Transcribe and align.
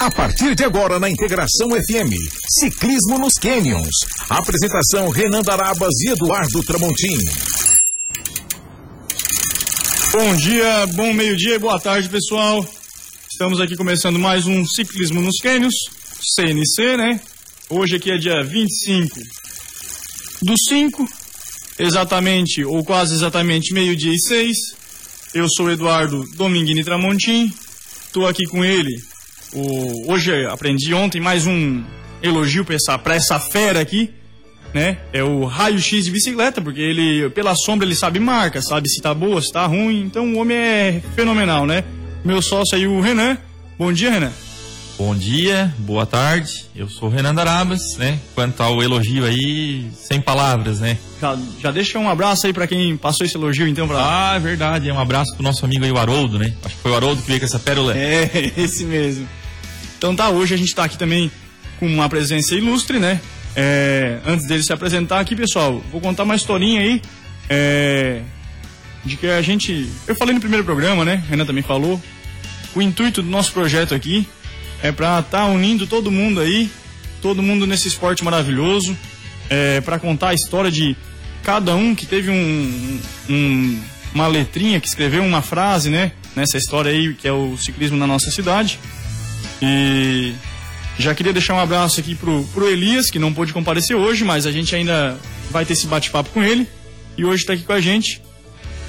A 0.00 0.10
partir 0.10 0.54
de 0.54 0.64
agora 0.64 0.98
na 0.98 1.10
Integração 1.10 1.68
FM, 1.72 2.14
Ciclismo 2.58 3.18
nos 3.18 3.34
Canyons. 3.34 3.90
Apresentação 4.30 5.10
Renan 5.10 5.42
Darabas 5.42 5.92
e 6.00 6.08
Eduardo 6.08 6.62
Tramontim. 6.62 7.18
Bom 10.10 10.36
dia, 10.36 10.86
bom 10.94 11.12
meio-dia 11.12 11.56
e 11.56 11.58
boa 11.58 11.78
tarde, 11.78 12.08
pessoal. 12.08 12.66
Estamos 13.30 13.60
aqui 13.60 13.76
começando 13.76 14.18
mais 14.18 14.46
um 14.46 14.64
Ciclismo 14.64 15.20
nos 15.20 15.36
Canyons, 15.36 15.74
CNC, 16.34 16.96
né? 16.96 17.20
Hoje 17.68 17.96
aqui 17.96 18.10
é 18.10 18.16
dia 18.16 18.42
25 18.42 19.20
do 20.40 20.54
5, 20.66 21.06
exatamente, 21.78 22.64
ou 22.64 22.82
quase 22.82 23.12
exatamente, 23.12 23.74
meio-dia 23.74 24.14
e 24.14 24.18
seis. 24.18 24.56
Eu 25.34 25.46
sou 25.54 25.70
Eduardo 25.70 26.24
Dominguini 26.36 26.82
Tramontim, 26.82 27.52
estou 28.06 28.26
aqui 28.26 28.46
com 28.46 28.64
ele. 28.64 29.09
O, 29.54 30.12
hoje 30.12 30.46
aprendi 30.46 30.94
ontem 30.94 31.20
mais 31.20 31.46
um 31.46 31.82
elogio 32.22 32.64
para 32.64 32.76
essa, 32.76 33.00
essa 33.06 33.40
fera 33.40 33.80
aqui, 33.80 34.10
né? 34.72 34.98
É 35.12 35.24
o 35.24 35.44
raio-x 35.44 36.04
de 36.04 36.10
bicicleta, 36.10 36.60
porque 36.60 36.80
ele, 36.80 37.28
pela 37.30 37.54
sombra, 37.56 37.86
ele 37.86 37.96
sabe 37.96 38.20
marca, 38.20 38.62
sabe 38.62 38.88
se 38.88 39.00
tá 39.00 39.12
boa, 39.12 39.42
se 39.42 39.52
tá 39.52 39.66
ruim. 39.66 40.02
Então 40.02 40.32
o 40.32 40.38
homem 40.38 40.56
é 40.56 41.02
fenomenal, 41.16 41.66
né? 41.66 41.82
Meu 42.24 42.40
sócio 42.40 42.76
aí, 42.76 42.86
o 42.86 43.00
Renan. 43.00 43.36
Bom 43.76 43.92
dia, 43.92 44.10
Renan. 44.10 44.32
Bom 44.96 45.16
dia, 45.16 45.74
boa 45.78 46.04
tarde. 46.04 46.66
Eu 46.76 46.86
sou 46.86 47.08
o 47.08 47.10
Renan 47.10 47.34
Darabas, 47.34 47.96
né? 47.96 48.20
Quanto 48.34 48.62
ao 48.62 48.82
elogio 48.82 49.24
aí, 49.24 49.90
sem 49.94 50.20
palavras, 50.20 50.80
né? 50.80 50.98
Já, 51.18 51.38
já 51.58 51.70
deixa 51.70 51.98
um 51.98 52.08
abraço 52.08 52.46
aí 52.46 52.52
para 52.52 52.66
quem 52.66 52.96
passou 52.98 53.24
esse 53.24 53.34
elogio, 53.34 53.66
então, 53.66 53.88
pra... 53.88 53.96
Ah, 53.98 54.36
é 54.36 54.38
verdade. 54.38 54.90
É 54.90 54.92
um 54.92 55.00
abraço 55.00 55.34
pro 55.34 55.42
nosso 55.42 55.64
amigo 55.64 55.86
aí, 55.86 55.90
o 55.90 55.96
Haroldo, 55.96 56.38
né? 56.38 56.52
Acho 56.62 56.76
que 56.76 56.82
foi 56.82 56.90
o 56.90 56.94
Haroldo 56.94 57.22
que 57.22 57.28
veio 57.28 57.40
com 57.40 57.46
essa 57.46 57.58
pérola. 57.58 57.96
É, 57.96 58.52
esse 58.60 58.84
mesmo. 58.84 59.26
Então 60.00 60.16
tá, 60.16 60.30
hoje 60.30 60.54
a 60.54 60.56
gente 60.56 60.74
tá 60.74 60.84
aqui 60.84 60.96
também 60.96 61.30
com 61.78 61.86
uma 61.86 62.08
presença 62.08 62.54
ilustre, 62.54 62.98
né? 62.98 63.20
É, 63.54 64.18
antes 64.24 64.46
dele 64.46 64.62
se 64.62 64.72
apresentar 64.72 65.20
aqui, 65.20 65.36
pessoal, 65.36 65.84
vou 65.92 66.00
contar 66.00 66.22
uma 66.22 66.34
historinha 66.34 66.80
aí. 66.80 67.02
É, 67.50 68.22
de 69.04 69.18
que 69.18 69.26
a 69.26 69.42
gente. 69.42 69.90
Eu 70.08 70.14
falei 70.14 70.32
no 70.32 70.40
primeiro 70.40 70.64
programa, 70.64 71.04
né? 71.04 71.22
Renan 71.28 71.44
também 71.44 71.62
falou. 71.62 72.00
O 72.74 72.80
intuito 72.80 73.20
do 73.20 73.28
nosso 73.28 73.52
projeto 73.52 73.94
aqui 73.94 74.26
é 74.82 74.90
para 74.90 75.18
estar 75.18 75.40
tá 75.40 75.44
unindo 75.44 75.86
todo 75.86 76.10
mundo 76.10 76.40
aí, 76.40 76.70
todo 77.20 77.42
mundo 77.42 77.66
nesse 77.66 77.86
esporte 77.86 78.24
maravilhoso, 78.24 78.96
é, 79.50 79.82
para 79.82 79.98
contar 79.98 80.30
a 80.30 80.34
história 80.34 80.70
de 80.70 80.96
cada 81.42 81.76
um 81.76 81.94
que 81.94 82.06
teve 82.06 82.30
um, 82.30 83.00
um, 83.28 83.82
uma 84.14 84.28
letrinha, 84.28 84.80
que 84.80 84.88
escreveu 84.88 85.22
uma 85.22 85.42
frase, 85.42 85.90
né? 85.90 86.12
Nessa 86.34 86.56
história 86.56 86.90
aí 86.90 87.12
que 87.12 87.28
é 87.28 87.32
o 87.32 87.54
ciclismo 87.58 87.98
na 87.98 88.06
nossa 88.06 88.30
cidade. 88.30 88.80
E 89.62 90.34
já 90.98 91.14
queria 91.14 91.32
deixar 91.32 91.54
um 91.54 91.60
abraço 91.60 92.00
aqui 92.00 92.14
pro, 92.14 92.44
pro 92.52 92.68
Elias, 92.68 93.10
que 93.10 93.18
não 93.18 93.32
pôde 93.32 93.52
comparecer 93.52 93.96
hoje, 93.96 94.24
mas 94.24 94.46
a 94.46 94.52
gente 94.52 94.74
ainda 94.74 95.18
vai 95.50 95.64
ter 95.64 95.72
esse 95.72 95.86
bate-papo 95.86 96.30
com 96.30 96.42
ele. 96.42 96.66
E 97.16 97.24
hoje 97.24 97.42
está 97.42 97.52
aqui 97.52 97.62
com 97.62 97.72
a 97.72 97.80
gente 97.80 98.22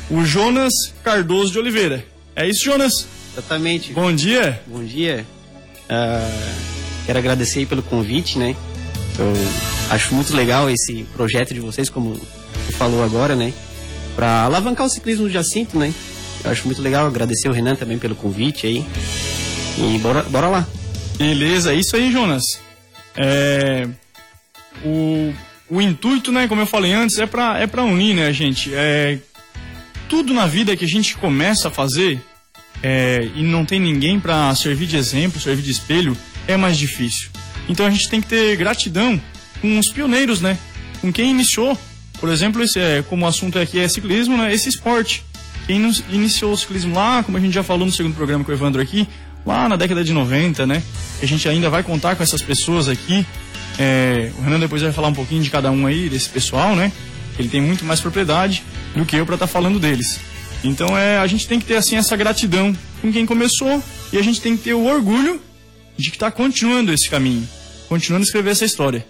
o 0.10 0.26
Jonas 0.26 0.74
Cardoso 1.04 1.52
de 1.52 1.60
Oliveira. 1.60 2.06
É 2.36 2.48
isso, 2.48 2.66
Jonas? 2.66 3.08
Exatamente. 3.32 3.94
Bom 3.94 4.14
dia. 4.14 4.62
Bom 4.68 4.84
dia. 4.84 5.26
Uh, 5.90 6.56
quero 7.06 7.18
agradecer 7.18 7.66
pelo 7.66 7.82
convite, 7.82 8.38
né? 8.38 8.56
Eu 9.18 9.34
acho 9.90 10.14
muito 10.14 10.36
legal 10.36 10.70
esse 10.70 11.04
projeto 11.16 11.54
de 11.54 11.62
vocês, 11.62 11.90
como 11.90 12.14
você 12.14 12.72
falou 12.74 13.04
agora, 13.04 13.36
né? 13.36 13.54
Para 14.16 14.44
alavancar 14.44 14.86
o 14.86 14.90
ciclismo 14.90 15.28
de 15.28 15.34
Jacinto, 15.34 15.78
né? 15.78 15.94
Eu 16.44 16.52
acho 16.52 16.66
muito 16.66 16.82
legal, 16.82 17.06
agradecer 17.06 17.48
o 17.48 17.54
Renan 17.54 17.76
também 17.76 17.98
pelo 17.98 18.16
convite 18.16 18.68
aí. 18.68 18.86
E 19.78 19.98
bora, 20.00 20.24
bora 20.24 20.48
lá. 20.48 20.68
Beleza, 21.18 21.74
é 21.74 21.76
isso 21.76 21.96
aí, 21.96 22.12
Jonas. 22.12 22.44
É, 23.16 23.88
o, 24.84 25.34
o 25.70 25.82
intuito, 25.82 26.32
né, 26.32 26.48
como 26.48 26.62
eu 26.62 26.66
falei 26.66 26.94
antes, 26.94 27.18
é 27.18 27.26
para 27.26 27.60
é 27.60 27.68
pra 27.68 27.84
unir, 27.84 28.16
né, 28.16 28.32
gente? 28.34 28.72
É, 28.74 29.20
tudo 30.10 30.34
na 30.34 30.46
vida 30.48 30.76
que 30.76 30.86
a 30.86 30.88
gente 30.88 31.16
começa 31.16 31.68
a 31.68 31.72
fazer 31.72 32.20
é, 32.84 33.30
e 33.36 33.44
não 33.44 33.66
tem 33.66 33.80
ninguém 33.80 34.20
para 34.20 34.54
servir 34.56 34.88
de 34.88 34.98
exemplo, 34.98 35.40
servir 35.40 35.62
de 35.62 35.72
espelho, 35.72 36.18
é 36.48 36.58
mais 36.58 36.78
difícil. 36.78 37.30
Então 37.70 37.86
a 37.86 37.90
gente 37.90 38.10
tem 38.10 38.20
que 38.20 38.28
ter 38.28 38.56
gratidão 38.58 39.22
com 39.62 39.78
os 39.78 39.90
pioneiros, 39.90 40.42
né? 40.42 40.58
Com 41.00 41.14
quem 41.14 41.30
iniciou. 41.30 41.78
Por 42.20 42.30
exemplo, 42.30 42.62
esse 42.62 42.80
é, 42.80 43.04
como 43.04 43.26
o 43.26 43.28
assunto 43.28 43.58
aqui 43.58 43.80
é 43.80 43.88
ciclismo, 43.88 44.38
né? 44.38 44.54
Esse 44.54 44.70
esporte. 44.70 45.24
Quem 45.68 45.78
iniciou 46.10 46.54
o 46.54 46.58
ciclismo 46.58 46.96
lá, 46.96 47.24
como 47.24 47.38
a 47.38 47.40
gente 47.40 47.54
já 47.54 47.64
falou 47.64 47.86
no 47.86 47.92
segundo 47.92 48.16
programa 48.16 48.44
com 48.44 48.52
o 48.52 48.54
Evandro 48.54 48.82
aqui, 48.82 49.08
lá 49.46 49.68
na 49.68 49.76
década 49.76 50.04
de 50.04 50.14
90, 50.14 50.66
né? 50.66 50.84
A 51.22 51.26
gente 51.26 51.48
ainda 51.48 51.70
vai 51.70 51.84
contar 51.84 52.16
com 52.16 52.24
essas 52.24 52.42
pessoas 52.42 52.88
aqui. 52.88 53.26
É, 53.80 54.32
o 54.38 54.42
Renan 54.42 54.60
depois 54.60 54.82
vai 54.82 54.92
falar 54.92 55.08
um 55.08 55.14
pouquinho 55.14 55.42
de 55.42 55.50
cada 55.50 55.72
um 55.72 55.86
aí, 55.86 56.10
desse 56.10 56.30
pessoal, 56.30 56.76
né? 56.76 56.92
Ele 57.38 57.50
tem 57.50 57.62
muito 57.62 57.86
mais 57.86 58.00
propriedade 58.00 58.64
do 58.96 59.06
que 59.06 59.16
eu 59.16 59.26
para 59.26 59.36
estar 59.36 59.48
tá 59.48 59.52
falando 59.52 59.80
deles. 59.80 60.20
Então 60.64 60.98
é, 60.98 61.18
a 61.18 61.28
gente 61.28 61.48
tem 61.48 61.60
que 61.60 61.66
ter 61.66 61.76
assim 61.76 61.96
essa 61.96 62.16
gratidão 62.16 62.76
com 63.02 63.12
quem 63.12 63.26
começou 63.26 63.82
e 64.14 64.18
a 64.18 64.22
gente 64.22 64.42
tem 64.42 64.56
que 64.56 64.64
ter 64.64 64.74
o 64.74 64.86
orgulho 64.86 65.42
de 65.98 66.10
que 66.10 66.16
está 66.16 66.30
continuando 66.30 66.94
esse 66.94 67.10
caminho, 67.10 67.48
continuando 67.90 68.24
a 68.24 68.26
escrever 68.26 68.52
essa 68.52 68.66
história. 68.66 69.06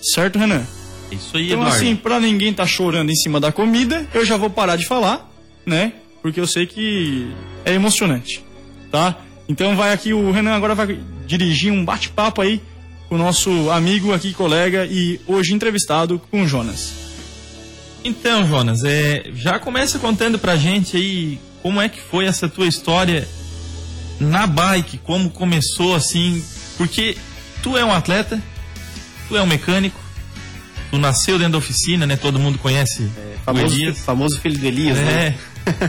Certo, 0.00 0.38
Renan? 0.38 0.64
Isso 1.10 1.36
aí, 1.36 1.46
então, 1.46 1.60
Eduardo. 1.60 1.76
assim, 1.76 1.96
para 1.96 2.20
ninguém 2.20 2.52
tá 2.52 2.66
chorando 2.66 3.10
em 3.10 3.16
cima 3.16 3.40
da 3.40 3.50
comida, 3.50 4.06
eu 4.12 4.24
já 4.24 4.36
vou 4.36 4.50
parar 4.50 4.76
de 4.76 4.86
falar, 4.86 5.30
né? 5.64 5.92
Porque 6.20 6.38
eu 6.38 6.46
sei 6.46 6.66
que 6.66 7.28
é 7.64 7.72
emocionante, 7.72 8.44
tá? 8.90 9.16
Então 9.48 9.74
vai 9.74 9.92
aqui, 9.92 10.12
o 10.12 10.30
Renan 10.30 10.54
agora 10.54 10.74
vai 10.74 10.98
dirigir 11.26 11.72
um 11.72 11.84
bate-papo 11.84 12.42
aí 12.42 12.60
com 13.08 13.14
o 13.14 13.18
nosso 13.18 13.70
amigo 13.70 14.12
aqui, 14.12 14.34
colega 14.34 14.86
e 14.86 15.18
hoje 15.26 15.54
entrevistado 15.54 16.20
com 16.30 16.42
o 16.42 16.46
Jonas. 16.46 16.92
Então, 18.04 18.46
Jonas, 18.46 18.84
é, 18.84 19.24
já 19.34 19.58
começa 19.58 19.98
contando 19.98 20.38
pra 20.38 20.56
gente 20.56 20.96
aí 20.96 21.40
como 21.62 21.80
é 21.80 21.88
que 21.88 22.00
foi 22.00 22.26
essa 22.26 22.48
tua 22.48 22.66
história 22.66 23.26
na 24.20 24.46
bike, 24.46 24.98
como 24.98 25.30
começou 25.30 25.94
assim, 25.94 26.44
porque 26.76 27.16
tu 27.62 27.76
é 27.76 27.84
um 27.84 27.92
atleta, 27.92 28.40
tu 29.28 29.36
é 29.36 29.42
um 29.42 29.46
mecânico, 29.46 29.98
tu 30.90 30.98
nasceu 30.98 31.38
dentro 31.38 31.52
da 31.52 31.58
oficina, 31.58 32.06
né? 32.06 32.16
Todo 32.16 32.38
mundo 32.38 32.58
conhece 32.58 33.10
é, 33.16 33.36
famoso, 33.44 33.66
o 33.66 33.68
Elias. 33.68 33.98
Famoso 33.98 34.40
filho 34.40 34.58
do 34.58 34.66
Elias, 34.66 34.98
é. 34.98 35.04
né? 35.04 35.38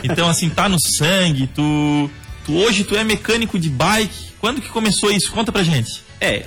Então, 0.04 0.28
assim, 0.28 0.48
tá 0.50 0.68
no 0.68 0.76
sangue, 0.98 1.46
tu, 1.46 2.10
hoje 2.56 2.84
tu 2.84 2.96
é 2.96 3.04
mecânico 3.04 3.58
de 3.58 3.68
bike. 3.68 4.30
Quando 4.40 4.60
que 4.60 4.68
começou 4.68 5.10
isso? 5.10 5.30
Conta 5.32 5.52
pra 5.52 5.62
gente. 5.62 6.02
É, 6.20 6.46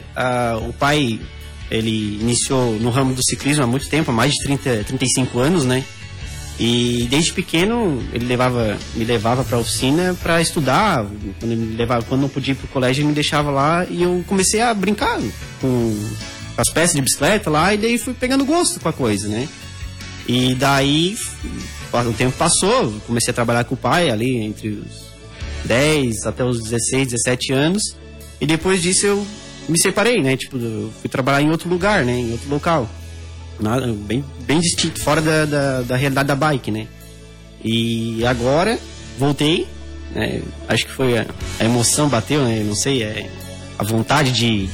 o 0.68 0.74
pai 0.74 1.20
ele 1.70 2.20
iniciou 2.22 2.80
no 2.80 2.90
ramo 2.90 3.14
do 3.14 3.24
ciclismo 3.24 3.64
há 3.64 3.68
muito 3.68 3.88
tempo, 3.88 4.12
há 4.12 4.14
mais 4.14 4.32
de 4.34 4.44
30, 4.44 4.84
35 4.84 5.40
anos, 5.40 5.66
né? 5.66 5.84
E 6.60 7.08
desde 7.10 7.34
pequeno 7.34 8.04
ele 8.14 8.26
levava, 8.26 8.78
me 8.94 9.04
levava 9.04 9.44
para 9.44 9.58
oficina 9.58 10.16
para 10.22 10.40
estudar. 10.40 11.06
Quando 11.40 11.58
me 11.58 11.76
levava, 11.76 12.04
quando 12.04 12.22
não 12.22 12.30
podia 12.30 12.52
ir 12.52 12.56
para 12.56 12.66
o 12.66 12.70
colégio, 12.70 13.02
ele 13.02 13.08
me 13.10 13.14
deixava 13.14 13.50
lá 13.50 13.86
e 13.90 14.04
eu 14.04 14.24
comecei 14.28 14.62
a 14.62 14.74
brincar 14.74 15.20
com 15.60 16.10
as 16.56 16.70
peças 16.70 16.96
de 16.96 17.02
bicicleta 17.02 17.50
lá 17.50 17.74
e 17.74 17.78
daí 17.78 17.98
fui 17.98 18.14
pegando 18.14 18.46
gosto 18.46 18.80
com 18.80 18.88
a 18.88 18.94
coisa, 18.94 19.28
né? 19.28 19.50
E 20.28 20.54
daí 20.54 21.18
o 21.92 22.14
tempo 22.14 22.38
passou, 22.38 22.94
comecei 23.08 23.32
a 23.32 23.34
trabalhar 23.34 23.64
com 23.64 23.74
o 23.74 23.78
pai 23.78 24.10
ali 24.10 24.38
entre 24.38 24.70
os 24.70 25.03
10 25.66 26.26
até 26.26 26.44
os 26.44 26.62
16, 26.62 27.08
17 27.10 27.54
anos. 27.54 27.82
E 28.40 28.46
depois 28.46 28.82
disso 28.82 29.06
eu 29.06 29.26
me 29.68 29.80
separei, 29.82 30.22
né? 30.22 30.36
Tipo, 30.36 30.58
fui 31.00 31.10
trabalhar 31.10 31.42
em 31.42 31.50
outro 31.50 31.70
lugar, 31.70 32.04
né? 32.04 32.14
Em 32.14 32.32
outro 32.32 32.50
local. 32.50 32.90
Nada, 33.60 33.88
bem, 33.88 34.24
bem 34.46 34.60
distinto, 34.60 35.02
fora 35.02 35.22
da, 35.22 35.46
da, 35.46 35.82
da 35.82 35.96
realidade 35.96 36.28
da 36.28 36.36
bike, 36.36 36.72
né? 36.72 36.88
E 37.64 38.26
agora, 38.26 38.78
voltei. 39.18 39.68
Né? 40.14 40.42
Acho 40.68 40.86
que 40.86 40.92
foi 40.92 41.18
a, 41.18 41.26
a, 41.60 41.66
emoção 41.66 42.10
bateu, 42.10 42.44
né? 42.44 42.64
Não 42.66 42.76
sei, 42.76 43.04
é, 43.04 43.30
a 43.78 43.84
vontade 43.84 44.32
de 44.32 44.70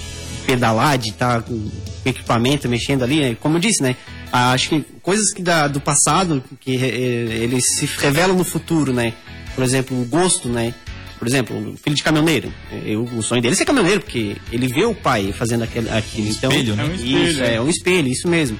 pedalar, 0.45 0.97
de 0.97 1.09
estar 1.09 1.42
tá 1.42 1.47
com 1.47 1.69
equipamento 2.06 2.68
mexendo 2.68 3.03
ali, 3.03 3.21
né? 3.21 3.38
Como 3.39 3.57
eu 3.57 3.62
disse, 3.62 3.83
né? 3.83 3.95
Acho 4.31 4.69
que 4.69 4.85
coisas 5.01 5.33
que 5.33 5.42
da, 5.42 5.68
do 5.68 5.81
passado 5.81 6.44
que 6.59 6.75
é, 6.77 6.88
eles 6.88 7.77
se 7.77 7.85
revelam 7.85 8.35
no 8.35 8.44
futuro, 8.44 8.94
né? 8.94 9.13
Por 9.59 9.65
exemplo, 9.65 10.01
o 10.01 10.06
gosto, 10.06 10.47
né? 10.47 10.73
Por 11.17 11.27
exemplo, 11.27 11.75
filho 11.83 11.94
de 11.94 12.01
caminhoneiro. 12.01 12.50
Eu, 12.85 13.03
o 13.03 13.21
sonho 13.21 13.41
dele 13.41 13.56
é 13.56 13.57
ser 13.57 13.65
caminhoneiro, 13.65 14.00
porque 14.00 14.38
ele 14.53 14.69
vê 14.69 14.85
o 14.85 14.95
pai 14.95 15.33
fazendo 15.33 15.65
aquele, 15.65 15.89
aquilo. 15.89 16.29
Então, 16.29 16.50
espelho, 16.50 16.75
né? 16.77 16.83
É 16.83 16.88
um 16.88 16.95
espelho, 16.95 17.27
isso, 17.27 17.44
é. 17.44 17.56
é 17.56 17.61
um 17.61 17.67
espelho, 17.67 18.07
isso 18.07 18.27
mesmo. 18.29 18.57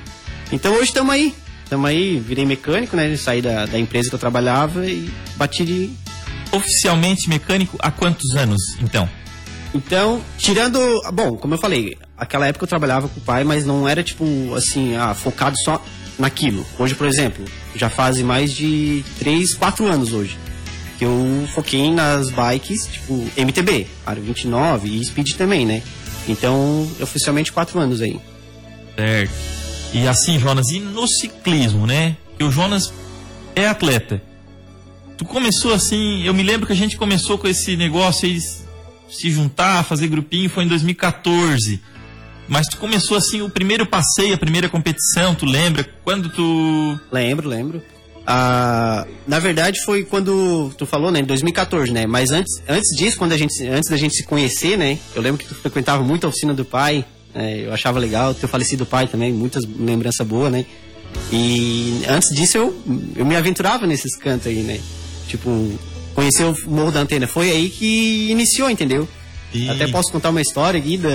Então 0.52 0.74
hoje 0.74 0.88
estamos 0.88 1.14
aí. 1.14 1.34
Estamos 1.64 1.90
aí, 1.90 2.20
virei 2.20 2.46
mecânico, 2.46 2.98
né? 2.98 3.16
Saí 3.16 3.42
da, 3.42 3.66
da 3.66 3.80
empresa 3.80 4.10
que 4.10 4.16
eu 4.16 4.20
trabalhava 4.20 4.86
e 4.86 5.10
bati 5.38 5.64
de. 5.64 5.90
Oficialmente 6.52 7.30
mecânico 7.30 7.78
há 7.80 7.92
quantos 7.92 8.36
anos, 8.36 8.62
então? 8.82 9.08
Então, 9.74 10.22
tirando. 10.38 10.80
Bom, 11.14 11.38
como 11.38 11.54
eu 11.54 11.60
falei, 11.60 11.98
aquela 12.18 12.46
época 12.46 12.66
eu 12.66 12.68
trabalhava 12.68 13.08
com 13.08 13.22
o 13.22 13.24
pai, 13.24 13.46
mas 13.46 13.66
não 13.66 13.88
era 13.88 14.04
tipo 14.04 14.54
assim, 14.54 14.98
ah, 14.98 15.14
focado 15.14 15.56
só 15.64 15.82
naquilo. 16.18 16.66
Hoje, 16.78 16.94
por 16.94 17.08
exemplo, 17.08 17.46
já 17.74 17.90
faz 17.90 18.22
mais 18.22 18.52
de 18.52 19.02
3, 19.18 19.54
4 19.54 19.88
anos 19.88 20.12
hoje 20.12 20.38
que 21.00 21.06
eu 21.06 21.48
foquei 21.56 21.90
nas 21.90 22.30
bikes, 22.30 22.88
tipo, 22.88 23.26
MTB, 23.38 23.88
Aro 24.06 24.22
29 24.22 24.90
e 24.90 25.06
Speed 25.06 25.32
também, 25.38 25.66
né? 25.66 25.82
Então, 26.28 26.86
oficialmente 27.00 27.54
quatro 27.54 27.80
anos 27.80 28.02
aí. 28.02 28.20
Certo. 28.98 29.32
E 29.94 30.06
assim, 30.06 30.38
Jonas, 30.38 30.68
e 30.68 30.80
no 30.82 31.08
ciclismo, 31.08 31.88
né? 31.88 32.18
Que 32.38 32.44
o 32.44 32.52
Jonas 32.52 32.92
é 33.56 33.66
atleta. 33.66 34.22
Tu 35.18 35.24
começou 35.24 35.74
assim, 35.74 36.22
eu 36.24 36.34
me 36.34 36.44
lembro 36.44 36.68
que 36.68 36.74
a 36.74 36.76
gente 36.76 36.98
começou 36.98 37.38
com 37.38 37.48
esse 37.48 37.78
negócio 37.78 38.28
aí, 38.28 38.38
se 39.10 39.32
juntar, 39.32 39.86
fazer 39.86 40.10
grupinho, 40.10 40.50
foi 40.50 40.66
em 40.66 40.68
2014. 40.68 41.82
Mas 42.46 42.68
tu 42.68 42.76
começou 42.76 43.16
assim, 43.16 43.42
o 43.42 43.50
primeiro 43.50 43.86
passeio, 43.86 44.36
a 44.36 44.38
primeira 44.38 44.68
competição, 44.68 45.34
tu 45.34 45.46
lembra? 45.46 45.88
Quando 46.04 46.28
tu. 46.30 47.00
Lembro, 47.10 47.48
lembro. 47.48 47.82
Ah, 48.26 49.08
na 49.28 49.40
verdade 49.40 49.80
foi 49.84 50.04
quando 50.04 50.72
tu 50.78 50.86
falou, 50.86 51.12
né, 51.12 51.20
em 51.20 51.24
2014, 51.24 51.92
né? 51.92 52.06
Mas 52.06 52.32
antes, 52.32 52.62
antes 52.68 52.96
disso, 52.96 53.18
quando 53.18 53.32
a 53.32 53.38
gente, 53.38 53.66
antes 53.68 53.90
da 53.90 53.98
gente 53.98 54.16
se 54.16 54.24
conhecer, 54.24 54.78
né? 54.78 55.00
Eu 55.16 55.22
lembro 55.22 55.40
que 55.40 55.48
tu 55.48 55.56
frequentava 55.56 56.04
muito 56.04 56.26
a 56.26 56.30
oficina 56.30 56.54
do 56.54 56.64
pai. 56.66 57.06
né, 57.34 57.66
eu 57.66 57.74
achava 57.74 58.00
legal, 58.00 58.34
teu 58.34 58.50
falecido 58.50 58.86
pai 58.86 59.08
também, 59.08 59.32
muitas 59.34 59.64
lembranças 59.66 60.26
boas, 60.26 60.52
né? 60.52 60.66
E 61.32 62.02
antes 62.08 62.36
disso 62.36 62.58
eu, 62.58 62.82
eu 63.16 63.26
me 63.26 63.36
aventurava 63.36 63.86
nesses 63.88 64.16
cantos 64.18 64.48
aí, 64.48 64.62
né? 64.62 64.80
Tipo, 65.28 65.50
conhecer 66.14 66.44
o 66.44 66.56
Morro 66.68 66.92
da 66.92 67.02
Antena. 67.02 67.28
Foi 67.28 67.50
aí 67.50 67.70
que 67.70 68.30
iniciou, 68.30 68.70
entendeu? 68.70 69.08
E- 69.54 69.68
Até 69.70 69.88
posso 69.88 70.12
contar 70.12 70.30
uma 70.30 70.42
história 70.42 70.80
aqui 70.80 70.98
da, 70.98 71.10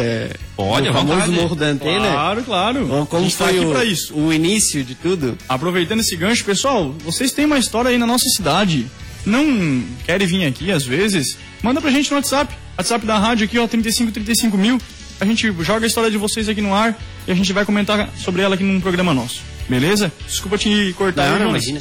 Pode, 0.57 0.89
do 0.89 0.93
famoso. 0.93 1.31
Morro 1.33 1.55
da 1.55 1.67
Antena. 1.67 2.11
Claro, 2.11 2.43
claro. 2.43 3.07
Como, 3.09 3.31
tá 3.31 3.47
foi 3.47 3.59
aqui 3.61 4.13
o, 4.13 4.19
o 4.27 4.33
início 4.33 4.83
de 4.83 4.95
tudo? 4.95 5.39
Aproveitando 5.49 6.01
esse 6.01 6.17
gancho, 6.17 6.45
pessoal, 6.45 6.93
vocês 7.05 7.31
têm 7.33 7.45
uma 7.45 7.59
história 7.59 7.91
aí 7.91 7.99
na 7.99 8.07
nossa 8.07 8.29
cidade. 8.31 8.87
Não 9.25 9.83
querem 10.05 10.27
vir 10.27 10.45
aqui 10.47 10.71
às 10.71 10.85
vezes? 10.85 11.37
Manda 11.63 11.81
pra 11.81 11.91
gente 11.91 12.11
no 12.11 12.17
WhatsApp. 12.17 12.55
WhatsApp 12.77 13.07
da 13.07 13.19
rádio 13.19 13.45
aqui, 13.45 13.59
ó, 13.59 13.67
35 13.67 14.11
35 14.13 14.59
mil. 14.59 14.79
A 15.21 15.25
gente 15.25 15.53
joga 15.61 15.87
a 15.87 15.87
história 15.87 16.11
de 16.11 16.19
vocês 16.19 16.49
aqui 16.49 16.61
no 16.61 16.75
ar 16.75 16.99
e 17.27 17.31
a 17.31 17.35
gente 17.35 17.53
vai 17.53 17.65
comentar 17.65 18.11
sobre 18.19 18.43
ela 18.43 18.57
aqui 18.57 18.65
num 18.65 18.81
programa 18.81 19.15
nosso. 19.15 19.41
Beleza? 19.69 20.13
Desculpa 20.27 20.59
te 20.59 20.93
cortar 20.99 21.29
Não, 21.29 21.35
aí, 21.37 21.41
não, 21.43 21.49
imagina. 21.51 21.81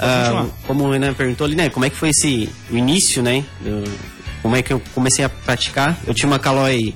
Ah, 0.00 0.46
como 0.66 0.84
o 0.84 0.90
Renan 0.90 1.12
perguntou 1.12 1.44
ali, 1.46 1.54
né? 1.54 1.68
Como 1.68 1.84
é 1.84 1.90
que 1.90 1.96
foi 1.96 2.08
esse 2.08 2.48
o 2.70 2.76
início, 2.76 3.22
né? 3.22 3.44
do- 3.60 3.84
como 4.42 4.56
é 4.56 4.62
que 4.62 4.72
eu 4.72 4.80
comecei 4.94 5.24
a 5.24 5.28
praticar? 5.28 5.98
Eu 6.06 6.14
tinha 6.14 6.26
uma 6.26 6.38
Caloi 6.38 6.94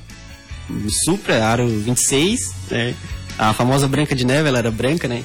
Supra, 1.05 1.45
aro 1.45 1.69
26, 1.69 2.41
né? 2.71 2.95
A 3.39 3.53
famosa 3.53 3.87
Branca 3.89 4.15
de 4.15 4.25
Neve, 4.25 4.49
ela 4.49 4.59
era 4.59 4.71
branca, 4.71 5.09
né? 5.09 5.23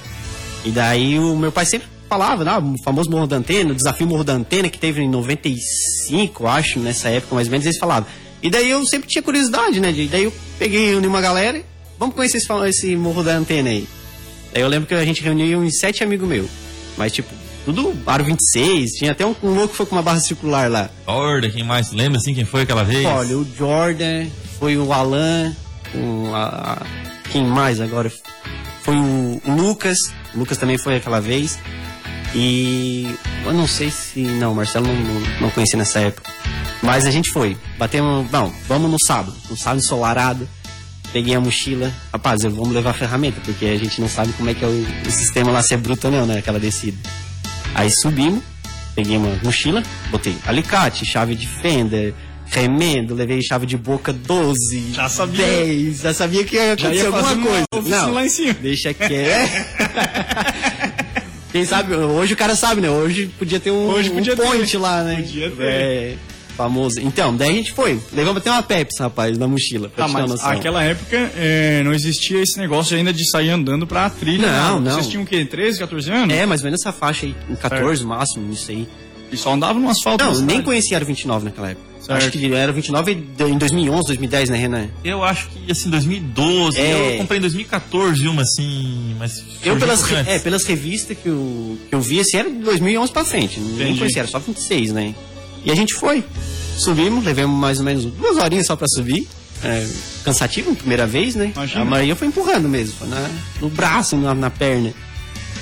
E 0.66 0.72
daí 0.72 1.18
o 1.18 1.36
meu 1.36 1.52
pai 1.52 1.66
sempre 1.66 1.88
falava, 2.10 2.44
né? 2.44 2.58
O 2.58 2.76
famoso 2.84 3.10
Morro 3.10 3.28
da 3.28 3.38
Antena, 3.38 3.72
o 3.72 3.76
desafio 3.76 4.08
Morro 4.08 4.24
da 4.24 4.34
Antena, 4.34 4.70
que 4.70 4.78
teve 4.78 5.02
em 5.02 5.10
95, 5.10 6.44
eu 6.44 6.48
acho, 6.48 6.80
nessa 6.80 7.10
época 7.10 7.36
mais 7.36 7.48
ou 7.48 7.52
menos, 7.52 7.66
eles 7.66 7.78
falavam. 7.78 8.10
E 8.42 8.50
daí 8.50 8.70
eu 8.70 8.86
sempre 8.86 9.08
tinha 9.08 9.22
curiosidade, 9.22 9.80
né? 9.80 9.92
E 9.92 10.08
daí 10.08 10.24
eu 10.24 10.34
peguei 10.58 10.96
uni 10.96 11.08
uma 11.08 11.22
galera 11.22 11.64
vamos 12.00 12.16
conhecer 12.16 12.38
esse, 12.38 12.52
esse 12.68 12.96
Morro 12.96 13.22
da 13.22 13.36
Antena 13.36 13.70
aí. 13.70 13.86
Daí 14.54 14.64
eu 14.64 14.68
lembro 14.70 14.88
que 14.88 14.94
a 14.96 15.04
gente 15.04 15.22
reuniu 15.22 15.60
uns 15.60 15.78
sete 15.78 16.04
amigos 16.04 16.28
meus. 16.28 16.50
Mas, 16.98 17.12
tipo, 17.12 17.30
tudo 17.74 17.94
aro 18.08 18.24
26, 18.24 18.92
tinha 18.92 19.12
até 19.12 19.26
um, 19.26 19.36
um 19.44 19.54
louco 19.54 19.70
que 19.70 19.78
foi 19.78 19.86
com 19.86 19.96
uma 19.96 20.02
barra 20.02 20.20
circular 20.20 20.70
lá. 20.70 20.90
Jordan, 21.08 21.50
quem 21.52 21.64
mais? 21.64 21.92
Lembra 21.92 22.18
assim 22.18 22.34
quem 22.34 22.46
foi 22.46 22.62
aquela 22.64 22.84
vez? 22.84 23.06
Olha, 23.06 23.38
o 23.38 23.48
Jordan, 23.58 24.28
foi 24.60 24.76
o 24.78 24.92
Alan, 24.92 25.56
o, 25.94 26.34
a- 26.34 26.80
a- 26.82 27.30
quem 27.32 27.44
mais 27.46 27.80
agora? 27.80 28.12
Foi 28.84 28.96
o, 28.96 29.42
Lucas, 29.46 29.98
o 30.34 30.40
Lucas 30.40 30.58
também 30.58 30.78
foi 30.78 30.96
aquela 30.96 31.20
vez. 31.22 31.60
E 32.34 33.16
eu 33.46 33.54
não 33.54 33.68
sei 33.68 33.90
se. 33.90 34.20
Não, 34.22 34.52
o 34.52 34.56
Marcelo 34.56 34.88
não, 34.88 34.96
não, 34.96 35.22
não 35.42 35.50
conhecia 35.52 35.78
nessa 35.78 36.00
época. 36.00 36.32
Mas 36.84 37.06
a 37.06 37.12
gente 37.12 37.32
foi. 37.32 37.58
Batemos. 37.78 38.30
Não, 38.32 38.54
vamos 38.68 38.90
no 38.92 38.98
sábado. 39.06 39.36
No 39.50 39.58
sábado 39.58 39.80
ensolarado. 39.80 40.48
Peguei 41.12 41.34
a 41.34 41.40
mochila. 41.40 41.92
Rapaz, 42.14 42.44
eu 42.44 42.52
vamos 42.52 42.72
levar 42.72 42.92
a 42.92 42.94
ferramenta, 42.94 43.42
porque 43.44 43.66
a 43.66 43.78
gente 43.78 44.00
não 44.00 44.08
sabe 44.08 44.32
como 44.34 44.48
é 44.50 44.54
que 44.54 44.64
é 44.64 44.68
o, 44.68 44.86
o 45.08 45.12
sistema 45.12 45.52
lá, 45.52 45.64
se 45.64 45.74
é 45.74 45.78
bruto 45.78 46.06
ou 46.08 46.14
não, 46.14 46.26
né? 46.28 46.38
Aquela 46.38 46.60
descida. 46.60 46.98
Aí 47.76 47.90
subimos, 48.02 48.44
peguei 48.96 49.18
uma 49.18 49.38
mochila, 49.44 49.82
botei 50.12 50.36
alicate, 50.46 51.06
chave 51.06 51.36
de 51.36 51.48
fenda, 51.48 52.14
remendo, 52.48 53.14
levei 53.14 53.42
chave 53.42 53.66
de 53.66 53.78
boca 53.78 54.12
12, 54.12 54.92
Já 54.94 55.08
sabia. 55.08 55.46
10, 55.46 55.98
já 56.02 56.14
sabia 56.14 56.44
que 56.44 56.56
ia 56.56 56.74
acontecer 56.74 57.06
alguma 57.08 57.38
coisa. 57.38 57.90
Não, 57.90 58.14
lá 58.14 58.26
em 58.26 58.30
cima. 58.30 58.54
deixa 58.54 58.94
que 58.94 59.14
é. 59.14 59.66
Quem 61.52 61.66
sabe, 61.66 61.96
hoje 61.96 62.34
o 62.34 62.38
cara 62.38 62.56
sabe, 62.56 62.80
né? 62.80 62.90
Hoje 62.92 63.26
podia 63.40 63.60
ter 63.60 63.72
um, 63.72 63.88
Hoje 63.88 64.12
podia 64.12 64.34
um 64.34 64.36
ter. 64.36 64.44
point 64.44 64.78
lá, 64.78 65.04
né? 65.04 65.16
Podia 65.16 65.50
ter. 65.50 65.64
É, 65.64 66.16
famoso. 66.64 67.00
Então, 67.02 67.34
daí 67.36 67.50
a 67.52 67.54
gente 67.54 67.72
foi. 67.72 67.98
Levamos 68.12 68.42
até 68.42 68.52
uma 68.52 68.62
Pepsi, 68.62 69.02
rapaz, 69.02 69.38
na 69.38 69.48
mochila, 69.48 69.88
pra 69.90 70.04
Ah, 70.04 70.08
uma 70.08 70.20
mas 70.20 70.30
noção. 70.32 70.50
naquela 70.50 70.84
época 70.84 71.32
é, 71.38 71.82
não 71.84 71.94
existia 71.94 72.42
esse 72.42 72.60
negócio 72.60 72.98
ainda 72.98 73.14
de 73.14 73.30
sair 73.32 73.50
andando 73.50 73.88
pra 73.88 74.10
trilha. 74.10 74.48
Não, 74.48 74.76
nada. 74.76 74.80
não. 74.82 74.92
Vocês 74.96 75.08
tinham 75.08 75.24
o 75.24 75.26
quê? 75.26 75.46
13, 75.46 75.80
14 75.80 76.12
anos? 76.12 76.36
É, 76.36 76.46
mais 76.46 76.60
ou 76.62 76.66
menos 76.66 76.82
essa 76.82 76.92
faixa 76.92 77.26
aí, 77.26 77.34
em 77.50 77.56
14 77.56 78.04
no 78.04 78.10
máximo, 78.10 78.52
isso 78.52 78.70
aí. 78.72 78.86
E 79.32 79.38
só 79.38 79.54
andava 79.54 79.80
no 79.80 79.88
asfalto. 79.90 80.24
Não, 80.26 80.34
nem 80.42 80.62
conhecia 80.62 80.98
Aro 80.98 81.06
29 81.06 81.46
naquela 81.46 81.70
época. 81.70 81.88
Certo. 82.02 82.18
Acho 82.24 82.32
que 82.32 82.52
era 82.52 82.72
29 82.72 83.12
em 83.12 83.58
2011, 83.58 84.08
2010, 84.08 84.50
né, 84.50 84.58
Renan? 84.58 84.88
Eu 85.04 85.24
acho 85.24 85.48
que 85.50 85.72
assim, 85.72 85.90
2012. 85.92 86.80
É. 86.80 87.14
Eu 87.14 87.18
comprei 87.20 87.38
em 87.38 87.42
2014 87.42 88.28
uma 88.28 88.42
assim, 88.42 89.16
mas. 89.20 89.44
Eu, 89.64 89.78
pelas, 89.78 90.02
antes. 90.12 90.28
é, 90.28 90.40
pelas 90.40 90.64
revistas 90.64 91.16
que 91.16 91.28
eu, 91.30 91.78
que 91.88 91.94
eu 91.94 92.02
vi, 92.02 92.20
assim, 92.20 92.38
era 92.38 92.50
de 92.50 92.58
2011 92.58 93.12
pra 93.12 93.24
frente. 93.24 93.60
Nem 93.60 93.74
Entendi. 93.84 94.00
conhecia, 94.00 94.22
era 94.24 94.28
só 94.28 94.40
26, 94.40 94.92
né? 94.92 95.14
E 95.64 95.72
a 95.72 95.76
gente 95.76 95.94
foi. 95.96 96.24
Subimos, 96.78 97.24
levamos 97.26 97.60
mais 97.60 97.80
ou 97.80 97.86
menos 97.86 98.06
duas 98.06 98.38
horinhas 98.38 98.68
só 98.68 98.76
pra 98.76 98.88
subir. 98.88 99.28
É, 99.64 99.86
cansativo, 100.24 100.74
primeira 100.76 101.06
vez, 101.06 101.36
né? 101.36 101.52
Imagina. 101.54 101.82
A 101.82 101.86
Maria 101.86 102.16
foi 102.16 102.28
empurrando 102.28 102.70
mesmo, 102.70 102.96
foi 102.98 103.08
na, 103.10 103.30
no 103.60 103.70
braço, 103.70 104.16
na, 104.16 104.34
na 104.34 104.50
perna. 104.50 104.94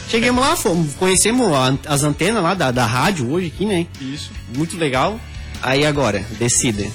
Chegamos 0.09 0.41
lá, 0.41 0.55
fomos, 0.55 0.93
conhecemos 0.93 1.47
as 1.85 2.03
antenas 2.03 2.41
lá 2.41 2.53
da, 2.53 2.71
da 2.71 2.85
rádio 2.85 3.29
hoje 3.29 3.47
aqui, 3.47 3.65
né? 3.65 3.87
Isso. 3.99 4.31
Muito 4.55 4.77
legal. 4.77 5.19
Aí 5.61 5.85
agora, 5.85 6.23
descida. 6.39 6.85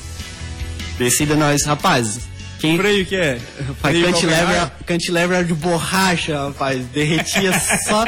Descida 0.96 1.34
nós, 1.34 1.64
rapaz. 1.64 2.20
Quem, 2.58 2.78
Freio 2.78 3.04
que 3.04 3.16
é? 3.16 3.40
Freio 3.80 4.06
cantilever, 4.06 4.70
cantilever 4.86 5.44
de 5.44 5.52
borracha, 5.52 6.46
rapaz. 6.46 6.80
Derretia 6.86 7.52
só. 7.86 8.04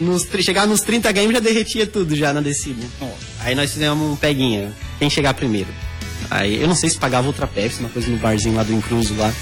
Nos, 0.00 0.26
chegar 0.40 0.66
nos 0.66 0.80
30 0.80 1.12
games 1.12 1.32
já 1.32 1.40
derretia 1.40 1.86
tudo 1.86 2.16
já 2.16 2.32
na 2.32 2.40
descida. 2.40 2.82
Nossa. 3.00 3.14
Aí 3.40 3.54
nós 3.54 3.72
fizemos 3.72 4.12
um 4.12 4.16
peguinha. 4.16 4.72
Quem 4.98 5.08
chegar 5.08 5.34
primeiro. 5.34 5.68
Aí 6.30 6.60
eu 6.60 6.66
não 6.66 6.74
sei 6.74 6.90
se 6.90 6.98
pagava 6.98 7.26
outra 7.26 7.46
Pepsi, 7.46 7.80
uma 7.80 7.88
coisa 7.88 8.08
no 8.08 8.16
barzinho 8.16 8.54
lá 8.56 8.62
do 8.64 8.72
Incluso 8.72 9.14
lá. 9.14 9.32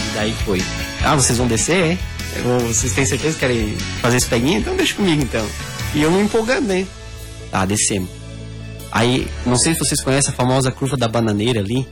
E 0.00 0.14
daí 0.14 0.34
foi. 0.44 0.62
Ah, 1.02 1.16
vocês 1.16 1.38
vão 1.38 1.46
descer, 1.46 1.92
é? 1.92 1.98
Vou- 2.42 2.60
vocês 2.60 2.92
têm 2.92 3.06
certeza 3.06 3.34
que 3.34 3.40
querem 3.40 3.76
fazer 4.00 4.16
esse 4.18 4.26
peguinha? 4.26 4.58
Então 4.58 4.76
deixa 4.76 4.94
comigo 4.94 5.22
então. 5.22 5.46
E 5.94 6.02
eu 6.02 6.10
me 6.10 6.20
empolgando, 6.22 6.66
né? 6.68 6.86
Tá, 7.50 7.64
descemos. 7.64 8.08
Aí, 8.90 9.26
não 9.46 9.56
sei 9.56 9.72
se 9.74 9.78
vocês 9.80 10.02
conhecem 10.02 10.32
a 10.32 10.36
famosa 10.36 10.70
curva 10.70 10.96
da 10.96 11.08
bananeira 11.08 11.60
ali. 11.60 11.86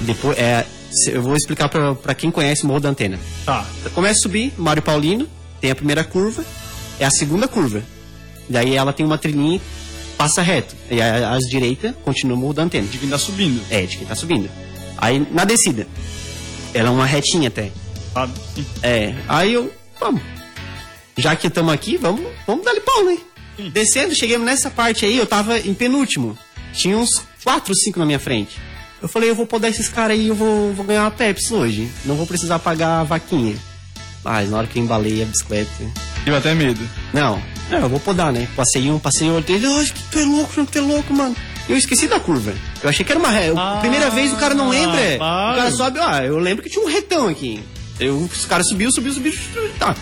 Depois, 0.00 0.38
é, 0.38 0.64
eu 1.08 1.20
vou 1.22 1.34
explicar 1.36 1.68
pra, 1.68 1.94
pra 1.94 2.14
quem 2.14 2.30
conhece 2.30 2.64
o 2.64 2.66
Morro 2.66 2.80
da 2.80 2.88
Antena. 2.90 3.18
Tá. 3.44 3.66
Começa 3.94 4.18
a 4.20 4.22
subir, 4.22 4.52
Mário 4.56 4.80
Paulino, 4.82 5.26
tem 5.60 5.70
a 5.70 5.74
primeira 5.74 6.04
curva, 6.04 6.42
é 6.98 7.04
a 7.04 7.10
segunda 7.10 7.46
curva. 7.48 7.82
Daí 8.48 8.74
ela 8.74 8.92
tem 8.92 9.04
uma 9.04 9.18
trilhinha, 9.18 9.60
passa 10.16 10.42
reto. 10.42 10.74
E 10.90 11.00
a- 11.00 11.34
às 11.34 11.44
direita 11.44 11.94
continua 12.04 12.36
o 12.36 12.40
Morro 12.40 12.54
da 12.54 12.62
Antena. 12.62 12.86
De 12.86 12.98
quem 12.98 13.08
tá 13.08 13.18
subindo. 13.18 13.60
É, 13.70 13.82
de 13.82 13.98
quem 13.98 14.06
tá 14.06 14.14
subindo. 14.14 14.48
Aí 14.96 15.24
na 15.30 15.44
descida, 15.44 15.86
ela 16.74 16.88
é 16.88 16.92
uma 16.92 17.06
retinha 17.06 17.48
até. 17.48 17.70
Tá? 18.14 18.28
É, 18.82 19.14
aí 19.28 19.52
eu, 19.52 19.72
vamos. 20.00 20.22
Já 21.16 21.34
que 21.36 21.46
estamos 21.48 21.72
aqui, 21.72 21.96
vamos, 21.96 22.24
vamos 22.46 22.64
dar 22.64 22.74
pau, 22.80 23.04
né? 23.04 23.18
Descendo, 23.72 24.14
chegamos 24.14 24.46
nessa 24.46 24.70
parte 24.70 25.04
aí, 25.04 25.16
eu 25.18 25.26
tava 25.26 25.58
em 25.58 25.74
penúltimo. 25.74 26.38
Tinha 26.72 26.96
uns 26.96 27.08
4, 27.42 27.74
5 27.74 27.98
na 27.98 28.06
minha 28.06 28.18
frente. 28.20 28.56
Eu 29.02 29.08
falei, 29.08 29.28
eu 29.30 29.34
vou 29.34 29.46
podar 29.46 29.70
esses 29.70 29.88
caras 29.88 30.16
aí, 30.18 30.28
eu 30.28 30.34
vou, 30.34 30.72
vou 30.74 30.84
ganhar 30.84 31.02
uma 31.04 31.10
Pepsi 31.10 31.52
hoje. 31.54 31.90
Não 32.04 32.14
vou 32.14 32.26
precisar 32.26 32.58
pagar 32.60 33.00
a 33.00 33.04
vaquinha. 33.04 33.56
Mas 34.24 34.50
na 34.50 34.58
hora 34.58 34.66
que 34.66 34.78
eu 34.78 34.82
embalei 34.82 35.22
a 35.22 35.26
bicicleta. 35.26 35.70
Tive 36.28 36.36
até 36.36 36.54
medo. 36.54 36.80
Não, 37.10 37.42
não, 37.70 37.78
eu 37.78 37.88
vou 37.88 37.98
podar, 37.98 38.30
né? 38.30 38.46
Passei 38.54 38.90
um, 38.90 38.98
passei 38.98 39.30
outro. 39.30 39.50
Ele, 39.50 39.66
ai, 39.66 39.86
que 39.86 40.02
tu 40.10 40.18
é 40.18 40.24
louco, 40.26 40.52
João, 40.52 40.66
tu 40.66 40.76
é 40.76 40.80
louco, 40.82 41.14
mano. 41.14 41.34
Eu 41.66 41.74
esqueci 41.74 42.06
da 42.06 42.20
curva. 42.20 42.52
Eu 42.82 42.90
achei 42.90 43.02
que 43.02 43.10
era 43.10 43.18
uma 43.18 43.30
ré. 43.30 43.50
Ah, 43.56 43.78
primeira 43.80 44.10
vez 44.10 44.30
o 44.30 44.36
cara 44.36 44.52
não 44.52 44.68
lembra. 44.68 45.16
claro. 45.16 45.52
O 45.52 45.56
cara 45.56 45.70
sobe, 45.70 45.98
ah, 46.00 46.22
eu 46.22 46.36
lembro 46.36 46.62
que 46.62 46.68
tinha 46.68 46.84
um 46.84 46.88
retão 46.88 47.28
aqui. 47.28 47.62
Eu, 47.98 48.18
os 48.18 48.44
caras 48.44 48.68
subiu, 48.68 48.90
subiu, 48.92 49.10
subiu, 49.10 49.32
tá. 49.78 49.96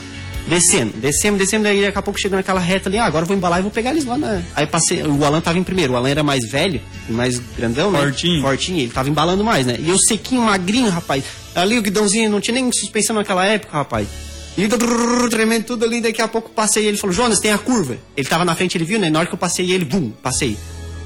Descendo, 0.49 0.95
descendo, 0.97 1.39
descendo, 1.39 1.63
daí 1.63 1.83
daqui 1.83 1.99
a 1.99 2.03
pouco 2.03 2.19
chegou 2.19 2.37
naquela 2.37 2.61
reta 2.61 2.89
ali, 2.89 2.99
ah, 2.99 3.05
agora 3.05 3.23
eu 3.23 3.29
vou 3.29 3.37
embalar 3.37 3.61
e 3.61 3.63
vou 3.63 3.71
pegar 3.71 3.91
eles 3.91 4.05
lá 4.05 4.19
na. 4.19 4.43
Aí 4.57 4.67
passei, 4.67 5.03
o 5.03 5.25
Alan 5.25 5.41
tava 5.41 5.59
em 5.59 5.63
primeiro, 5.63 5.93
o 5.93 5.97
Alan 5.97 6.09
era 6.09 6.25
mais 6.25 6.45
velho, 6.49 6.81
mais 7.09 7.39
grandão, 7.57 7.93
né? 7.93 8.01
Fortinho. 8.01 8.43
Fortinho, 8.43 8.81
ele 8.81 8.91
tava 8.91 9.09
embalando 9.09 9.45
mais, 9.45 9.65
né? 9.65 9.77
E 9.79 9.89
eu 9.89 9.99
sequinho, 9.99 10.43
magrinho, 10.43 10.91
rapaz. 10.91 11.23
Ali 11.55 11.79
o 11.79 11.83
guidãozinho, 11.83 12.29
não 12.31 12.41
tinha 12.41 12.55
nem 12.55 12.69
suspensão 12.73 13.15
naquela 13.15 13.45
época, 13.45 13.77
rapaz. 13.77 14.09
E 14.57 14.67
drrr, 14.67 15.29
tremendo 15.29 15.65
tudo 15.65 15.85
ali, 15.85 16.01
daqui 16.01 16.23
a 16.23 16.29
pouco 16.29 16.51
passei 16.51 16.87
ele 16.87 16.97
falou, 16.97 17.15
Jonas, 17.15 17.39
tem 17.41 17.53
a 17.53 17.59
curva. 17.59 17.99
Ele 18.17 18.27
tava 18.27 18.45
na 18.45 18.55
frente, 18.55 18.77
ele 18.79 18.85
viu, 18.85 18.99
né? 18.99 19.11
Na 19.11 19.19
hora 19.19 19.29
que 19.29 19.35
eu 19.35 19.39
passei 19.39 19.71
ele, 19.71 19.85
bum, 19.85 20.11
passei. 20.23 20.57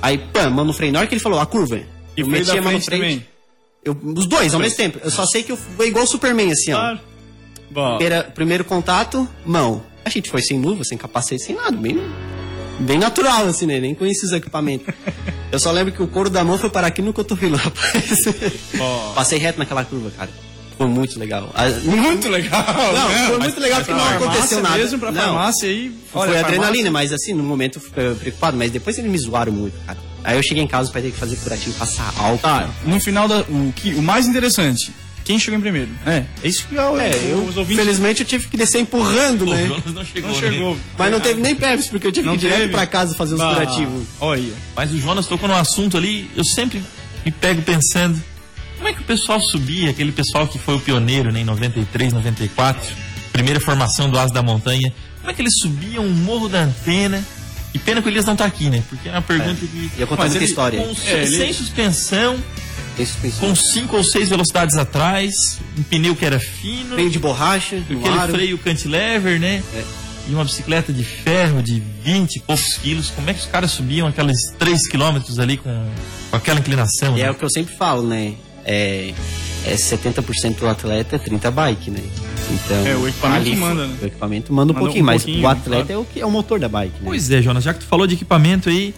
Aí, 0.00 0.18
pã, 0.18 0.48
mão 0.48 0.64
no 0.64 0.72
freio. 0.72 0.92
Na 0.92 1.00
hora 1.00 1.08
que 1.08 1.14
ele 1.14 1.20
falou, 1.20 1.40
a 1.40 1.46
curva. 1.46 1.80
E 2.16 2.20
eu 2.20 2.26
meti 2.28 2.50
a 2.56 2.62
mão 2.62 2.72
no 2.72 2.80
freio. 2.80 3.02
também. 3.02 3.26
Eu, 3.84 3.96
os 4.16 4.26
dois, 4.26 4.54
ao 4.54 4.60
mesmo 4.60 4.76
tempo. 4.76 5.00
Eu 5.02 5.10
só 5.10 5.26
sei 5.26 5.42
que 5.42 5.50
eu 5.52 5.56
fui 5.56 5.88
igual 5.88 6.04
o 6.04 6.06
Superman, 6.06 6.52
assim, 6.52 6.72
ó. 6.72 6.96
Bom, 7.70 7.96
Primeira- 7.96 8.24
primeiro 8.24 8.64
contato, 8.64 9.28
mão. 9.44 9.82
A 10.04 10.10
gente 10.10 10.30
foi 10.30 10.42
sem 10.42 10.60
luva, 10.60 10.84
sem 10.84 10.96
capacete, 10.98 11.42
sem 11.42 11.54
nada. 11.56 11.76
Bem, 11.76 12.00
bem 12.80 12.98
natural, 12.98 13.46
assim, 13.46 13.66
né? 13.66 13.78
Nem 13.80 13.94
conheci 13.94 14.24
os 14.26 14.32
equipamentos. 14.32 14.92
eu 15.52 15.58
só 15.58 15.70
lembro 15.72 15.92
que 15.92 16.02
o 16.02 16.06
couro 16.06 16.28
da 16.30 16.44
mão 16.44 16.56
foi 16.58 16.70
parar 16.70 16.86
aqui 16.88 17.00
no 17.02 17.12
cotovelo, 17.12 17.56
rapaz. 17.58 18.20
Ó. 18.78 19.12
Passei 19.14 19.38
reto 19.38 19.58
naquela 19.58 19.84
curva, 19.84 20.10
cara. 20.16 20.30
Foi 20.80 20.88
muito 20.88 21.18
legal. 21.18 21.52
A- 21.54 21.68
muito 21.90 22.26
legal. 22.30 22.64
Não, 22.94 23.08
né? 23.10 23.26
foi 23.28 23.38
muito 23.38 23.60
legal 23.60 23.80
porque 23.84 23.92
não 23.92 24.08
aconteceu 24.08 24.62
nada. 24.62 24.78
mesmo 24.78 24.98
pra 24.98 25.12
Não. 25.12 25.20
farmácia 25.22 25.68
aí. 25.68 25.94
foi 26.10 26.38
adrenalina, 26.38 26.90
mas 26.90 27.12
assim, 27.12 27.34
no 27.34 27.42
momento 27.42 27.76
eu 27.76 27.82
fiquei 27.82 28.14
preocupado, 28.14 28.56
mas 28.56 28.70
depois 28.70 28.96
eles 28.96 29.10
me 29.10 29.18
zoaram 29.18 29.52
muito, 29.52 29.74
cara. 29.84 29.98
Aí 30.24 30.38
eu 30.38 30.42
cheguei 30.42 30.62
em 30.62 30.66
casa 30.66 30.90
pra 30.90 31.02
ter 31.02 31.10
que 31.10 31.18
fazer 31.18 31.36
curativo, 31.36 31.74
passar 31.74 32.10
álcool. 32.16 32.38
Tá, 32.38 32.70
no 32.86 32.98
final 32.98 33.28
da. 33.28 33.40
O, 33.40 33.70
que, 33.76 33.92
o 33.92 34.00
mais 34.00 34.26
interessante, 34.26 34.90
quem 35.22 35.38
chegou 35.38 35.58
em 35.58 35.60
primeiro? 35.60 35.90
É, 36.06 36.24
é 36.42 36.48
isso 36.48 36.66
que 36.66 36.74
eu, 36.74 36.98
É, 36.98 37.10
eu, 37.30 37.44
os 37.44 37.58
ouvintes 37.58 37.84
felizmente 37.84 38.20
eu 38.22 38.26
tive 38.26 38.48
que 38.48 38.56
descer 38.56 38.80
empurrando, 38.80 39.42
O 39.42 39.50
né? 39.50 39.66
Jonas 39.66 39.92
não 39.94 40.02
chegou. 40.04 40.30
não 40.30 40.40
né? 40.40 40.50
chegou. 40.50 40.76
Mas 40.96 41.12
não 41.12 41.20
teve 41.20 41.42
nem 41.42 41.54
Pepsi, 41.54 41.90
porque 41.90 42.06
eu 42.06 42.12
tive 42.12 42.24
Não 42.26 42.38
que 42.38 42.46
ir 42.46 42.48
direto 42.48 42.60
teve? 42.60 42.72
pra 42.72 42.86
casa 42.86 43.14
fazer 43.14 43.34
os 43.34 43.40
Ah, 43.42 43.52
curativos. 43.52 44.04
Olha. 44.18 44.52
Mas 44.74 44.90
o 44.92 44.98
Jonas 44.98 45.26
tocou 45.26 45.46
num 45.46 45.54
assunto 45.56 45.98
ali, 45.98 46.30
eu 46.34 46.44
sempre 46.44 46.82
me 47.24 47.30
pego 47.30 47.60
pensando, 47.60 48.18
como 48.80 48.88
é 48.88 48.94
que 48.94 49.02
o 49.02 49.04
pessoal 49.04 49.38
subia, 49.42 49.90
aquele 49.90 50.10
pessoal 50.10 50.48
que 50.48 50.58
foi 50.58 50.74
o 50.76 50.80
pioneiro 50.80 51.30
né, 51.30 51.40
em 51.40 51.44
93, 51.44 52.14
94, 52.14 52.82
primeira 53.30 53.60
formação 53.60 54.08
do 54.10 54.18
Asa 54.18 54.32
da 54.32 54.42
Montanha, 54.42 54.90
como 55.18 55.30
é 55.30 55.34
que 55.34 55.42
eles 55.42 55.52
subiam 55.60 56.06
o 56.06 56.10
Morro 56.10 56.48
da 56.48 56.62
Antena? 56.62 57.22
E 57.74 57.78
pena 57.78 58.00
que 58.00 58.08
o 58.08 58.10
Elias 58.10 58.24
não 58.24 58.34
tá 58.34 58.46
aqui, 58.46 58.70
né? 58.70 58.82
Porque 58.88 59.08
é 59.08 59.12
uma 59.12 59.20
pergunta 59.22 59.54
que... 59.64 59.90
Ia 59.98 60.06
contar 60.06 60.22
Mas 60.22 60.30
muita 60.32 60.38
ele- 60.38 60.50
história. 60.50 60.80
Com, 60.82 60.94
É, 61.06 61.22
ele- 61.22 61.36
Sem 61.36 61.52
suspensão, 61.52 62.42
com 63.38 63.54
cinco 63.54 63.98
ou 63.98 64.02
seis 64.02 64.30
velocidades 64.30 64.76
atrás, 64.76 65.34
um 65.78 65.82
pneu 65.82 66.16
que 66.16 66.24
era 66.24 66.40
fino, 66.40 66.94
Freio 66.94 67.10
de 67.10 67.18
borracha, 67.18 67.76
aquele 67.76 68.08
aro. 68.18 68.32
freio 68.32 68.58
cantilever, 68.58 69.38
né? 69.38 69.62
É. 69.74 69.84
E 70.28 70.34
uma 70.34 70.44
bicicleta 70.44 70.90
de 70.92 71.04
ferro 71.04 71.62
de 71.62 71.82
20 72.02 72.36
e 72.36 72.40
poucos 72.40 72.74
quilos. 72.78 73.10
Como 73.10 73.28
é 73.28 73.34
que 73.34 73.40
os 73.40 73.46
caras 73.46 73.70
subiam 73.70 74.08
aqueles 74.08 74.36
3 74.58 74.88
quilômetros 74.88 75.38
ali 75.38 75.56
com, 75.56 75.90
com 76.30 76.36
aquela 76.36 76.58
inclinação? 76.60 77.16
E 77.16 77.20
né? 77.20 77.28
é 77.28 77.30
o 77.30 77.34
que 77.34 77.44
eu 77.44 77.50
sempre 77.50 77.74
falo, 77.76 78.02
né? 78.06 78.34
É, 78.64 79.12
é 79.64 79.74
70% 79.74 80.68
atleta, 80.68 81.18
30% 81.18 81.50
bike, 81.50 81.90
né? 81.90 82.02
Então, 82.50 82.86
É, 82.86 82.96
o 82.96 83.06
equipamento 83.06 83.40
ali 83.40 83.56
manda, 83.56 83.86
né? 83.86 83.96
O 84.02 84.06
equipamento 84.06 84.52
manda 84.52 84.72
um 84.72 84.74
Manda 84.74 84.80
um 84.80 84.86
pouquinho, 84.86 85.04
mas 85.04 85.22
pouquinho, 85.22 85.44
o 85.44 85.48
atleta 85.48 85.84
claro. 85.86 85.92
é 85.92 85.96
o 85.98 86.04
que 86.04 86.20
é 86.20 86.26
o 86.26 86.30
motor 86.30 86.58
da 86.58 86.68
bike, 86.68 86.94
né? 86.94 87.02
Pois 87.04 87.30
é, 87.30 87.40
Jonas, 87.40 87.64
já 87.64 87.72
que 87.72 87.80
tu 87.80 87.86
falou 87.86 88.06
de 88.06 88.14
equipamento 88.14 88.68
aí, 88.68 88.94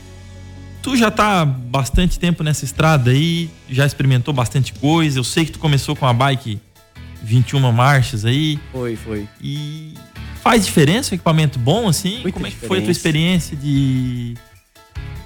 tu 0.82 0.96
já 0.96 1.10
tá 1.10 1.44
bastante 1.44 2.18
tempo 2.18 2.42
nessa 2.42 2.64
estrada 2.64 3.10
aí, 3.10 3.50
já 3.68 3.84
experimentou 3.86 4.32
bastante 4.32 4.72
coisa. 4.74 5.18
Eu 5.18 5.24
sei 5.24 5.44
que 5.44 5.52
tu 5.52 5.58
começou 5.58 5.94
com 5.94 6.06
a 6.06 6.12
bike 6.12 6.58
21 7.22 7.70
marchas 7.72 8.24
aí 8.24 8.58
Foi, 8.72 8.96
foi. 8.96 9.28
e 9.40 9.94
faz 10.42 10.64
diferença 10.64 11.12
o 11.12 11.14
equipamento 11.14 11.58
bom 11.58 11.88
assim? 11.88 12.20
Muita 12.20 12.32
Como 12.32 12.46
é 12.46 12.50
que 12.50 12.56
foi 12.56 12.78
a 12.78 12.82
tua 12.82 12.90
experiência 12.90 13.56
de 13.56 14.34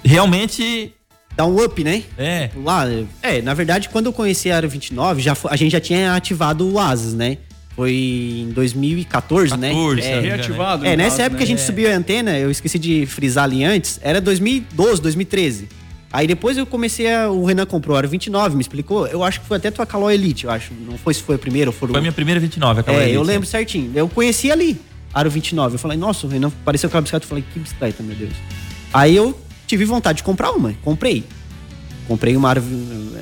realmente 0.05 0.93
Dá 1.37 1.45
um 1.45 1.63
up, 1.63 1.83
né? 1.83 2.03
é, 2.17 2.49
Lá, 2.63 2.85
é, 3.21 3.41
na 3.43 3.53
verdade, 3.53 3.89
quando 3.89 4.07
eu 4.07 4.13
conheci 4.13 4.49
a 4.49 4.55
Aero 4.55 4.67
29, 4.67 5.21
já, 5.21 5.37
a 5.49 5.55
gente 5.55 5.71
já 5.71 5.79
tinha 5.79 6.15
ativado 6.15 6.67
o 6.67 6.79
Asas, 6.79 7.13
né? 7.13 7.37
Foi 7.75 7.93
em 7.93 8.49
2014, 8.49 9.51
14, 9.51 9.61
né? 9.61 10.01
se 10.01 10.07
É, 10.07 10.19
Reativado. 10.19 10.83
É, 10.83 10.91
no 10.91 10.97
nessa 10.97 11.09
caso, 11.17 11.21
época 11.21 11.37
né? 11.37 11.43
a 11.43 11.47
gente 11.47 11.61
subiu 11.61 11.91
a 11.91 11.95
antena, 11.95 12.35
eu 12.39 12.49
esqueci 12.49 12.79
de 12.79 13.05
frisar 13.05 13.43
ali 13.43 13.63
antes, 13.63 13.99
era 14.01 14.19
2012, 14.19 14.99
2013. 14.99 15.69
Aí 16.11 16.25
depois 16.25 16.57
eu 16.57 16.65
comecei 16.65 17.13
a. 17.13 17.29
O 17.29 17.45
Renan 17.45 17.67
comprou 17.67 17.95
a 17.95 17.99
Aro 17.99 18.07
29, 18.09 18.55
me 18.55 18.61
explicou. 18.61 19.05
Eu 19.05 19.23
acho 19.23 19.41
que 19.41 19.45
foi 19.45 19.57
até 19.57 19.69
tua 19.69 19.85
Caló 19.85 20.09
Elite, 20.09 20.45
eu 20.45 20.49
acho. 20.51 20.73
Não 20.89 20.97
foi 20.97 21.13
se 21.13 21.21
foi 21.21 21.35
a 21.35 21.37
primeira 21.37 21.69
ou 21.69 21.73
foi 21.73 21.87
o. 21.89 21.91
foi 21.91 21.99
a 21.99 22.01
minha 22.01 22.11
primeira 22.13 22.39
29, 22.39 22.79
aquela 22.79 22.97
É, 22.97 23.01
Elite. 23.03 23.15
eu 23.15 23.21
lembro 23.21 23.45
certinho. 23.47 23.91
Eu 23.93 24.09
conheci 24.09 24.49
ali, 24.49 24.79
Aro 25.13 25.29
29. 25.29 25.75
Eu 25.75 25.79
falei, 25.79 25.97
nossa, 25.99 26.25
o 26.25 26.29
Renan 26.31 26.49
pareceu 26.65 26.87
aquela 26.87 27.01
bicicleta. 27.01 27.25
Eu 27.25 27.29
falei, 27.29 27.43
que 27.53 27.59
bicicleta, 27.59 28.01
meu 28.01 28.15
Deus. 28.15 28.33
Aí 28.91 29.15
eu 29.15 29.37
tive 29.67 29.85
vontade 29.85 30.17
de 30.17 30.23
comprar 30.23 30.51
uma, 30.51 30.73
comprei. 30.81 31.23
Comprei 32.07 32.35
uma. 32.35 32.51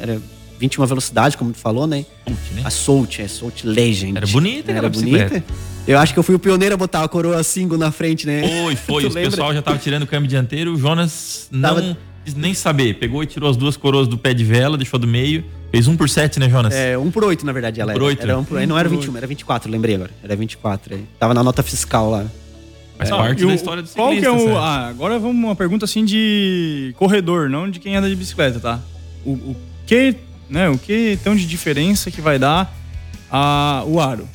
Era 0.02 0.22
21 0.60 0.86
velocidades, 0.86 1.36
como 1.36 1.52
tu 1.52 1.58
falou, 1.58 1.86
né? 1.88 2.06
Né? 2.54 2.62
A 2.64 2.70
Soult, 2.70 3.22
é 3.22 3.28
Soult 3.28 3.66
Legend. 3.68 4.16
Era 4.18 4.28
bonita 4.28 4.72
Era 4.72 4.90
bonita. 4.90 5.44
Eu 5.88 6.00
acho 6.00 6.14
que 6.14 6.20
eu 6.20 6.24
fui 6.24 6.34
o 6.36 6.40
pioneiro 6.40 6.74
a 6.74 6.78
botar 6.78 7.04
a 7.04 7.08
coroa 7.08 7.44
single 7.44 7.78
na 7.78 7.92
frente, 7.92 8.25
né? 8.25 8.42
Foi, 8.64 8.75
foi. 9.04 9.06
O 9.06 9.12
pessoal 9.12 9.54
já 9.54 9.62
tava 9.62 9.78
tirando 9.78 10.04
o 10.04 10.08
câmbio 10.08 10.28
dianteiro. 10.30 10.74
O 10.74 10.78
Jonas 10.78 11.48
não 11.52 11.75
Tava- 11.75 11.98
quis 12.24 12.34
nem 12.34 12.54
saber. 12.54 12.96
Pegou 12.96 13.22
e 13.22 13.28
tirou 13.28 13.50
as 13.50 13.58
duas 13.58 13.75
coroas 13.78 14.08
do 14.08 14.18
pé 14.18 14.34
de 14.34 14.44
vela, 14.44 14.78
deixou 14.78 15.00
do 15.00 15.08
meio. 15.08 15.44
Fez 15.72 15.88
um 15.88 15.98
por 15.98 16.10
sete, 16.10 16.40
né, 16.40 16.50
Jonas? 16.50 16.74
É, 16.74 16.98
1 16.98 17.12
por 17.12 17.24
8, 17.24 17.46
na 17.46 17.52
verdade, 17.52 17.82
ela 17.82 17.92
Um 17.92 17.96
por 17.96 18.02
era. 18.02 18.06
oito, 18.08 18.22
Era 18.24 18.38
um 18.40 18.44
por, 18.46 18.66
não 18.66 18.78
era 18.78 18.88
21, 18.88 19.18
era 19.18 19.28
24, 19.28 19.70
lembrei 19.70 19.96
agora. 19.96 20.12
Era 20.24 20.36
24. 20.36 20.96
é. 20.96 21.00
Tava 21.20 21.34
na 21.34 21.44
nota 21.44 21.62
fiscal 21.62 22.10
lá. 22.10 22.25
Faz 22.98 23.12
Ah, 23.12 23.18
parte 23.18 23.46
da 23.46 23.54
história 23.54 23.84
do 23.84 23.90
Qual 23.90 24.12
que 24.12 24.18
é 24.18 24.22
ciclista, 24.22 24.50
o. 24.52 24.58
Ah, 24.58 24.88
agora 24.88 25.20
vamos 25.20 25.36
uma 25.36 25.56
pergunta 25.56 25.86
assim 25.86 26.06
de 26.06 26.94
corredor, 26.98 27.50
não 27.50 27.70
de 27.70 27.80
quem 27.80 27.96
anda 27.96 28.10
de 28.10 28.16
bicicleta, 28.16 28.60
tá? 28.60 28.80
O, 29.25 29.32
o 29.32 29.56
que, 29.86 30.16
né? 30.50 30.70
O 30.70 30.78
que 30.78 31.18
tão 31.24 31.36
de 31.36 31.46
diferença 31.46 32.10
que 32.10 32.22
vai 32.22 32.40
dar 32.40 32.74
a, 33.32 33.84
o 33.86 34.00
aro? 34.00 34.28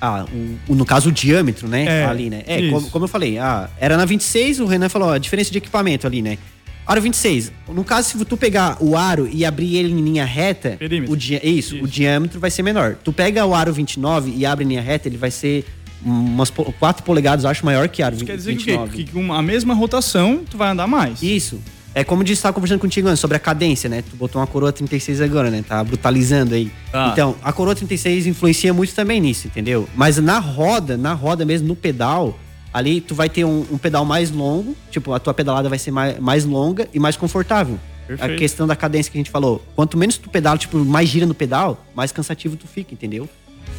Ah, 0.00 0.26
o, 0.68 0.72
o- 0.72 0.76
no 0.76 0.84
caso 0.84 1.08
o 1.08 1.12
diâmetro, 1.12 1.66
né? 1.66 1.84
É, 2.02 2.04
ali, 2.04 2.30
né? 2.30 2.42
É, 2.46 2.68
como, 2.70 2.88
como 2.90 3.04
eu 3.04 3.08
falei, 3.08 3.38
ah, 3.38 3.68
era 3.80 3.96
na 3.96 4.04
26, 4.04 4.60
o 4.60 4.66
Renan 4.66 4.88
falou, 4.88 5.08
ó, 5.08 5.12
a 5.14 5.18
diferença 5.18 5.50
de 5.50 5.58
equipamento 5.58 6.06
ali, 6.06 6.22
né? 6.22 6.38
Aro 6.86 7.02
26. 7.02 7.52
No 7.68 7.84
caso, 7.84 8.08
se 8.18 8.24
tu 8.24 8.34
pegar 8.36 8.78
o 8.80 8.96
aro 8.96 9.28
e 9.30 9.44
abrir 9.44 9.76
ele 9.76 9.92
em 9.92 10.00
linha 10.02 10.24
reta, 10.24 10.76
Perímetro. 10.78 11.12
o 11.12 11.16
dia, 11.16 11.38
isso, 11.46 11.74
Isso. 11.76 11.84
o 11.84 11.88
diâmetro 11.88 12.40
vai 12.40 12.50
ser 12.50 12.62
menor. 12.62 12.96
Tu 13.04 13.12
pega 13.12 13.44
o 13.44 13.54
aro 13.54 13.72
29 13.72 14.32
e 14.34 14.46
abre 14.46 14.64
em 14.64 14.68
linha 14.68 14.80
reta, 14.80 15.06
ele 15.06 15.18
vai 15.18 15.30
ser 15.30 15.66
umas 16.04 16.50
4 16.50 17.02
polegadas, 17.02 17.44
acho, 17.44 17.64
maior 17.64 17.88
que 17.88 18.02
aro 18.02 18.14
Isso 18.14 18.24
20, 18.24 18.30
quer 18.30 18.36
dizer 18.36 18.56
que, 18.56 18.64
29. 18.64 18.88
o 18.88 18.92
quê? 18.92 19.04
que 19.04 19.12
com 19.12 19.32
a 19.32 19.42
mesma 19.42 19.74
rotação 19.74 20.42
tu 20.48 20.56
vai 20.56 20.70
andar 20.70 20.86
mais. 20.86 21.22
Isso. 21.22 21.60
É 21.94 22.04
como 22.04 22.22
eu 22.22 22.32
estava 22.32 22.52
conversando 22.52 22.78
contigo 22.78 23.08
antes 23.08 23.18
sobre 23.18 23.36
a 23.36 23.40
cadência, 23.40 23.88
né? 23.88 24.02
Tu 24.02 24.14
botou 24.14 24.40
uma 24.40 24.46
coroa 24.46 24.70
36 24.70 25.20
agora, 25.20 25.50
né? 25.50 25.64
Tá 25.66 25.82
brutalizando 25.82 26.54
aí. 26.54 26.70
Tá. 26.92 27.10
Então, 27.12 27.34
a 27.42 27.52
coroa 27.52 27.74
36 27.74 28.26
influencia 28.26 28.72
muito 28.72 28.94
também 28.94 29.20
nisso, 29.20 29.48
entendeu? 29.48 29.88
Mas 29.96 30.18
na 30.18 30.38
roda, 30.38 30.96
na 30.96 31.12
roda 31.12 31.44
mesmo, 31.44 31.66
no 31.66 31.74
pedal, 31.74 32.38
ali 32.72 33.00
tu 33.00 33.14
vai 33.14 33.28
ter 33.28 33.44
um, 33.44 33.66
um 33.72 33.78
pedal 33.78 34.04
mais 34.04 34.30
longo, 34.30 34.76
tipo, 34.90 35.12
a 35.12 35.18
tua 35.18 35.34
pedalada 35.34 35.68
vai 35.68 35.78
ser 35.78 35.90
mais, 35.90 36.18
mais 36.20 36.44
longa 36.44 36.88
e 36.92 37.00
mais 37.00 37.16
confortável. 37.16 37.78
Perfeito. 38.06 38.32
A 38.32 38.36
questão 38.36 38.66
da 38.66 38.76
cadência 38.76 39.10
que 39.10 39.18
a 39.18 39.20
gente 39.20 39.30
falou. 39.30 39.64
Quanto 39.74 39.98
menos 39.98 40.16
tu 40.16 40.30
pedala, 40.30 40.56
tipo, 40.56 40.78
mais 40.78 41.08
gira 41.08 41.26
no 41.26 41.34
pedal, 41.34 41.84
mais 41.94 42.12
cansativo 42.12 42.56
tu 42.56 42.66
fica, 42.66 42.94
entendeu? 42.94 43.28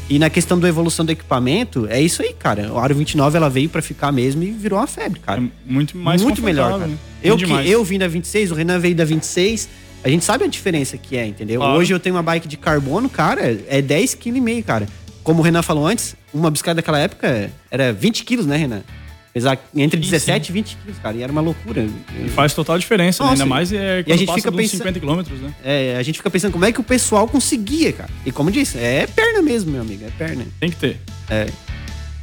E 0.10 0.18
na 0.18 0.30
questão 0.30 0.60
da 0.60 0.68
evolução 0.68 1.06
do 1.06 1.12
equipamento, 1.12 1.86
é 1.88 2.02
isso 2.02 2.24
aí, 2.24 2.34
cara. 2.34 2.74
O 2.74 2.80
Aro 2.80 2.96
29 2.96 3.38
ela 3.38 3.50
veio 3.50 3.70
pra 3.70 3.82
ficar 3.82 4.12
mesmo 4.12 4.42
e 4.42 4.50
virou 4.50 4.80
uma 4.80 4.88
febre, 4.88 5.20
cara. 5.20 5.40
É 5.40 5.72
muito 5.72 5.96
mais 5.96 6.22
muito 6.24 6.42
melhor, 6.42 6.72
cara. 6.72 6.88
né? 6.88 6.98
Eu, 7.24 7.38
que, 7.38 7.46
demais. 7.46 7.70
eu 7.70 7.84
vim 7.84 8.00
da 8.00 8.08
26, 8.08 8.52
o 8.52 8.56
Renan 8.56 8.80
veio 8.80 8.96
da 8.96 9.06
26. 9.06 9.70
A 10.04 10.10
gente 10.10 10.26
sabe 10.26 10.46
a 10.46 10.48
diferença 10.48 10.98
que 10.98 11.16
é, 11.16 11.28
entendeu? 11.28 11.62
Claro. 11.62 11.78
Hoje 11.78 11.94
eu 11.94 12.00
tenho 12.00 12.16
uma 12.16 12.24
bike 12.24 12.48
de 12.48 12.58
carbono, 12.58 13.08
cara, 13.08 13.42
é 13.68 13.82
10,5 13.82 14.18
kg, 14.18 14.64
cara. 14.64 14.88
Como 15.24 15.42
o 15.42 15.44
Renan 15.44 15.62
falou 15.62 15.86
antes, 15.86 16.16
uma 16.34 16.50
bicicleta 16.50 16.78
daquela 16.78 16.98
época 16.98 17.52
era 17.70 17.94
20 17.94 18.24
quilos, 18.24 18.48
né, 18.48 18.58
Renan? 18.58 18.82
Apesar 19.30 19.58
entre 19.76 19.98
Sim, 19.98 20.10
17 20.10 20.50
e 20.50 20.54
20 20.54 20.78
quilos, 20.78 21.00
cara. 21.00 21.16
E 21.16 21.22
era 21.22 21.32
uma 21.32 21.42
loucura. 21.42 21.88
E 22.26 22.30
faz 22.30 22.54
total 22.54 22.80
diferença, 22.80 23.24
né? 23.24 23.32
Ainda 23.32 23.46
mais 23.46 23.72
é 23.72 23.76
e 23.76 24.00
a 24.00 24.04
quando 24.04 24.18
gente 24.18 24.28
passa 24.28 24.40
fica 24.40 24.52
pensando- 24.52 24.78
50 24.80 25.00
quilômetros, 25.00 25.40
né? 25.40 25.54
É, 25.64 25.96
a 25.98 26.04
gente 26.04 26.16
fica 26.18 26.30
pensando 26.32 26.52
como 26.52 26.66
é 26.66 26.72
que 26.72 26.80
o 26.80 26.84
pessoal 26.84 27.28
conseguia, 27.28 27.94
cara. 27.94 28.10
E 28.26 28.32
como 28.32 28.50
disse, 28.52 28.78
é 28.80 29.06
perna 29.08 29.42
mesmo, 29.42 29.72
meu 29.72 29.82
amigo, 29.82 30.04
é 30.04 30.10
perna. 30.18 30.46
Tem 30.60 30.70
que 30.72 30.76
ter. 30.78 30.98
É. 31.30 31.48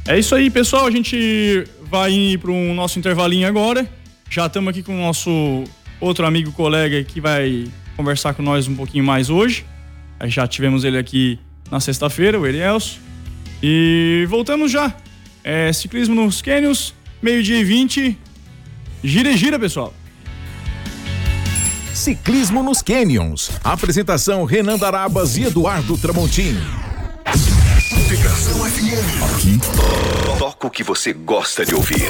É 0.07 0.19
isso 0.19 0.35
aí, 0.35 0.49
pessoal. 0.49 0.85
A 0.85 0.91
gente 0.91 1.63
vai 1.89 2.11
ir 2.11 2.39
para 2.39 2.51
o 2.51 2.73
nosso 2.73 2.99
intervalinho 2.99 3.47
agora. 3.47 3.89
Já 4.29 4.45
estamos 4.47 4.69
aqui 4.69 4.83
com 4.83 4.93
o 4.93 5.01
nosso 5.01 5.63
outro 6.01 6.25
amigo 6.25 6.51
colega 6.51 7.01
que 7.03 7.21
vai 7.21 7.67
conversar 7.95 8.33
com 8.33 8.43
nós 8.43 8.67
um 8.67 8.75
pouquinho 8.75 9.03
mais 9.03 9.29
hoje. 9.29 9.65
Já 10.25 10.45
tivemos 10.45 10.83
ele 10.83 10.97
aqui 10.97 11.39
na 11.71 11.79
sexta-feira, 11.79 12.37
o 12.39 12.45
Erielso. 12.45 12.99
E 13.63 14.25
voltamos 14.29 14.71
já. 14.71 14.93
É, 15.49 15.71
ciclismo 15.71 16.13
nos 16.13 16.41
Cânions, 16.41 16.93
meio-dia 17.21 17.57
e 17.57 17.63
20. 17.63 18.17
Gira 19.01 19.29
e 19.29 19.37
gira, 19.37 19.57
pessoal. 19.57 19.93
Ciclismo 21.93 22.61
nos 22.61 22.81
Canyons. 22.81 23.51
Apresentação 23.63 24.43
Renan 24.43 24.77
Darabas 24.77 25.37
e 25.37 25.43
Eduardo 25.43 25.97
Tramontim. 25.97 26.53
Integração 27.97 28.65
FM. 28.65 29.23
Aqui, 29.23 30.37
toca 30.37 30.67
o 30.67 30.69
que 30.69 30.83
você 30.83 31.13
gosta 31.13 31.65
de 31.65 31.73
ouvir. 31.73 32.09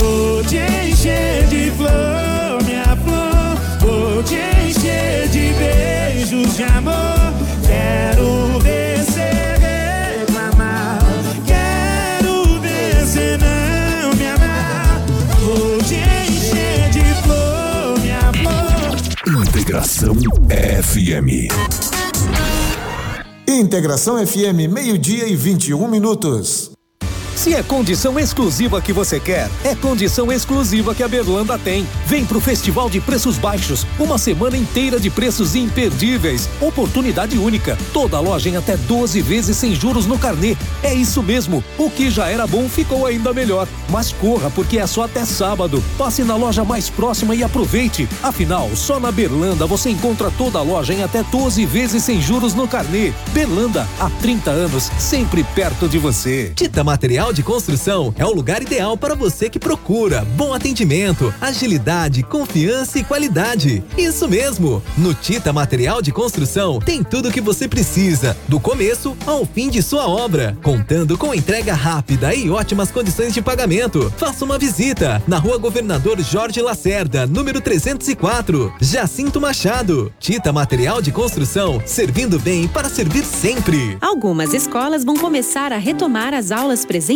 Vou 0.00 0.42
te 0.42 0.56
encher 0.56 1.46
de 1.46 1.70
flor, 1.70 2.64
minha 2.64 2.96
flor. 2.96 3.78
Vou 3.78 4.22
te 4.24 4.34
encher 4.34 5.28
de 5.28 5.52
beijos 5.54 6.56
de 6.56 6.64
amor. 6.64 7.32
Quero 7.64 8.45
Integração 19.66 20.14
FM. 20.14 21.50
Integração 23.48 24.24
FM, 24.24 24.70
meio-dia 24.72 25.26
e 25.26 25.34
21 25.34 25.88
minutos. 25.88 26.75
Se 27.46 27.54
é 27.54 27.62
condição 27.62 28.18
exclusiva 28.18 28.82
que 28.82 28.92
você 28.92 29.20
quer, 29.20 29.48
é 29.62 29.72
condição 29.72 30.32
exclusiva 30.32 30.96
que 30.96 31.02
a 31.04 31.06
Berlanda 31.06 31.56
tem. 31.56 31.86
Vem 32.04 32.24
pro 32.24 32.40
Festival 32.40 32.90
de 32.90 33.00
Preços 33.00 33.38
Baixos, 33.38 33.86
uma 34.00 34.18
semana 34.18 34.56
inteira 34.56 34.98
de 34.98 35.08
preços 35.08 35.54
imperdíveis. 35.54 36.48
Oportunidade 36.60 37.38
única. 37.38 37.78
Toda 37.92 38.18
loja 38.18 38.48
em 38.48 38.56
até 38.56 38.76
12 38.76 39.22
vezes 39.22 39.56
sem 39.56 39.76
juros 39.76 40.06
no 40.06 40.18
carnê. 40.18 40.56
É 40.82 40.92
isso 40.92 41.22
mesmo. 41.22 41.62
O 41.78 41.88
que 41.88 42.10
já 42.10 42.28
era 42.28 42.48
bom 42.48 42.68
ficou 42.68 43.06
ainda 43.06 43.32
melhor. 43.32 43.68
Mas 43.90 44.10
corra, 44.10 44.50
porque 44.50 44.78
é 44.78 44.86
só 44.88 45.04
até 45.04 45.24
sábado. 45.24 45.80
Passe 45.96 46.24
na 46.24 46.34
loja 46.34 46.64
mais 46.64 46.90
próxima 46.90 47.32
e 47.32 47.44
aproveite. 47.44 48.08
Afinal, 48.24 48.68
só 48.74 48.98
na 48.98 49.12
Berlanda 49.12 49.66
você 49.66 49.88
encontra 49.88 50.32
toda 50.32 50.60
loja 50.62 50.92
em 50.92 51.04
até 51.04 51.22
12 51.22 51.64
vezes 51.64 52.02
sem 52.02 52.20
juros 52.20 52.54
no 52.54 52.66
carnê. 52.66 53.12
Berlanda, 53.32 53.86
há 54.00 54.10
30 54.10 54.50
anos, 54.50 54.90
sempre 54.98 55.44
perto 55.54 55.88
de 55.88 55.96
você. 55.96 56.52
Tita 56.56 56.82
Material 56.82 57.35
de 57.36 57.42
Construção 57.42 58.14
é 58.16 58.24
o 58.24 58.32
lugar 58.32 58.62
ideal 58.62 58.96
para 58.96 59.14
você 59.14 59.50
que 59.50 59.58
procura 59.58 60.24
bom 60.36 60.54
atendimento, 60.54 61.32
agilidade, 61.38 62.22
confiança 62.22 62.98
e 62.98 63.04
qualidade. 63.04 63.84
Isso 63.94 64.26
mesmo! 64.26 64.82
No 64.96 65.12
Tita 65.12 65.52
Material 65.52 66.00
de 66.00 66.10
Construção 66.10 66.78
tem 66.78 67.04
tudo 67.04 67.28
o 67.28 67.30
que 67.30 67.42
você 67.42 67.68
precisa, 67.68 68.34
do 68.48 68.58
começo 68.58 69.14
ao 69.26 69.44
fim 69.44 69.68
de 69.68 69.82
sua 69.82 70.08
obra, 70.08 70.56
contando 70.62 71.18
com 71.18 71.34
entrega 71.34 71.74
rápida 71.74 72.34
e 72.34 72.48
ótimas 72.48 72.90
condições 72.90 73.34
de 73.34 73.42
pagamento. 73.42 74.10
Faça 74.16 74.42
uma 74.42 74.58
visita 74.58 75.22
na 75.28 75.36
Rua 75.36 75.58
Governador 75.58 76.18
Jorge 76.22 76.62
Lacerda, 76.62 77.26
número 77.26 77.60
304, 77.60 78.72
Jacinto 78.80 79.38
Machado. 79.42 80.10
Tita 80.18 80.54
Material 80.54 81.02
de 81.02 81.12
Construção, 81.12 81.82
servindo 81.84 82.38
bem 82.38 82.66
para 82.66 82.88
servir 82.88 83.24
sempre. 83.24 83.98
Algumas 84.00 84.54
escolas 84.54 85.04
vão 85.04 85.18
começar 85.18 85.70
a 85.70 85.76
retomar 85.76 86.32
as 86.32 86.50
aulas 86.50 86.86
presenciais 86.86 87.15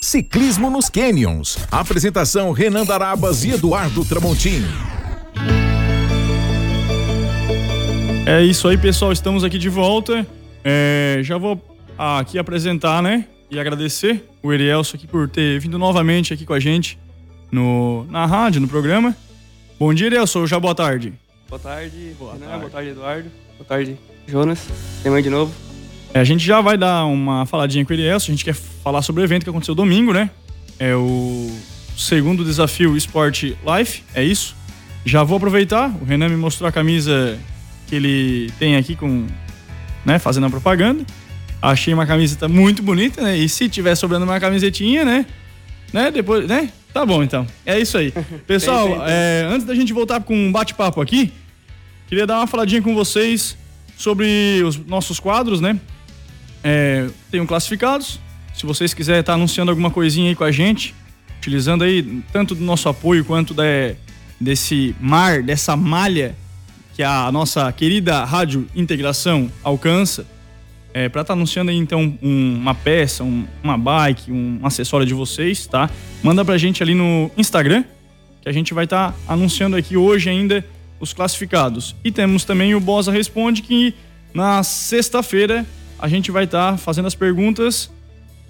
Ciclismo 0.00 0.70
nos 0.70 0.88
Canyons. 0.88 1.58
Apresentação 1.70 2.52
Renan 2.52 2.84
Darabas 2.84 3.44
e 3.44 3.50
Eduardo 3.50 4.04
Tramontini. 4.04 4.66
É 8.26 8.42
isso 8.42 8.68
aí, 8.68 8.76
pessoal. 8.78 9.10
Estamos 9.10 9.42
aqui 9.42 9.58
de 9.58 9.68
volta. 9.68 10.26
É, 10.62 11.20
já 11.22 11.36
vou 11.36 11.60
aqui 11.96 12.38
apresentar, 12.38 13.02
né? 13.02 13.26
E 13.50 13.58
agradecer 13.58 14.24
o 14.42 14.52
Erielso 14.52 14.94
aqui 14.94 15.06
por 15.06 15.28
ter 15.28 15.58
vindo 15.58 15.78
novamente 15.78 16.32
aqui 16.32 16.44
com 16.44 16.52
a 16.52 16.60
gente 16.60 16.98
no, 17.50 18.04
na 18.10 18.26
rádio, 18.26 18.60
no 18.60 18.68
programa. 18.68 19.16
Bom 19.80 19.92
dia, 19.92 20.06
Erielso. 20.06 20.46
Já 20.46 20.60
boa 20.60 20.74
tarde. 20.74 21.12
Boa 21.48 21.58
tarde, 21.58 22.14
boa, 22.18 22.34
Renan, 22.34 22.46
tarde. 22.46 22.60
boa 22.60 22.70
tarde, 22.70 22.90
Eduardo. 22.90 23.30
Boa 23.56 23.64
tarde, 23.66 23.96
Jonas. 24.26 24.60
Tem 25.02 25.22
de 25.22 25.30
novo. 25.30 25.67
É, 26.14 26.20
a 26.20 26.24
gente 26.24 26.44
já 26.44 26.60
vai 26.60 26.76
dar 26.76 27.04
uma 27.06 27.44
faladinha 27.46 27.84
com 27.84 27.92
o 27.92 27.94
Elielso. 27.94 28.30
A 28.30 28.34
gente 28.34 28.44
quer 28.44 28.54
falar 28.54 29.02
sobre 29.02 29.22
o 29.22 29.24
evento 29.24 29.44
que 29.44 29.50
aconteceu 29.50 29.74
domingo, 29.74 30.12
né? 30.12 30.30
É 30.78 30.94
o 30.94 31.50
segundo 31.96 32.44
desafio 32.44 32.96
Sport 32.96 33.42
Life, 33.42 34.02
é 34.14 34.22
isso. 34.22 34.56
Já 35.04 35.22
vou 35.24 35.36
aproveitar, 35.36 35.90
o 36.00 36.04
Renan 36.04 36.28
me 36.28 36.36
mostrou 36.36 36.68
a 36.68 36.72
camisa 36.72 37.38
que 37.86 37.96
ele 37.96 38.52
tem 38.58 38.76
aqui 38.76 38.94
com, 38.94 39.26
né, 40.04 40.18
fazendo 40.18 40.46
a 40.46 40.50
propaganda. 40.50 41.04
Achei 41.60 41.92
uma 41.92 42.06
camiseta 42.06 42.46
muito 42.46 42.82
bonita, 42.82 43.22
né? 43.22 43.36
E 43.36 43.48
se 43.48 43.68
tiver 43.68 43.94
sobrando 43.96 44.24
uma 44.24 44.38
camisetinha, 44.38 45.04
né? 45.04 45.26
Né? 45.92 46.10
Depois, 46.10 46.46
né? 46.46 46.70
Tá 46.92 47.04
bom, 47.04 47.22
então. 47.22 47.46
É 47.66 47.80
isso 47.80 47.98
aí. 47.98 48.12
Pessoal, 48.46 49.04
é, 49.06 49.46
antes 49.50 49.66
da 49.66 49.74
gente 49.74 49.92
voltar 49.92 50.20
com 50.20 50.36
um 50.36 50.52
bate-papo 50.52 51.00
aqui, 51.00 51.32
queria 52.06 52.26
dar 52.26 52.38
uma 52.38 52.46
faladinha 52.46 52.80
com 52.80 52.94
vocês 52.94 53.56
sobre 53.96 54.62
os 54.64 54.76
nossos 54.76 55.18
quadros, 55.18 55.60
né? 55.60 55.80
É, 56.62 57.08
tenham 57.30 57.46
classificados. 57.46 58.20
Se 58.54 58.66
vocês 58.66 58.92
quiserem 58.92 59.20
estar 59.20 59.34
anunciando 59.34 59.70
alguma 59.70 59.90
coisinha 59.90 60.30
aí 60.30 60.34
com 60.34 60.44
a 60.44 60.50
gente, 60.50 60.94
utilizando 61.38 61.84
aí 61.84 62.22
tanto 62.32 62.54
do 62.54 62.64
nosso 62.64 62.88
apoio 62.88 63.24
quanto 63.24 63.54
da, 63.54 63.62
desse 64.40 64.94
mar, 65.00 65.42
dessa 65.42 65.76
malha 65.76 66.34
que 66.94 67.02
a 67.02 67.30
nossa 67.30 67.70
querida 67.72 68.24
Rádio 68.24 68.66
Integração 68.74 69.48
alcança, 69.62 70.26
é, 70.92 71.08
para 71.08 71.20
estar 71.20 71.32
tá 71.32 71.38
anunciando 71.38 71.70
aí 71.70 71.76
então 71.76 72.18
um, 72.20 72.56
uma 72.56 72.74
peça, 72.74 73.22
um, 73.22 73.46
uma 73.62 73.78
bike, 73.78 74.32
um, 74.32 74.58
um 74.60 74.66
acessório 74.66 75.06
de 75.06 75.14
vocês, 75.14 75.66
tá? 75.66 75.88
Manda 76.24 76.44
pra 76.44 76.58
gente 76.58 76.82
ali 76.82 76.94
no 76.94 77.30
Instagram, 77.36 77.84
que 78.42 78.48
a 78.48 78.52
gente 78.52 78.74
vai 78.74 78.82
estar 78.82 79.12
tá 79.12 79.18
anunciando 79.32 79.76
aqui 79.76 79.96
hoje 79.96 80.28
ainda 80.28 80.64
os 80.98 81.12
classificados. 81.12 81.94
E 82.02 82.10
temos 82.10 82.44
também 82.44 82.74
o 82.74 82.80
Bosa 82.80 83.12
Responde, 83.12 83.62
que 83.62 83.94
na 84.34 84.64
sexta-feira 84.64 85.64
a 85.98 86.08
gente 86.08 86.30
vai 86.30 86.44
estar 86.44 86.72
tá 86.72 86.78
fazendo 86.78 87.06
as 87.06 87.14
perguntas 87.14 87.90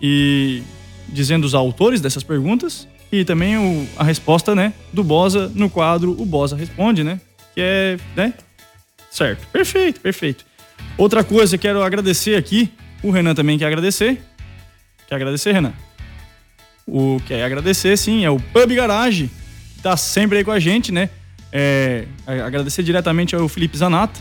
e 0.00 0.62
dizendo 1.08 1.44
os 1.44 1.54
autores 1.54 2.00
dessas 2.00 2.22
perguntas 2.22 2.87
e 3.11 3.24
também 3.24 3.56
o, 3.56 3.88
a 3.96 4.04
resposta, 4.04 4.54
né, 4.54 4.72
do 4.92 5.02
Bosa 5.02 5.50
no 5.54 5.70
quadro 5.70 6.11
O 6.20 6.26
Bosa 6.26 6.56
Responde, 6.56 7.02
né? 7.02 7.20
Que 7.54 7.61
é, 7.61 7.98
né? 8.14 8.34
Certo. 9.11 9.46
Perfeito, 9.48 10.00
perfeito. 10.00 10.44
Outra 10.96 11.24
coisa, 11.24 11.56
quero 11.56 11.82
agradecer 11.82 12.37
aqui, 12.37 12.70
o 13.02 13.11
Renan 13.11 13.34
também 13.34 13.58
quer 13.58 13.66
agradecer. 13.66 14.20
Quer 15.08 15.14
agradecer, 15.14 15.52
Renan? 15.52 15.72
O 16.87 17.20
quer 17.26 17.44
agradecer, 17.44 17.96
sim, 17.96 18.24
é 18.24 18.30
o 18.30 18.38
Pub 18.38 18.70
Garage, 18.74 19.30
que 19.74 19.82
tá 19.82 19.96
sempre 19.96 20.38
aí 20.38 20.44
com 20.44 20.50
a 20.50 20.61
gente, 20.61 20.92
né? 20.92 21.08
É, 21.50 22.04
agradecer 22.26 22.82
diretamente 22.82 23.34
ao 23.34 23.48
Felipe 23.48 23.76
Zanata, 23.76 24.20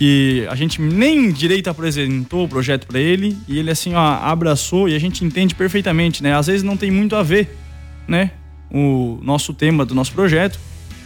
que 0.00 0.46
a 0.48 0.54
gente 0.54 0.80
nem 0.80 1.30
direito 1.30 1.68
apresentou 1.68 2.46
o 2.46 2.48
projeto 2.48 2.86
para 2.86 2.98
ele 2.98 3.36
e 3.46 3.58
ele 3.58 3.70
assim 3.70 3.92
ó, 3.92 4.00
abraçou 4.00 4.88
e 4.88 4.94
a 4.94 4.98
gente 4.98 5.22
entende 5.22 5.54
perfeitamente, 5.54 6.22
né? 6.22 6.34
Às 6.34 6.46
vezes 6.46 6.62
não 6.62 6.74
tem 6.74 6.90
muito 6.90 7.14
a 7.14 7.22
ver, 7.22 7.54
né? 8.08 8.30
O 8.72 9.18
nosso 9.20 9.52
tema 9.52 9.84
do 9.84 9.94
nosso 9.94 10.12
projeto 10.12 10.58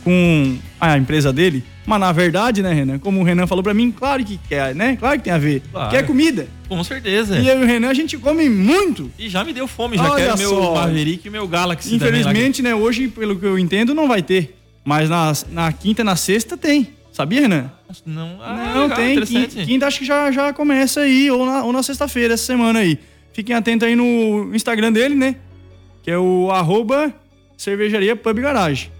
com 0.04 0.56
a 0.80 0.96
empresa 0.96 1.32
dele, 1.32 1.64
mas 1.84 1.98
na 1.98 2.12
verdade, 2.12 2.62
né, 2.62 2.72
Renan? 2.72 3.00
Como 3.00 3.20
o 3.20 3.24
Renan 3.24 3.48
falou 3.48 3.64
para 3.64 3.74
mim, 3.74 3.90
claro 3.90 4.24
que 4.24 4.38
quer, 4.48 4.76
né? 4.76 4.94
Claro 4.94 5.18
que 5.18 5.24
tem 5.24 5.32
a 5.32 5.38
ver. 5.38 5.60
Claro. 5.72 5.90
Quer 5.90 6.06
comida. 6.06 6.46
Com 6.68 6.84
certeza. 6.84 7.36
E 7.40 7.48
eu 7.48 7.62
e 7.62 7.64
o 7.64 7.66
Renan 7.66 7.88
a 7.88 7.94
gente 7.94 8.16
come 8.16 8.48
muito. 8.48 9.10
E 9.18 9.28
já 9.28 9.42
me 9.42 9.52
deu 9.52 9.66
fome, 9.66 9.96
já 9.96 10.08
Olha 10.08 10.24
quero 10.24 10.38
só. 10.38 10.60
meu 10.60 10.72
Maverick 10.72 11.26
e 11.26 11.30
meu 11.30 11.48
Galaxy 11.48 11.96
Infelizmente, 11.96 12.62
também, 12.62 12.78
né, 12.78 12.80
hoje, 12.80 13.08
pelo 13.08 13.34
que 13.34 13.44
eu 13.44 13.58
entendo, 13.58 13.92
não 13.92 14.06
vai 14.06 14.22
ter. 14.22 14.56
Mas 14.84 15.10
na, 15.10 15.32
na 15.50 15.72
quinta 15.72 16.02
e 16.02 16.04
na 16.04 16.14
sexta 16.14 16.56
tem. 16.56 16.90
Sabia, 17.10 17.40
Renan? 17.40 17.72
Não, 18.04 18.38
ah, 18.40 18.72
não 18.74 18.82
legal, 18.82 18.96
tem. 18.96 19.20
Quinta, 19.20 19.64
quinta, 19.64 19.86
acho 19.86 19.98
que 19.98 20.04
já, 20.04 20.30
já 20.30 20.52
começa 20.52 21.00
aí, 21.00 21.30
ou 21.30 21.44
na, 21.44 21.64
ou 21.64 21.72
na 21.72 21.82
sexta-feira, 21.82 22.34
essa 22.34 22.44
semana 22.44 22.80
aí. 22.80 22.98
Fiquem 23.32 23.54
atentos 23.54 23.86
aí 23.86 23.96
no 23.96 24.54
Instagram 24.54 24.92
dele, 24.92 25.14
né? 25.14 25.36
Que 26.02 26.10
é 26.10 26.18
o 26.18 26.50
arroba 26.50 27.12
cervejaria 27.56 28.14
Pub 28.14 28.38
Garage. 28.38 28.90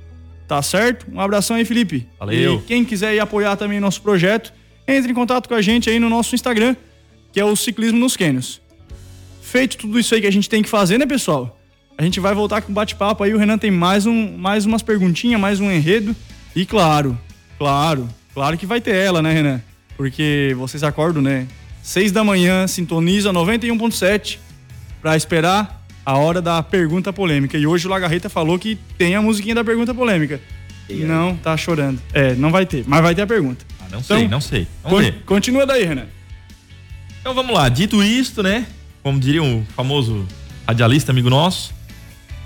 Tá 0.46 0.60
certo? 0.62 1.06
Um 1.12 1.20
abração 1.20 1.56
aí, 1.56 1.64
Felipe. 1.64 2.06
Valeu. 2.18 2.56
E 2.56 2.62
quem 2.62 2.84
quiser 2.84 3.14
ir 3.14 3.20
apoiar 3.20 3.56
também 3.56 3.80
nosso 3.80 4.02
projeto, 4.02 4.52
entre 4.86 5.10
em 5.10 5.14
contato 5.14 5.48
com 5.48 5.54
a 5.54 5.62
gente 5.62 5.88
aí 5.88 5.98
no 5.98 6.10
nosso 6.10 6.34
Instagram, 6.34 6.76
que 7.32 7.40
é 7.40 7.44
o 7.44 7.56
Ciclismo 7.56 7.98
nos 7.98 8.16
Cânions. 8.16 8.60
Feito 9.40 9.76
tudo 9.76 9.98
isso 9.98 10.14
aí 10.14 10.20
que 10.20 10.26
a 10.26 10.32
gente 10.32 10.48
tem 10.48 10.62
que 10.62 10.68
fazer, 10.68 10.98
né, 10.98 11.06
pessoal? 11.06 11.58
A 11.96 12.02
gente 12.02 12.18
vai 12.20 12.34
voltar 12.34 12.60
com 12.60 12.72
bate-papo 12.72 13.22
aí. 13.22 13.32
O 13.32 13.38
Renan 13.38 13.56
tem 13.56 13.70
mais, 13.70 14.04
um, 14.04 14.36
mais 14.36 14.66
umas 14.66 14.82
perguntinhas, 14.82 15.40
mais 15.40 15.60
um 15.60 15.70
enredo. 15.70 16.14
E 16.56 16.66
claro, 16.66 17.16
Claro, 17.58 18.08
claro 18.34 18.58
que 18.58 18.66
vai 18.66 18.80
ter 18.80 18.94
ela, 18.94 19.22
né, 19.22 19.32
Renan? 19.32 19.62
Porque 19.96 20.54
vocês 20.58 20.82
acordam, 20.82 21.22
né? 21.22 21.46
Seis 21.82 22.10
da 22.10 22.24
manhã, 22.24 22.66
sintoniza 22.66 23.32
91.7 23.32 24.38
para 25.00 25.16
esperar 25.16 25.84
a 26.04 26.16
hora 26.16 26.42
da 26.42 26.62
pergunta 26.62 27.12
polêmica. 27.12 27.56
E 27.56 27.66
hoje 27.66 27.86
o 27.86 27.90
Lagarreta 27.90 28.28
falou 28.28 28.58
que 28.58 28.78
tem 28.98 29.14
a 29.14 29.22
musiquinha 29.22 29.54
da 29.54 29.64
pergunta 29.64 29.94
polêmica. 29.94 30.40
Não, 30.88 31.36
tá 31.36 31.56
chorando. 31.56 32.00
É, 32.12 32.34
não 32.34 32.50
vai 32.50 32.66
ter, 32.66 32.84
mas 32.86 33.02
vai 33.02 33.14
ter 33.14 33.22
a 33.22 33.26
pergunta. 33.26 33.64
Ah, 33.80 33.86
não 33.90 34.00
então, 34.00 34.18
sei, 34.18 34.28
não 34.28 34.40
sei. 34.40 34.68
Vamos 34.82 34.98
con 34.98 35.04
ver. 35.04 35.22
Continua 35.24 35.66
daí, 35.66 35.84
Renan. 35.84 36.06
Então 37.20 37.34
vamos 37.34 37.54
lá. 37.54 37.68
Dito 37.68 38.02
isto, 38.02 38.42
né? 38.42 38.66
Como 39.02 39.18
diria 39.18 39.42
um 39.42 39.64
famoso 39.74 40.26
radialista 40.66 41.12
amigo 41.12 41.30
nosso. 41.30 41.72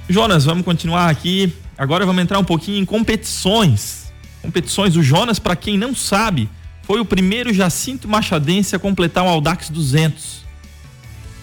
Jonas, 0.08 0.44
vamos 0.44 0.64
continuar 0.64 1.10
aqui. 1.10 1.52
Agora 1.76 2.06
vamos 2.06 2.22
entrar 2.22 2.38
um 2.38 2.44
pouquinho 2.44 2.78
em 2.78 2.84
competições 2.84 4.07
competições. 4.42 4.96
O 4.96 5.02
Jonas, 5.02 5.38
para 5.38 5.56
quem 5.56 5.76
não 5.76 5.94
sabe, 5.94 6.48
foi 6.82 7.00
o 7.00 7.04
primeiro 7.04 7.52
Jacinto 7.52 8.08
Machadense 8.08 8.74
a 8.74 8.78
completar 8.78 9.24
um 9.24 9.28
Audax 9.28 9.68
200. 9.68 10.38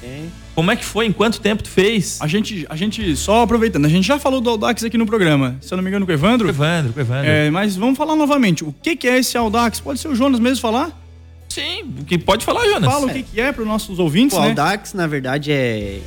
É. 0.03 0.25
Como 0.55 0.71
é 0.71 0.75
que 0.75 0.86
foi? 0.86 1.05
Em 1.05 1.12
quanto 1.12 1.41
tempo 1.41 1.62
tu 1.62 1.69
fez? 1.69 2.17
A 2.21 2.27
gente, 2.27 2.65
a 2.69 2.75
gente, 2.75 3.15
só 3.17 3.41
aproveitando, 3.41 3.86
a 3.86 3.89
gente 3.89 4.08
já 4.08 4.17
falou 4.17 4.39
do 4.39 4.49
Audax 4.49 4.84
aqui 4.86 4.97
no 4.97 5.05
programa, 5.05 5.58
se 5.60 5.73
eu 5.73 5.75
não 5.75 5.84
me 5.84 5.89
engano 5.89 6.05
com 6.05 6.12
o 6.12 6.15
Evandro. 6.15 6.47
Com 6.47 6.53
o 6.53 6.55
Evandro, 6.55 6.93
com 6.93 6.99
o 6.99 7.01
Evandro. 7.01 7.29
É, 7.29 7.49
mas 7.51 7.75
vamos 7.75 7.97
falar 7.97 8.15
novamente, 8.15 8.63
o 8.63 8.73
que, 8.81 8.95
que 8.95 9.08
é 9.08 9.19
esse 9.19 9.38
Audax? 9.38 9.81
Pode 9.81 9.99
ser 9.99 10.08
o 10.08 10.15
Jonas 10.15 10.39
mesmo 10.39 10.62
falar? 10.62 10.97
Sim, 11.49 11.93
o 11.99 12.05
que 12.05 12.17
pode 12.17 12.45
falar, 12.45 12.65
Jonas? 12.65 12.89
Fala 12.89 13.05
o 13.05 13.10
que, 13.10 13.23
que 13.23 13.41
é 13.41 13.51
para 13.51 13.62
os 13.62 13.67
nossos 13.67 13.99
ouvintes, 13.99 14.38
O 14.38 14.41
né? 14.41 14.49
Audax, 14.49 14.93
na 14.93 15.08
verdade, 15.08 15.51
é 15.51 15.99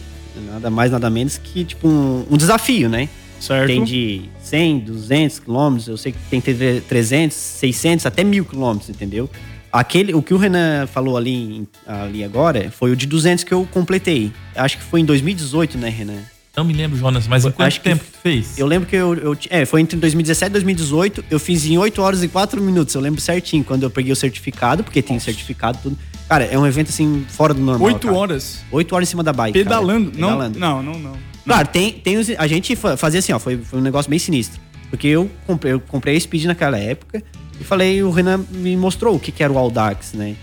nada 0.51 0.70
mais, 0.70 0.90
nada 0.90 1.11
menos 1.11 1.37
que 1.37 1.64
tipo 1.64 1.87
um, 1.87 2.27
um 2.31 2.37
desafio, 2.37 2.88
né? 2.88 3.09
Certo. 3.40 3.66
Tem 3.66 3.85
de 3.85 4.22
100, 4.42 4.81
200 4.81 5.38
quilômetros, 5.38 5.88
eu 5.88 5.96
sei 5.96 6.12
que 6.12 6.18
tem 6.31 6.40
que 6.40 6.53
ter 6.53 6.83
300, 6.83 7.37
600, 7.37 8.07
até 8.07 8.24
mil 8.24 8.44
quilômetros, 8.44 8.90
entendeu? 8.90 9.31
Aquele, 9.72 10.14
o 10.14 10.22
que 10.22 10.33
o 10.33 10.38
Renan 10.38 10.87
falou 10.87 11.16
ali, 11.16 11.68
ali 11.87 12.24
agora 12.24 12.70
foi 12.70 12.90
o 12.90 12.96
de 12.96 13.07
200 13.07 13.44
que 13.44 13.53
eu 13.53 13.68
completei. 13.70 14.33
Acho 14.57 14.79
que 14.79 14.83
foi 14.83 15.01
em 15.01 15.05
2018, 15.05 15.77
né, 15.77 15.88
Renan? 15.88 16.22
Não 16.57 16.64
me 16.64 16.72
lembro, 16.72 16.98
Jonas, 16.98 17.29
mas 17.29 17.44
em 17.44 17.53
quanto 17.53 17.68
Acho 17.68 17.81
que 17.81 17.88
tempo 17.88 18.03
que 18.05 18.11
tu 18.11 18.18
fez? 18.18 18.59
Eu 18.59 18.66
lembro 18.66 18.88
que 18.88 18.96
eu, 18.96 19.14
eu 19.14 19.38
é, 19.48 19.64
foi 19.64 19.81
entre 19.81 19.96
2017 19.96 20.51
e 20.51 20.53
2018, 20.55 21.24
eu 21.31 21.38
fiz 21.38 21.64
em 21.66 21.79
8 21.79 22.03
horas 22.03 22.22
e 22.24 22.27
4 22.27 22.61
minutos, 22.61 22.94
eu 22.96 23.01
lembro 23.01 23.20
certinho, 23.20 23.62
quando 23.62 23.85
eu 23.85 23.90
peguei 23.90 24.11
o 24.11 24.16
certificado, 24.16 24.83
porque 24.83 25.01
tem 25.01 25.20
certificado 25.20 25.79
tudo. 25.81 25.96
Cara, 26.29 26.44
é 26.46 26.59
um 26.59 26.66
evento 26.66 26.88
assim, 26.88 27.24
fora 27.29 27.55
do 27.55 27.61
normal. 27.61 27.87
Oito 27.87 28.09
cara. 28.09 28.18
horas. 28.18 28.64
8 28.72 28.92
horas 28.92 29.09
em 29.09 29.11
cima 29.11 29.22
da 29.22 29.33
bike. 29.33 29.53
cara. 29.53 29.64
Pedalando. 29.64 30.12
Não, 30.18 30.29
Pedalando. 30.31 30.59
não, 30.59 30.83
não, 30.83 30.98
não. 30.98 31.12
Claro, 31.49 31.69
tem, 31.69 31.93
tem 31.93 32.17
os- 32.19 32.31
a 32.31 32.47
gente 32.47 32.77
fa- 32.77 32.97
fazia 32.97 33.19
assim, 33.21 33.33
ó, 33.33 33.39
foi, 33.39 33.57
foi 33.59 33.79
um 33.79 33.83
negócio 33.83 34.09
bem 34.11 34.19
sinistro. 34.19 34.61
Porque 34.91 35.07
eu 35.09 35.31
comprei, 35.47 35.73
eu 35.73 35.81
comprei 35.81 36.17
a 36.17 36.21
Speed 36.21 36.45
naquela 36.45 36.79
época 36.79 37.23
e 37.61 37.65
falei, 37.65 38.03
o 38.03 38.11
Renan 38.11 38.45
me 38.51 38.77
mostrou 38.77 39.17
o 39.17 39.21
que, 39.21 39.33
que 39.33 39.43
era 39.43 39.53
o 39.53 39.59
Audax, 39.59 40.13
né? 40.13 40.37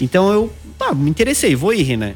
Então 0.00 0.32
eu, 0.32 0.52
ah, 0.80 0.94
me 0.94 1.10
interessei, 1.10 1.54
vou 1.54 1.72
ir, 1.72 1.82
Renan. 1.82 2.14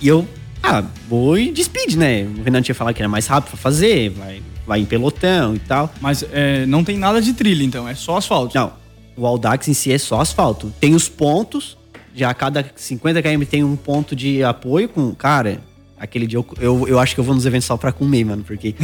E 0.00 0.08
eu, 0.08 0.26
ah, 0.62 0.82
vou 1.08 1.36
ir 1.38 1.52
de 1.52 1.62
Speed, 1.64 1.94
né? 1.94 2.22
O 2.38 2.42
Renan 2.42 2.62
tinha 2.62 2.74
falado 2.74 2.94
que 2.94 3.02
era 3.02 3.08
mais 3.08 3.26
rápido 3.26 3.50
pra 3.50 3.58
fazer, 3.58 4.10
vai, 4.10 4.42
vai 4.66 4.80
em 4.80 4.84
pelotão 4.84 5.54
e 5.54 5.58
tal. 5.60 5.92
Mas 6.00 6.24
é, 6.32 6.64
não 6.66 6.82
tem 6.82 6.96
nada 6.98 7.20
de 7.20 7.32
trilha, 7.32 7.62
então, 7.64 7.88
é 7.88 7.94
só 7.94 8.16
asfalto. 8.16 8.56
Não, 8.56 8.72
o 9.16 9.26
Audax 9.26 9.68
em 9.68 9.74
si 9.74 9.92
é 9.92 9.98
só 9.98 10.20
asfalto. 10.20 10.72
Tem 10.80 10.94
os 10.94 11.08
pontos, 11.08 11.76
já 12.14 12.30
a 12.30 12.34
cada 12.34 12.64
50 12.74 13.22
km 13.22 13.42
tem 13.44 13.62
um 13.62 13.76
ponto 13.76 14.16
de 14.16 14.42
apoio 14.42 14.88
com. 14.88 15.14
Cara, 15.14 15.60
aquele 16.00 16.26
dia 16.26 16.38
eu, 16.38 16.46
eu, 16.58 16.88
eu 16.88 16.98
acho 16.98 17.14
que 17.14 17.20
eu 17.20 17.24
vou 17.24 17.34
nos 17.34 17.46
eventos 17.46 17.66
só 17.66 17.76
pra 17.76 17.92
comer, 17.92 18.24
mano, 18.24 18.42
porque. 18.42 18.74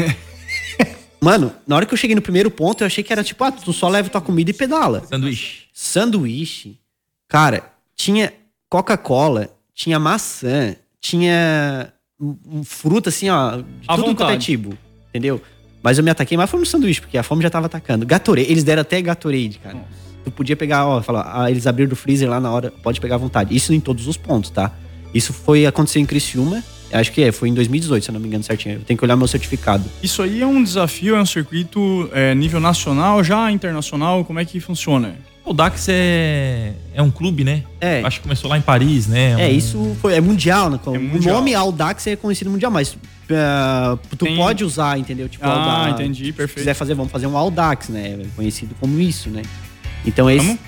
mano, 1.20 1.52
na 1.66 1.74
hora 1.74 1.87
que 1.87 1.94
eu 1.94 1.98
cheguei 1.98 2.14
no 2.14 2.22
primeiro 2.22 2.50
ponto, 2.50 2.83
eu 2.83 2.87
achei 2.87 3.02
que 3.02 3.12
era 3.12 3.24
tipo, 3.24 3.42
ah, 3.42 3.50
tu 3.50 3.72
só 3.72 3.88
leva 3.88 4.09
tua 4.09 4.20
comida 4.20 4.50
e 4.50 4.55
pedala. 4.55 5.02
Sanduíche. 5.07 5.64
Sanduíche. 5.72 6.79
Cara, 7.26 7.72
tinha 7.96 8.33
Coca-Cola, 8.68 9.48
tinha 9.74 9.98
maçã, 9.98 10.76
tinha 11.00 11.92
fruta 12.64 13.09
assim, 13.09 13.29
ó, 13.29 13.57
de 13.57 13.64
À 13.88 13.94
tudo 13.96 14.07
quanto 14.07 14.22
é 14.22 14.24
vontade. 14.24 14.44
tipo, 14.44 14.76
entendeu? 15.09 15.40
Mas 15.83 15.98
eu 15.98 16.05
me 16.05 16.11
ataquei, 16.11 16.37
mas 16.37 16.50
foi 16.50 16.59
no 16.59 16.66
sanduíche, 16.66 17.00
porque 17.00 17.16
a 17.16 17.22
fome 17.22 17.42
já 17.42 17.50
tava 17.50 17.66
atacando. 17.66 18.05
Gatorade, 18.05 18.50
eles 18.50 18.64
deram 18.64 18.83
até 18.83 19.00
Gatorade, 19.00 19.61
cara. 19.62 19.85
Tu 20.24 20.31
podia 20.33 20.57
pegar, 20.57 20.87
ó, 20.87 21.00
falar, 21.02 21.31
ah, 21.33 21.50
eles 21.50 21.66
abriram 21.66 21.88
do 21.88 21.94
freezer 21.94 22.29
lá 22.29 22.40
na 22.40 22.50
hora, 22.50 22.72
pode 22.83 23.00
pegar 23.00 23.14
à 23.14 23.18
vontade. 23.18 23.55
Isso 23.55 23.72
em 23.72 23.79
todos 23.79 24.09
os 24.09 24.16
pontos, 24.16 24.50
tá? 24.50 24.72
Isso 25.14 25.33
foi 25.33 25.64
aconteceu 25.64 26.02
em 26.02 26.07
Criciúma, 26.07 26.62
acho 26.92 27.12
que 27.12 27.22
é, 27.22 27.33
foi 27.33 27.49
em 27.49 27.55
2018, 27.55 28.05
se 28.05 28.11
eu 28.11 28.12
não 28.14 28.20
me 28.20 28.29
engano 28.29 28.44
certinho. 28.44 28.77
Eu 28.77 28.81
tenho 28.83 28.96
que 28.99 29.05
olhar 29.05 29.16
meu 29.16 29.27
certificado. 29.29 29.85
Isso 30.03 30.22
aí 30.22 30.40
é 30.42 30.46
um 30.46 30.62
desafio, 30.62 31.16
é 31.16 31.20
um 31.20 31.27
circuito 31.27 32.09
é, 32.12 32.35
nível 32.35 32.61
nacional, 32.61 33.22
já 33.25 33.51
internacional, 33.51 34.25
como 34.25 34.38
é 34.38 34.44
que 34.44 34.61
funciona? 34.61 35.16
O 35.44 35.51
Audax 35.51 35.87
é, 35.88 36.72
é 36.92 37.01
um 37.01 37.11
clube, 37.11 37.44
né? 37.44 37.62
É. 37.81 38.03
Acho 38.03 38.16
que 38.18 38.25
começou 38.25 38.51
lá 38.51 38.59
em 38.59 38.61
Paris, 38.62 39.07
né? 39.07 39.37
É, 39.38 39.46
Um- 39.46 39.57
isso 39.57 39.96
foi, 40.01 40.14
é 40.14 40.20
mundial, 40.20 40.68
né? 40.70 40.81
o 40.85 40.90
mundial. 40.99 41.37
nome 41.37 41.55
Audax 41.55 42.07
é 42.09 42.16
conhecido 42.16 42.51
mundial, 42.51 42.70
mas 42.72 42.96
ah, 43.31 43.96
tu 44.11 44.25
Tem- 44.25 44.37
pode 44.37 44.64
usar, 44.64 44.99
entendeu? 44.99 45.29
Tipo, 45.29 45.44
Ah, 45.46 45.53
Audax. 45.87 46.01
entendi, 46.01 46.27
Se 46.27 46.33
perfeito. 46.33 46.59
quiser 46.59 46.75
fazer, 46.75 46.94
vamos 46.94 47.12
fazer 47.12 47.29
um 47.29 47.37
Audax, 47.37 47.88
né? 47.90 48.18
Conhecido 48.35 48.75
como 48.81 48.99
isso, 49.01 49.31
né? 49.31 49.42
Então 50.05 50.29
esse. 50.29 50.44
Vamos? 50.46 50.61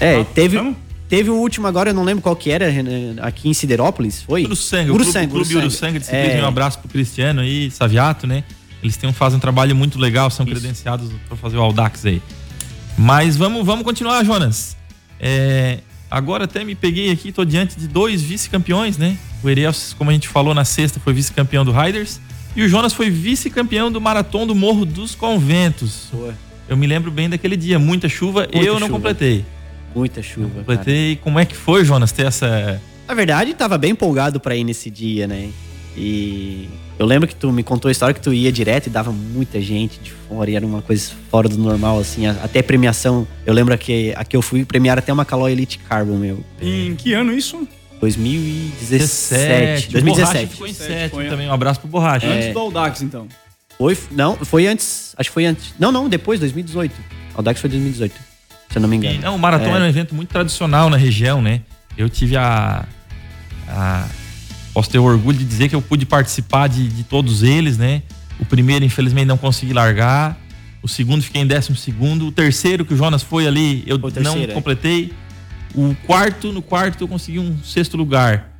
É, 0.00 0.24
teve, 0.24 0.56
vamos? 0.56 0.76
Teve 1.12 1.28
o 1.28 1.34
último 1.34 1.66
agora, 1.66 1.90
eu 1.90 1.94
não 1.94 2.04
lembro 2.04 2.22
qual 2.22 2.34
que 2.34 2.50
era, 2.50 2.72
aqui 3.20 3.46
em 3.46 3.52
Siderópolis, 3.52 4.22
foi? 4.22 4.44
Uruçanga, 4.44 4.90
o 4.90 4.94
Uruçanga, 4.94 5.28
Clube, 5.28 5.44
Clube 5.46 5.66
Uruçanga 5.66 6.00
de 6.00 6.06
Ciclismo. 6.06 6.38
É. 6.38 6.42
Um 6.42 6.46
abraço 6.46 6.78
pro 6.78 6.88
Cristiano 6.88 7.42
aí, 7.42 7.70
Saviato, 7.70 8.26
né? 8.26 8.42
Eles 8.82 8.96
têm, 8.96 9.12
fazem 9.12 9.36
um 9.36 9.40
trabalho 9.40 9.76
muito 9.76 9.98
legal, 9.98 10.30
são 10.30 10.46
credenciados 10.46 11.10
para 11.28 11.36
fazer 11.36 11.58
o 11.58 11.60
Audax 11.60 12.06
aí. 12.06 12.22
Mas 12.96 13.36
vamos, 13.36 13.62
vamos 13.66 13.84
continuar, 13.84 14.24
Jonas. 14.24 14.74
É, 15.20 15.80
agora 16.10 16.44
até 16.44 16.64
me 16.64 16.74
peguei 16.74 17.10
aqui, 17.10 17.30
tô 17.30 17.44
diante 17.44 17.78
de 17.78 17.86
dois 17.86 18.22
vice-campeões, 18.22 18.96
né? 18.96 19.18
O 19.44 19.50
Erielson, 19.50 19.94
como 19.98 20.08
a 20.08 20.14
gente 20.14 20.28
falou 20.28 20.54
na 20.54 20.64
sexta, 20.64 20.98
foi 20.98 21.12
vice-campeão 21.12 21.62
do 21.62 21.72
Riders. 21.72 22.22
E 22.56 22.62
o 22.62 22.68
Jonas 22.70 22.94
foi 22.94 23.10
vice-campeão 23.10 23.92
do 23.92 24.00
Maratão 24.00 24.46
do 24.46 24.54
Morro 24.54 24.86
dos 24.86 25.14
Conventos. 25.14 26.08
Boa. 26.10 26.34
Eu 26.66 26.76
me 26.78 26.86
lembro 26.86 27.10
bem 27.10 27.28
daquele 27.28 27.58
dia, 27.58 27.78
muita 27.78 28.08
chuva, 28.08 28.48
Muita 28.50 28.56
eu 28.56 28.80
não 28.80 28.86
chuva. 28.86 28.92
completei. 28.92 29.44
Muita 29.94 30.22
chuva. 30.22 30.48
cara. 30.48 30.58
Completei. 30.60 31.16
Como 31.16 31.38
é 31.38 31.44
que 31.44 31.56
foi, 31.56 31.84
Jonas, 31.84 32.12
ter 32.12 32.26
essa. 32.26 32.80
Na 33.06 33.14
verdade, 33.14 33.52
tava 33.54 33.76
bem 33.78 33.90
empolgado 33.92 34.38
pra 34.40 34.54
ir 34.56 34.64
nesse 34.64 34.88
dia, 34.90 35.26
né? 35.26 35.50
E 35.96 36.68
eu 36.98 37.04
lembro 37.04 37.28
que 37.28 37.34
tu 37.34 37.52
me 37.52 37.62
contou 37.62 37.88
a 37.88 37.92
história 37.92 38.14
que 38.14 38.20
tu 38.20 38.32
ia 38.32 38.50
direto 38.50 38.86
e 38.86 38.90
dava 38.90 39.12
muita 39.12 39.60
gente 39.60 39.98
de 40.00 40.10
fora, 40.10 40.50
e 40.50 40.54
era 40.54 40.64
uma 40.64 40.80
coisa 40.80 41.10
fora 41.30 41.48
do 41.48 41.58
normal, 41.58 41.98
assim, 42.00 42.26
a- 42.26 42.36
até 42.42 42.62
premiação. 42.62 43.26
Eu 43.44 43.52
lembro 43.52 43.76
que 43.76 44.14
aqui 44.16 44.34
eu 44.36 44.40
fui 44.40 44.64
premiar 44.64 44.98
até 44.98 45.12
uma 45.12 45.24
Caloi 45.24 45.52
Elite 45.52 45.78
Carbon, 45.80 46.16
meu. 46.16 46.42
Em 46.62 46.94
que 46.94 47.12
ano 47.12 47.32
isso? 47.32 47.68
2017. 48.00 49.96
O 49.96 50.02
Borracha 50.02 50.32
2017. 50.32 50.46
ficou 50.52 50.66
em 50.66 50.74
Foi, 51.10 51.26
é. 51.26 51.28
também. 51.28 51.48
Um 51.48 51.52
abraço 51.52 51.80
pro 51.80 51.88
Borracha. 51.88 52.26
Antes 52.26 52.52
do 52.52 52.58
Audax, 52.58 53.02
então. 53.02 53.26
Foi, 53.78 53.96
não, 54.10 54.36
foi 54.36 54.66
antes. 54.66 55.14
Acho 55.16 55.30
que 55.30 55.34
foi 55.34 55.44
antes. 55.46 55.74
Não, 55.78 55.90
não, 55.92 56.08
depois, 56.08 56.38
2018. 56.40 56.94
Audax 57.34 57.60
foi 57.60 57.70
2018. 57.70 58.14
Se 58.72 58.78
eu 58.78 58.82
não 58.82 58.88
me 58.88 58.96
engano. 58.96 59.14
E, 59.14 59.18
não, 59.18 59.36
o 59.36 59.38
Maratona 59.38 59.76
é. 59.76 59.80
É. 59.80 59.82
um 59.84 59.86
evento 59.88 60.14
muito 60.14 60.30
tradicional 60.30 60.88
na 60.90 60.96
região, 60.96 61.40
né? 61.42 61.60
Eu 61.96 62.08
tive 62.08 62.36
a, 62.36 62.84
a- 63.68 64.06
Posso 64.74 64.88
ter 64.88 64.98
o 64.98 65.04
orgulho 65.04 65.36
de 65.36 65.44
dizer 65.44 65.68
que 65.68 65.74
eu 65.76 65.82
pude 65.82 66.06
participar 66.06 66.66
de, 66.66 66.88
de 66.88 67.04
todos 67.04 67.42
eles, 67.42 67.76
né? 67.76 68.02
O 68.40 68.44
primeiro, 68.46 68.82
infelizmente, 68.82 69.26
não 69.26 69.36
consegui 69.36 69.74
largar. 69.74 70.38
O 70.82 70.88
segundo, 70.88 71.22
fiquei 71.22 71.42
em 71.42 71.46
décimo 71.46 71.76
segundo. 71.76 72.26
O 72.26 72.32
terceiro, 72.32 72.82
que 72.82 72.94
o 72.94 72.96
Jonas 72.96 73.22
foi 73.22 73.46
ali, 73.46 73.84
eu 73.86 74.00
Foi 74.00 74.10
o 74.10 74.14
não 74.14 74.22
terceiro, 74.32 74.50
é. 74.52 74.54
completei. 74.54 75.12
O 75.74 75.94
quarto, 76.06 76.50
no 76.52 76.62
quarto, 76.62 77.04
eu 77.04 77.08
consegui 77.08 77.38
um 77.38 77.58
sexto 77.62 77.98
lugar. 77.98 78.50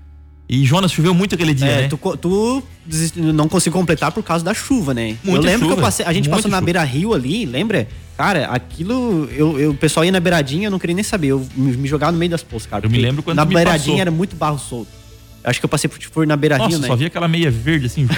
E 0.46 0.66
Jonas 0.66 0.92
choveu 0.92 1.14
muito 1.14 1.34
aquele 1.34 1.54
dia, 1.54 1.66
É, 1.66 1.80
né? 1.82 1.88
tu, 1.88 1.96
tu 2.18 2.62
desist- 2.84 3.16
não 3.16 3.48
conseguiu 3.48 3.78
completar 3.78 4.12
por 4.12 4.22
causa 4.22 4.44
da 4.44 4.52
chuva, 4.52 4.92
né? 4.92 5.16
Muita 5.24 5.38
eu 5.38 5.42
lembro 5.42 5.60
que 5.60 5.64
chuva, 5.70 5.80
eu 5.80 5.82
passei, 5.82 6.04
a 6.04 6.12
gente 6.12 6.28
passou 6.28 6.50
na 6.50 6.58
chuva. 6.58 6.64
beira 6.66 6.84
rio 6.84 7.14
ali, 7.14 7.46
lembra? 7.46 7.88
Cara, 8.16 8.46
aquilo. 8.46 9.28
Eu, 9.34 9.58
eu- 9.58 9.70
o 9.70 9.74
pessoal 9.74 10.04
ia 10.04 10.12
na 10.12 10.20
beiradinha, 10.20 10.66
eu 10.66 10.70
não 10.70 10.78
queria 10.78 10.94
nem 10.94 11.02
saber. 11.04 11.28
Eu 11.28 11.46
me, 11.56 11.88
jogava 11.88 12.12
no 12.12 12.18
meio 12.18 12.30
das 12.30 12.42
poças, 12.42 12.66
cara. 12.66 12.86
Eu 12.86 12.90
me 12.90 12.98
lembro 12.98 13.22
quando 13.22 13.36
Na 13.36 13.44
beiradinha 13.44 13.78
passou. 13.94 14.00
era 14.00 14.10
muito 14.10 14.36
barro 14.36 14.58
solto. 14.58 15.01
Acho 15.44 15.58
que 15.60 15.64
eu 15.64 15.68
passei 15.68 15.88
por, 15.90 15.98
por 16.10 16.26
na 16.26 16.36
beira 16.36 16.56
Nossa, 16.58 16.70
rio, 16.70 16.78
né? 16.78 16.86
só 16.86 16.94
vi 16.96 17.04
aquela 17.06 17.26
meia 17.28 17.50
verde 17.50 17.86
assim. 17.86 18.06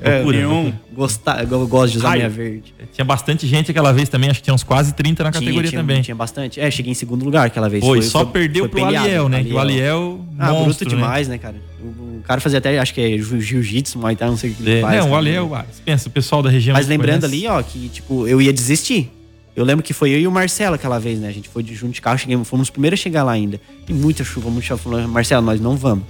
É, 0.00 0.16
loucura, 0.18 0.36
nenhum. 0.38 0.52
loucura. 0.52 0.80
Gostar, 0.94 1.42
eu 1.50 1.66
gosto 1.66 1.92
de 1.92 1.98
usar 1.98 2.10
Raio. 2.10 2.20
meia 2.20 2.30
verde. 2.30 2.72
Tinha 2.92 3.04
bastante 3.04 3.46
gente 3.48 3.68
aquela 3.68 3.92
vez 3.92 4.08
também, 4.08 4.30
acho 4.30 4.38
que 4.38 4.44
tinha 4.44 4.54
uns 4.54 4.62
quase 4.62 4.94
30 4.94 5.24
na 5.24 5.32
categoria 5.32 5.68
tinha, 5.68 5.80
também. 5.80 6.02
Tinha 6.02 6.14
bastante. 6.14 6.60
É, 6.60 6.70
cheguei 6.70 6.92
em 6.92 6.94
segundo 6.94 7.24
lugar 7.24 7.44
aquela 7.46 7.68
vez. 7.68 7.84
Foi, 7.84 8.00
só 8.00 8.24
perdeu 8.24 8.62
foi 8.62 8.68
pro 8.70 8.84
peleado, 8.84 9.06
Aliel, 9.06 9.28
né? 9.28 9.42
Que 9.42 9.52
o 9.52 9.58
Aliel, 9.58 10.24
Ah, 10.38 10.52
monstro, 10.52 10.66
bruto 10.66 10.84
né? 10.84 10.90
demais, 11.02 11.26
né, 11.28 11.36
cara? 11.36 11.56
O, 11.82 11.86
o 12.18 12.22
cara 12.24 12.40
fazia 12.40 12.58
até, 12.60 12.78
acho 12.78 12.94
que 12.94 13.00
é 13.00 13.18
jiu- 13.18 13.40
jiu-jitsu, 13.40 13.98
muay 13.98 14.14
thai, 14.14 14.28
não 14.28 14.36
sei 14.36 14.50
o 14.50 14.54
que 14.54 14.62
ele 14.62 14.78
É, 14.78 14.80
faz. 14.82 15.00
não, 15.04 15.10
o. 15.10 15.16
Aliel, 15.16 15.52
ah, 15.52 15.66
pensa, 15.84 16.08
o 16.08 16.12
pessoal 16.12 16.40
da 16.40 16.48
região. 16.48 16.74
Mas 16.74 16.86
lembrando 16.86 17.22
conhece. 17.28 17.46
ali, 17.46 17.58
ó, 17.58 17.60
que, 17.60 17.88
tipo, 17.88 18.28
eu 18.28 18.40
ia 18.40 18.52
desistir. 18.52 19.10
Eu 19.56 19.64
lembro 19.64 19.84
que 19.84 19.92
foi 19.92 20.10
eu 20.10 20.18
e 20.18 20.26
o 20.26 20.32
Marcelo 20.32 20.74
aquela 20.74 20.98
vez, 20.98 21.18
né? 21.18 21.28
A 21.28 21.32
gente 21.32 21.48
foi 21.48 21.62
de 21.62 21.74
junto 21.74 21.92
de 21.92 22.00
carro, 22.00 22.18
cheguemos, 22.18 22.48
fomos 22.48 22.66
os 22.66 22.70
primeiros 22.70 22.98
a 22.98 23.02
chegar 23.02 23.22
lá 23.22 23.32
ainda. 23.32 23.60
E 23.88 23.92
muita 23.92 24.24
chuva, 24.24 24.50
muita 24.50 24.66
chuva. 24.66 24.82
Falou, 24.82 25.08
Marcelo, 25.08 25.46
nós 25.46 25.60
não 25.60 25.76
vamos. 25.76 26.04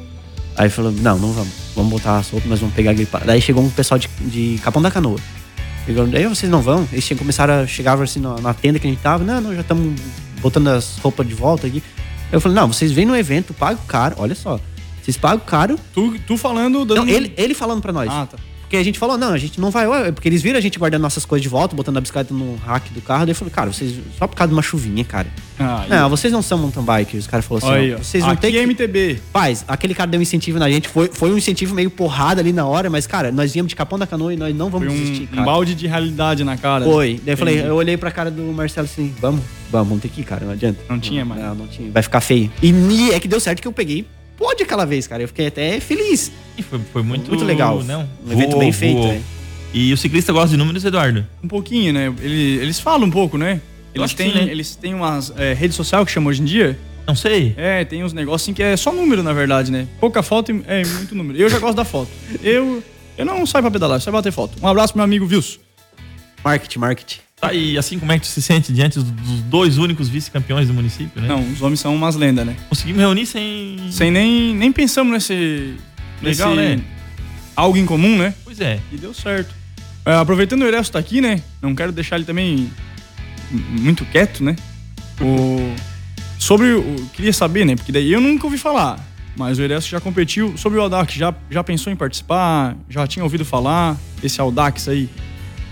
Aí 0.56 0.70
falou, 0.70 0.92
não, 0.92 1.18
não 1.18 1.32
vamos. 1.32 1.52
Vamos 1.74 1.90
botar 1.90 2.18
a 2.18 2.22
sopa, 2.22 2.46
nós 2.46 2.60
vamos 2.60 2.74
pegar 2.74 2.94
gripada. 2.94 3.26
Daí 3.26 3.42
chegou 3.42 3.62
um 3.62 3.68
pessoal 3.68 3.98
de, 3.98 4.08
de 4.20 4.58
Capão 4.62 4.80
da 4.80 4.90
Canoa. 4.90 5.18
Chegou, 5.84 6.06
daí 6.06 6.26
vocês 6.26 6.50
não 6.50 6.62
vão? 6.62 6.88
Eles 6.90 7.06
começaram 7.18 7.54
a 7.54 7.66
chegar 7.66 8.00
assim 8.00 8.20
na, 8.20 8.40
na 8.40 8.54
tenda 8.54 8.78
que 8.78 8.86
a 8.86 8.90
gente 8.90 9.02
tava. 9.02 9.22
Não, 9.24 9.40
não, 9.40 9.54
já 9.54 9.60
estamos 9.60 10.00
botando 10.40 10.68
as 10.68 10.96
roupas 10.98 11.26
de 11.26 11.34
volta 11.34 11.66
aqui. 11.66 11.82
Eu 12.32 12.40
falei, 12.40 12.56
não, 12.56 12.72
vocês 12.72 12.92
vêm 12.92 13.04
no 13.04 13.14
evento, 13.14 13.52
pagam 13.52 13.82
caro, 13.86 14.16
olha 14.18 14.34
só. 14.34 14.58
Vocês 15.02 15.18
pagam 15.18 15.44
caro. 15.44 15.78
Tu, 15.92 16.18
tu 16.20 16.38
falando... 16.38 16.84
Dando... 16.86 17.04
Não, 17.04 17.08
ele, 17.08 17.34
ele 17.36 17.52
falando 17.52 17.82
pra 17.82 17.92
nós. 17.92 18.08
Ah, 18.10 18.26
tá. 18.26 18.38
Porque 18.74 18.82
a 18.82 18.84
gente 18.84 18.98
falou, 18.98 19.16
não, 19.16 19.32
a 19.32 19.38
gente 19.38 19.60
não 19.60 19.70
vai. 19.70 20.10
Porque 20.10 20.28
eles 20.28 20.42
viram 20.42 20.58
a 20.58 20.60
gente 20.60 20.80
guardando 20.80 21.02
nossas 21.02 21.24
coisas 21.24 21.42
de 21.42 21.48
volta, 21.48 21.76
botando 21.76 21.96
a 21.98 22.00
bicicleta 22.00 22.34
no 22.34 22.56
rack 22.56 22.92
do 22.92 23.00
carro. 23.00 23.24
Daí 23.24 23.30
eu 23.30 23.36
falei, 23.36 23.54
cara, 23.54 23.72
vocês. 23.72 23.94
Só 24.18 24.26
por 24.26 24.34
causa 24.34 24.48
de 24.48 24.54
uma 24.54 24.62
chuvinha, 24.62 25.04
cara. 25.04 25.28
Ah, 25.60 25.86
não, 25.88 26.10
vocês 26.10 26.32
não 26.32 26.42
são 26.42 26.58
mountain 26.58 26.82
bike. 26.82 27.16
Os 27.16 27.28
caras 27.28 27.46
falaram 27.46 27.68
assim, 27.68 27.94
ó. 27.94 27.98
vocês 27.98 28.24
não 28.24 28.32
Aqui 28.32 28.42
têm 28.42 28.56
é 28.56 28.60
que... 28.60 28.66
MTB. 28.66 29.20
Paz, 29.32 29.64
aquele 29.68 29.94
cara 29.94 30.10
deu 30.10 30.18
um 30.18 30.22
incentivo 30.22 30.58
na 30.58 30.68
gente. 30.68 30.88
Foi, 30.88 31.08
foi 31.12 31.32
um 31.32 31.38
incentivo 31.38 31.72
meio 31.72 31.88
porrada 31.88 32.40
ali 32.40 32.52
na 32.52 32.66
hora, 32.66 32.90
mas, 32.90 33.06
cara, 33.06 33.30
nós 33.30 33.52
viemos 33.52 33.70
de 33.70 33.76
Capão 33.76 33.96
da 33.96 34.08
Canoa 34.08 34.34
e 34.34 34.36
nós 34.36 34.52
não 34.54 34.68
vamos 34.68 34.88
Foi 34.88 34.96
desistir, 34.96 35.22
um, 35.22 35.26
cara. 35.26 35.42
um 35.42 35.44
balde 35.44 35.74
de 35.76 35.86
realidade 35.86 36.42
na 36.42 36.56
cara. 36.56 36.84
Foi. 36.84 37.20
Daí 37.24 37.34
eu 37.34 37.38
falei, 37.38 37.60
eu 37.64 37.76
olhei 37.76 37.96
pra 37.96 38.10
cara 38.10 38.30
do 38.32 38.42
Marcelo 38.52 38.86
assim, 38.86 39.14
vamos, 39.20 39.42
vamos, 39.70 39.88
vamos 39.88 40.02
ter 40.02 40.08
que 40.08 40.22
ir, 40.22 40.24
cara, 40.24 40.44
não 40.44 40.52
adianta. 40.52 40.80
Não 40.88 40.98
tinha 40.98 41.24
mais. 41.24 41.40
Não, 41.40 41.54
não 41.54 41.66
tinha. 41.68 41.92
Vai 41.92 42.02
ficar 42.02 42.20
feio. 42.20 42.50
E 42.60 43.12
é 43.12 43.20
que 43.20 43.28
deu 43.28 43.38
certo 43.38 43.62
que 43.62 43.68
eu 43.68 43.72
peguei 43.72 44.04
pode 44.36 44.62
aquela 44.62 44.84
vez, 44.84 45.06
cara. 45.06 45.22
Eu 45.22 45.28
fiquei 45.28 45.46
até 45.46 45.80
feliz. 45.80 46.30
E 46.56 46.62
foi, 46.62 46.80
foi 46.92 47.02
muito, 47.02 47.28
Muito 47.28 47.44
legal. 47.44 47.82
Não, 47.82 48.08
Um 48.26 48.32
evento 48.32 48.58
bem 48.58 48.72
feito, 48.72 48.96
voou. 48.98 49.08
né? 49.12 49.22
E 49.72 49.92
o 49.92 49.96
ciclista 49.96 50.32
gosta 50.32 50.50
de 50.50 50.56
números, 50.56 50.84
Eduardo? 50.84 51.26
Um 51.42 51.48
pouquinho, 51.48 51.92
né? 51.92 52.14
Ele- 52.20 52.58
eles 52.62 52.78
falam 52.78 53.08
um 53.08 53.10
pouco, 53.10 53.36
né? 53.36 53.60
Eles 53.94 54.14
têm, 54.14 54.32
sim, 54.32 54.38
né? 54.44 54.50
eles 54.50 54.76
têm 54.76 54.94
umas 54.94 55.32
é, 55.36 55.52
redes 55.52 55.76
sociais 55.76 56.04
que 56.04 56.10
chama 56.12 56.30
hoje 56.30 56.42
em 56.42 56.44
dia. 56.44 56.78
Não 57.06 57.14
sei. 57.14 57.54
É, 57.56 57.84
tem 57.84 58.02
uns 58.02 58.12
negócios 58.12 58.42
assim 58.42 58.54
que 58.54 58.62
é 58.62 58.76
só 58.76 58.92
número, 58.92 59.22
na 59.22 59.32
verdade, 59.32 59.70
né? 59.70 59.86
Pouca 60.00 60.22
foto 60.22 60.50
e 60.52 60.62
é 60.66 60.84
muito 60.84 61.14
número. 61.14 61.38
Eu 61.38 61.48
já 61.48 61.58
gosto 61.58 61.76
da 61.76 61.84
foto. 61.84 62.08
Eu, 62.42 62.82
eu 63.18 63.24
não 63.24 63.44
saio 63.46 63.62
pra 63.62 63.70
pedalar, 63.70 64.00
só 64.00 64.10
bater 64.10 64.32
foto. 64.32 64.56
Um 64.62 64.66
abraço 64.68 64.92
pro 64.92 64.98
meu 64.98 65.04
amigo 65.04 65.26
Wilson. 65.26 65.58
Marketing, 66.44 66.78
marketing. 66.78 67.18
Tá, 67.48 67.54
e 67.54 67.76
assim, 67.78 67.98
como 67.98 68.12
é 68.12 68.18
que 68.18 68.26
tu 68.26 68.28
se 68.30 68.40
sente 68.42 68.72
diante 68.72 68.98
dos- 68.98 69.40
dois 69.42 69.78
únicos 69.78 70.08
vice-campeões 70.08 70.68
do 70.68 70.74
município, 70.74 71.20
né? 71.20 71.28
Não, 71.28 71.40
os 71.50 71.60
homens 71.62 71.80
são 71.80 71.94
umas 71.94 72.16
lendas, 72.16 72.46
né? 72.46 72.56
Conseguimos 72.68 73.00
reunir 73.00 73.26
sem... 73.26 73.76
Sem 73.90 74.10
nem, 74.10 74.54
nem 74.54 74.72
pensamos 74.72 75.12
nesse. 75.12 75.74
Legal, 76.22 76.54
nesse 76.54 76.76
né? 76.76 76.84
Algo 77.56 77.76
em 77.78 77.86
comum, 77.86 78.16
né? 78.18 78.34
Pois 78.44 78.60
é. 78.60 78.80
E 78.92 78.96
deu 78.96 79.12
certo. 79.14 79.54
É, 80.04 80.14
aproveitando 80.16 80.62
o 80.62 80.66
Eresto 80.66 80.92
tá 80.92 80.98
aqui, 80.98 81.20
né? 81.20 81.42
Não 81.62 81.74
quero 81.74 81.92
deixar 81.92 82.16
ele 82.16 82.24
também 82.24 82.70
muito 83.50 84.04
quieto, 84.06 84.42
né? 84.42 84.56
O... 85.20 85.74
Sobre 86.38 86.72
o. 86.72 86.96
Queria 87.14 87.32
saber, 87.32 87.64
né? 87.64 87.74
Porque 87.76 87.90
daí 87.92 88.12
eu 88.12 88.20
nunca 88.20 88.44
ouvi 88.46 88.58
falar. 88.58 88.98
Mas 89.36 89.58
o 89.58 89.62
Eresto 89.62 89.88
já 89.90 90.00
competiu. 90.00 90.56
Sobre 90.58 90.78
o 90.78 90.82
Audax, 90.82 91.14
já, 91.14 91.34
já 91.50 91.64
pensou 91.64 91.92
em 91.92 91.96
participar? 91.96 92.76
Já 92.88 93.06
tinha 93.06 93.22
ouvido 93.24 93.44
falar? 93.44 93.96
Esse 94.22 94.40
Audax 94.40 94.88
aí? 94.88 95.08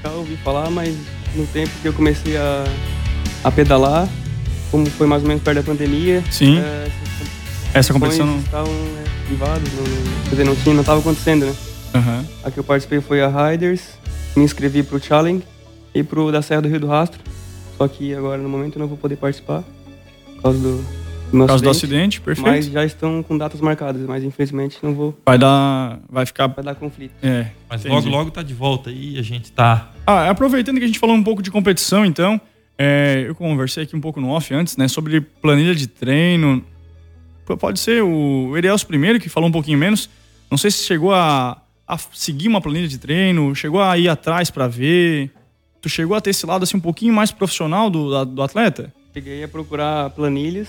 Já 0.03 0.11
ouvi 0.13 0.37
falar, 0.43 0.71
mas 0.71 0.97
no 1.35 1.47
tempo 1.47 1.71
que 1.81 1.89
eu 1.89 1.93
comecei 1.93 2.37
a, 2.37 2.65
a 3.45 3.51
pedalar, 3.51 4.09
como 4.71 4.87
foi 4.91 5.07
mais 5.07 5.23
ou 5.23 5.29
menos 5.29 5.43
perto 5.43 5.57
da 5.59 5.63
pandemia, 5.63 6.23
Sim. 6.31 6.59
eh, 6.59 6.89
Essa 7.75 7.93
competição 7.93 8.27
não. 8.27 8.39
estavam 8.39 8.73
né, 8.73 9.05
privadas, 9.27 9.69
não, 9.75 9.85
quer 10.25 10.31
dizer, 10.31 10.45
não 10.45 10.57
tinha, 10.57 10.75
não 10.75 10.81
estava 10.83 11.01
acontecendo, 11.01 11.47
né? 11.47 11.55
Aham. 11.95 12.25
A 12.45 12.51
que 12.51 12.59
eu 12.59 12.65
participei 12.65 13.01
foi 13.01 13.21
a 13.23 13.29
Riders, 13.51 13.83
me 14.35 14.45
inscrevi 14.45 14.83
pro 14.83 15.03
Challenge 15.03 15.43
e 15.95 16.03
pro 16.03 16.33
da 16.33 16.41
Serra 16.43 16.63
do 16.63 16.69
Rio 16.69 16.81
do 16.81 16.87
Rastro. 16.87 17.21
Só 17.77 17.87
que 17.89 18.15
agora 18.15 18.41
no 18.41 18.49
momento 18.49 18.77
eu 18.77 18.81
não 18.81 18.87
vou 18.89 18.97
poder 18.97 19.17
participar 19.17 19.63
por 20.37 20.43
causa 20.43 20.59
do, 20.59 20.85
Por 21.33 21.47
causa 21.47 21.65
do 21.65 21.71
acidente, 21.71 22.21
perfeito. 22.21 22.47
Mas 22.49 22.67
já 22.67 22.85
estão 22.85 23.23
com 23.23 23.37
datas 23.37 23.61
marcadas, 23.61 24.03
mas 24.07 24.23
infelizmente 24.23 24.79
não 24.83 24.95
vou. 24.95 25.19
Vai 25.25 25.39
dar. 25.39 25.99
Vai 26.09 26.27
ficar. 26.27 26.47
Vai 26.49 26.63
dar 26.63 26.75
conflito. 26.75 27.15
É. 27.23 27.47
Mas 27.69 27.81
entendi. 27.85 27.95
logo, 27.95 28.09
logo 28.09 28.31
tá 28.31 28.43
de 28.43 28.53
volta 28.55 28.91
aí, 28.91 29.19
a 29.19 29.23
gente 29.23 29.51
tá... 29.51 29.91
Ah, 30.07 30.29
aproveitando 30.29 30.79
que 30.79 30.85
a 30.85 30.87
gente 30.87 30.99
falou 30.99 31.17
um 31.17 31.23
pouco 31.23 31.43
de 31.43 31.51
competição, 31.51 32.05
então, 32.05 32.41
é, 32.79 33.25
eu 33.27 33.35
conversei 33.35 33.85
aqui 33.85 33.97
um 33.97 34.01
pouco 34.01 34.21
no 34.21 34.29
off 34.29 34.53
antes, 34.55 34.77
né, 34.77 34.89
sobre 34.89 35.21
planilha 35.21 35.75
de 35.75 35.87
treino. 35.87 36.65
Pode 37.59 37.81
ser 37.81 38.03
o 38.03 38.57
Erielso 38.57 38.87
primeiro, 38.87 39.19
que 39.19 39.29
falou 39.29 39.49
um 39.49 39.53
pouquinho 39.53 39.79
menos. 39.79 40.09
Não 40.51 40.59
sei 40.59 40.71
se 40.71 40.85
chegou 40.85 41.13
a, 41.15 41.61
a 41.89 41.99
seguir 42.13 42.49
uma 42.49 42.61
planilha 42.61 42.87
de 42.89 42.99
treino, 42.99 43.55
chegou 43.55 43.81
a 43.81 43.97
ir 43.99 44.09
atrás 44.09 44.51
pra 44.51 44.69
ver. 44.69 45.31
Tu 45.81 45.89
chegou 45.89 46.17
a 46.17 46.21
ter 46.21 46.31
esse 46.31 46.47
lado 46.47 46.63
assim 46.63 46.77
um 46.77 46.81
pouquinho 46.81 47.13
mais 47.13 47.31
profissional 47.33 47.91
do, 47.91 48.11
da- 48.11 48.25
do 48.25 48.43
atleta? 48.43 48.93
Cheguei 49.13 49.43
a 49.43 49.49
procurar 49.49 50.11
planilhas, 50.11 50.69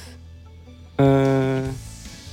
ah, 0.98 1.70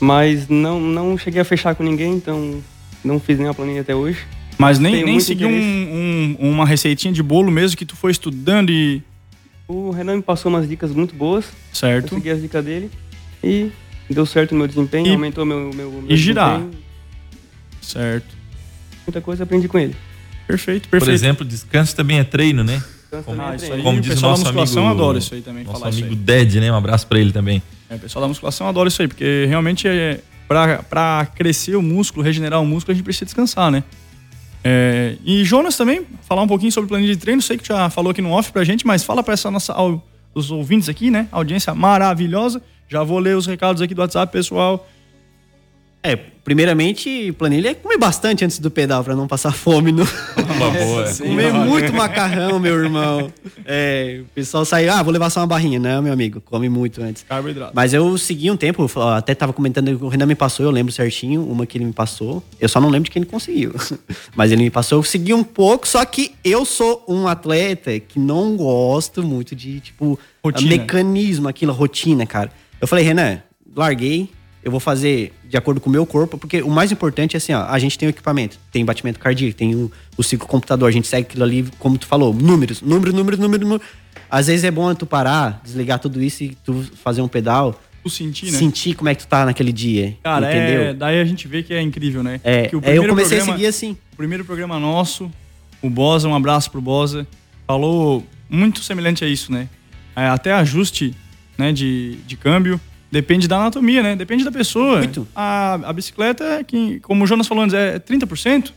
mas 0.01 0.49
não, 0.49 0.81
não 0.81 1.17
cheguei 1.19 1.41
a 1.41 1.45
fechar 1.45 1.75
com 1.75 1.83
ninguém, 1.83 2.15
então 2.15 2.63
não 3.05 3.19
fiz 3.21 3.37
nenhuma 3.39 3.55
planilha 3.55 3.81
até 3.83 3.95
hoje. 3.95 4.19
Mas 4.59 4.79
nem, 4.79 4.93
Tenho 4.93 5.07
nem 5.07 5.21
seguiu 5.21 5.49
um- 5.49 6.37
um- 6.41 6.51
uma 6.51 6.67
receitinha 6.67 7.13
de 7.13 7.23
bolo 7.23 7.51
mesmo 7.51 7.77
que 7.77 7.87
tu 7.87 7.97
foi 7.97 8.11
estudando 8.11 8.71
e. 8.71 9.03
O 9.67 9.91
Renan 9.91 10.17
me 10.17 10.23
passou 10.23 10.51
umas 10.51 10.69
dicas 10.69 10.91
muito 10.93 11.15
boas. 11.15 11.47
Certo. 11.73 12.13
Eu 12.15 12.19
segui 12.19 12.31
as 12.31 12.43
dicas 12.43 12.65
dele 12.65 12.91
e 13.43 13.71
deu 14.11 14.27
certo 14.27 14.53
no 14.53 14.59
meu 14.59 14.67
desempenho, 14.69 15.07
E- 15.07 15.13
aumentou 15.13 15.47
meu, 15.47 15.71
meu, 15.73 15.91
meu 15.91 16.05
e 16.09 16.17
girar. 16.17 16.59
desempenho. 16.59 16.83
Certo. 17.81 18.37
Muita 19.07 19.21
coisa 19.21 19.43
eu 19.43 19.45
aprendi 19.45 19.67
com 19.69 19.79
ele. 19.79 19.95
Perfeito, 20.47 20.83
Por 20.89 20.91
perfeito. 20.99 21.15
exemplo, 21.15 21.45
descanso 21.47 21.95
também 21.95 22.19
é 22.19 22.25
treino, 22.25 22.63
né? 22.65 22.83
Como, 23.25 23.41
Ah, 23.43 23.57
isso 23.57 23.73
aí, 23.73 23.83
como 23.83 23.99
o 23.99 24.01
diz 24.01 24.19
o 24.19 24.23
nosso 24.23 24.47
amigo, 24.49 24.79
adora 24.87 25.19
isso 25.19 25.35
aí 25.35 25.43
também, 25.43 25.65
Nosso 25.65 25.79
falar 25.79 25.91
isso 25.91 26.01
amigo 26.05 26.15
Ded, 26.17 26.61
né? 26.61 26.71
Um 26.71 26.77
abraço 26.77 27.07
pra 27.07 27.19
ele 27.19 27.33
também. 27.33 27.63
É, 27.91 27.97
o 27.97 27.99
pessoal 27.99 28.23
da 28.23 28.29
musculação 28.29 28.69
adora 28.69 28.89
isso 28.89 29.03
aí, 29.03 29.09
porque 29.09 29.47
realmente 29.49 29.89
é, 29.89 30.21
pra 30.47 31.27
crescer 31.35 31.75
o 31.75 31.83
músculo, 31.83 32.25
regenerar 32.25 32.63
o 32.63 32.67
músculo, 32.67 32.93
a 32.93 32.95
gente 32.95 33.03
precisa 33.03 33.25
descansar, 33.25 33.71
né? 33.71 33.83
É, 34.63 35.17
e 35.25 35.45
Jonas 35.45 35.77
também, 35.77 36.07
falar 36.23 36.43
um 36.43 36.47
pouquinho 36.47 36.71
sobre 36.71 36.89
planilha 36.89 37.15
de 37.15 37.21
treino, 37.21 37.43
sei 37.43 37.59
que 37.59 37.67
já 37.67 37.91
falou 37.91 38.13
aqui 38.13 38.23
no 38.23 38.31
off 38.31 38.53
pra 38.53 38.63
gente, 38.63 38.87
mas 38.87 39.03
fala 39.03 39.23
pra 39.23 39.35
essa 39.35 39.51
nossa, 39.51 39.75
os 40.33 40.51
ouvintes 40.53 40.89
aqui, 40.89 41.11
né? 41.11 41.27
Audiência 41.33 41.75
maravilhosa. 41.75 42.63
Já 42.89 43.03
vou 43.03 43.19
ler 43.19 43.37
os 43.37 43.47
recados 43.47 43.83
aqui 43.83 43.95
do 43.95 44.01
WhatsApp, 44.01 44.33
pessoal. 44.33 44.89
É, 46.03 46.17
primeiramente, 46.17 47.33
planilha 47.33 47.71
é 47.71 47.75
comer 47.75 47.99
bastante 47.99 48.43
antes 48.43 48.59
do 48.59 48.71
pedal 48.71 49.05
pra 49.05 49.15
não 49.15 49.29
passar 49.29 49.53
fome 49.53 49.93
no. 49.93 50.03
Uma 50.03 50.71
boa. 50.71 51.13
comer 51.13 51.53
muito 51.53 51.93
macarrão, 51.93 52.59
meu 52.59 52.83
irmão. 52.83 53.31
É, 53.67 54.21
o 54.23 54.25
pessoal 54.35 54.65
sai, 54.65 54.89
ah, 54.89 55.03
vou 55.03 55.13
levar 55.13 55.29
só 55.29 55.41
uma 55.41 55.47
barrinha. 55.47 55.79
Não, 55.79 56.01
meu 56.01 56.13
amigo, 56.13 56.41
come 56.41 56.71
muito 56.71 57.03
antes. 57.03 57.23
Carboidrato. 57.29 57.73
Mas 57.75 57.93
eu 57.93 58.17
segui 58.17 58.51
um 58.51 58.57
tempo, 58.57 58.91
até 59.15 59.35
tava 59.35 59.53
comentando, 59.53 59.89
o 60.03 60.09
Renan 60.09 60.25
me 60.27 60.35
passou, 60.35 60.65
eu 60.65 60.71
lembro 60.71 60.91
certinho, 60.91 61.45
uma 61.45 61.67
que 61.67 61.77
ele 61.77 61.85
me 61.85 61.93
passou. 61.93 62.43
Eu 62.59 62.69
só 62.69 62.81
não 62.81 62.89
lembro 62.89 63.05
de 63.05 63.11
quem 63.11 63.21
ele 63.23 63.31
conseguiu. 63.31 63.75
Mas 64.35 64.51
ele 64.53 64.63
me 64.63 64.71
passou, 64.71 64.99
eu 64.99 65.03
segui 65.03 65.35
um 65.35 65.45
pouco, 65.45 65.87
só 65.87 66.03
que 66.07 66.35
eu 66.43 66.65
sou 66.65 67.05
um 67.07 67.29
atleta 67.29 68.01
que 68.01 68.19
não 68.19 68.57
gosto 68.57 69.23
muito 69.23 69.55
de, 69.55 69.81
tipo, 69.81 70.19
Rotina. 70.43 70.71
mecanismo, 70.71 71.47
aquilo, 71.47 71.75
rotina, 71.75 72.25
cara. 72.25 72.51
Eu 72.81 72.89
falei, 72.89 73.05
Renan, 73.05 73.43
larguei, 73.77 74.31
eu 74.63 74.71
vou 74.71 74.81
fazer 74.81 75.33
de 75.51 75.57
acordo 75.57 75.81
com 75.81 75.91
o 75.91 75.93
meu 75.93 76.07
corpo, 76.07 76.39
porque 76.39 76.63
o 76.63 76.71
mais 76.71 76.93
importante 76.93 77.35
é 77.35 77.39
assim, 77.39 77.53
ó, 77.53 77.65
a 77.65 77.77
gente 77.81 77.99
tem 77.99 78.09
o 78.09 78.11
equipamento, 78.11 78.57
tem 78.71 78.85
batimento 78.85 79.19
cardíaco, 79.19 79.57
tem 79.59 79.75
o, 79.75 79.91
o 80.17 80.23
ciclo 80.23 80.47
computador, 80.47 80.89
a 80.89 80.93
gente 80.93 81.09
segue 81.09 81.27
aquilo 81.27 81.43
ali, 81.43 81.67
como 81.81 81.99
tu 81.99 82.07
falou, 82.07 82.33
números, 82.33 82.81
número, 82.81 83.13
número, 83.13 83.37
número, 83.37 83.65
número. 83.65 83.83
Às 84.31 84.47
vezes 84.47 84.63
é 84.65 84.71
bom 84.71 84.95
tu 84.95 85.07
parar, 85.07 85.61
desligar 85.65 85.99
tudo 85.99 86.23
isso 86.23 86.45
e 86.45 86.57
tu 86.65 86.85
fazer 87.03 87.21
um 87.21 87.27
pedal, 87.27 87.81
Tu 88.05 88.09
sentir, 88.09 88.47
né? 88.53 88.59
sentir 88.59 88.95
como 88.95 89.09
é 89.11 89.15
que 89.15 89.23
tu 89.25 89.29
tá 89.29 89.45
naquele 89.45 89.73
dia, 89.73 90.17
Cara, 90.23 90.49
entendeu? 90.49 90.83
é, 90.83 90.95
daí 90.95 91.21
a 91.21 91.25
gente 91.25 91.47
vê 91.49 91.63
que 91.65 91.75
é 91.75 91.83
incrível, 91.83 92.23
né? 92.23 92.41
É, 92.45 92.69
que 92.69 92.77
o 92.77 92.81
é, 92.85 92.97
eu 92.97 93.07
comecei 93.09 93.39
a 93.39 93.41
programa- 93.41 93.59
seguir 93.59 93.67
assim. 93.67 93.97
O 94.13 94.17
primeiro 94.17 94.45
programa 94.45 94.79
nosso, 94.79 95.31
o 95.83 95.91
Bosa, 95.91 96.29
um 96.29 96.35
abraço 96.35 96.71
pro 96.71 96.81
Bosa, 96.81 97.27
falou 97.67 98.25
muito 98.49 98.83
semelhante 98.85 99.25
a 99.25 99.29
isso, 99.29 99.53
né? 99.53 99.69
É, 100.15 100.29
até 100.29 100.53
ajuste 100.53 101.15
né, 101.59 101.73
de, 101.73 102.17
de 102.27 102.37
câmbio 102.37 102.81
depende 103.11 103.49
da 103.49 103.57
anatomia, 103.57 104.03
né? 104.03 104.17
Depende 104.17 104.45
da 104.45 104.53
pessoa. 104.53 104.99
Muito. 104.99 105.27
A, 105.35 105.75
a 105.75 105.93
bicicleta, 105.93 106.45
é 106.45 106.65
que, 106.65 107.01
como 107.01 107.25
o 107.25 107.27
Jonas 107.27 107.47
falou 107.47 107.65
antes, 107.65 107.75
é 107.75 107.99
30%, 107.99 108.73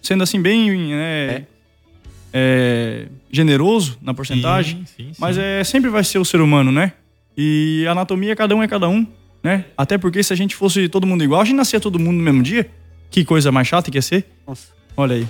sendo 0.00 0.22
assim 0.22 0.40
bem 0.40 0.70
né, 0.88 1.46
é, 2.32 3.06
generoso 3.30 3.98
na 4.00 4.14
porcentagem. 4.14 4.78
Sim, 4.78 4.84
sim, 4.86 5.08
sim. 5.08 5.16
Mas 5.18 5.36
é, 5.38 5.62
sempre 5.64 5.90
vai 5.90 6.04
ser 6.04 6.18
o 6.18 6.24
ser 6.24 6.40
humano, 6.40 6.70
né? 6.70 6.92
E 7.36 7.84
a 7.88 7.92
anatomia, 7.92 8.36
cada 8.36 8.54
um 8.54 8.62
é 8.62 8.68
cada 8.68 8.88
um, 8.88 9.06
né? 9.42 9.64
Até 9.76 9.98
porque 9.98 10.22
se 10.22 10.32
a 10.32 10.36
gente 10.36 10.54
fosse 10.54 10.88
todo 10.88 11.06
mundo 11.06 11.24
igual, 11.24 11.40
a 11.40 11.44
gente 11.44 11.56
nascia 11.56 11.80
todo 11.80 11.98
mundo 11.98 12.16
no 12.16 12.22
mesmo 12.22 12.42
dia. 12.42 12.70
Que 13.10 13.24
coisa 13.24 13.52
mais 13.52 13.68
chata 13.68 13.90
que 13.90 13.98
ia 13.98 14.02
ser. 14.02 14.26
Nossa. 14.46 14.68
Olha 14.96 15.16
aí. 15.16 15.26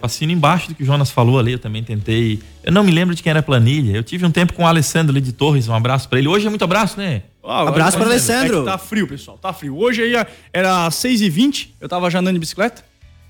Assina 0.00 0.32
embaixo 0.32 0.68
do 0.68 0.74
que 0.74 0.82
o 0.82 0.86
Jonas 0.86 1.10
falou 1.10 1.38
ali, 1.38 1.52
eu 1.52 1.58
também 1.58 1.82
tentei. 1.82 2.40
Eu 2.62 2.72
não 2.72 2.84
me 2.84 2.90
lembro 2.90 3.14
de 3.14 3.22
quem 3.22 3.30
era 3.30 3.40
a 3.40 3.42
planilha. 3.42 3.96
Eu 3.96 4.02
tive 4.02 4.24
um 4.24 4.30
tempo 4.30 4.54
com 4.54 4.62
o 4.62 4.66
Alessandro 4.66 5.12
ali 5.12 5.20
de 5.20 5.32
Torres, 5.32 5.68
um 5.68 5.74
abraço 5.74 6.08
pra 6.08 6.18
ele. 6.18 6.28
Hoje 6.28 6.46
é 6.46 6.48
muito 6.48 6.64
abraço, 6.64 6.98
né? 6.98 7.22
Ah, 7.44 7.68
Abraço 7.68 7.96
olha, 7.96 8.04
pro 8.04 8.12
Alessandro. 8.12 8.62
É 8.62 8.64
tá 8.64 8.78
frio, 8.78 9.06
pessoal. 9.06 9.38
Tá 9.38 9.52
frio. 9.52 9.76
Hoje 9.76 10.02
aí 10.02 10.26
era 10.52 10.88
6h20, 10.88 11.68
eu 11.80 11.88
tava 11.88 12.10
já 12.10 12.18
andando 12.20 12.34
de 12.34 12.40
bicicleta. 12.40 12.82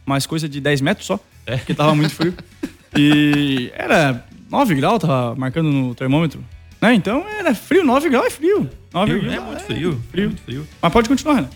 Mais 0.07 0.27
coisa 0.27 0.49
de 0.49 0.61
10 0.61 0.81
metros 0.81 1.07
só. 1.07 1.19
É. 1.47 1.57
Porque 1.57 1.75
tava 1.75 1.95
muito 1.95 2.15
frio. 2.15 2.35
e 2.97 3.73
era 3.75 4.25
9 4.51 4.75
graus, 4.75 5.01
tava 5.01 5.35
marcando 5.35 5.71
no 5.71 5.95
termômetro. 5.95 6.45
Né? 6.81 6.95
Então 6.95 7.25
era 7.29 7.55
frio, 7.55 7.85
9 7.85 8.09
graus 8.09 8.27
é 8.27 8.31
frio. 8.31 8.71
9 8.93 9.11
Frio, 9.11 9.23
graus 9.23 9.35
é 9.35 9.41
muito 9.41 9.63
frio, 9.65 10.03
frio. 10.11 10.27
muito 10.27 10.43
frio. 10.43 10.69
Mas 10.81 10.93
pode 10.93 11.09
continuar, 11.09 11.35
Renan. 11.35 11.51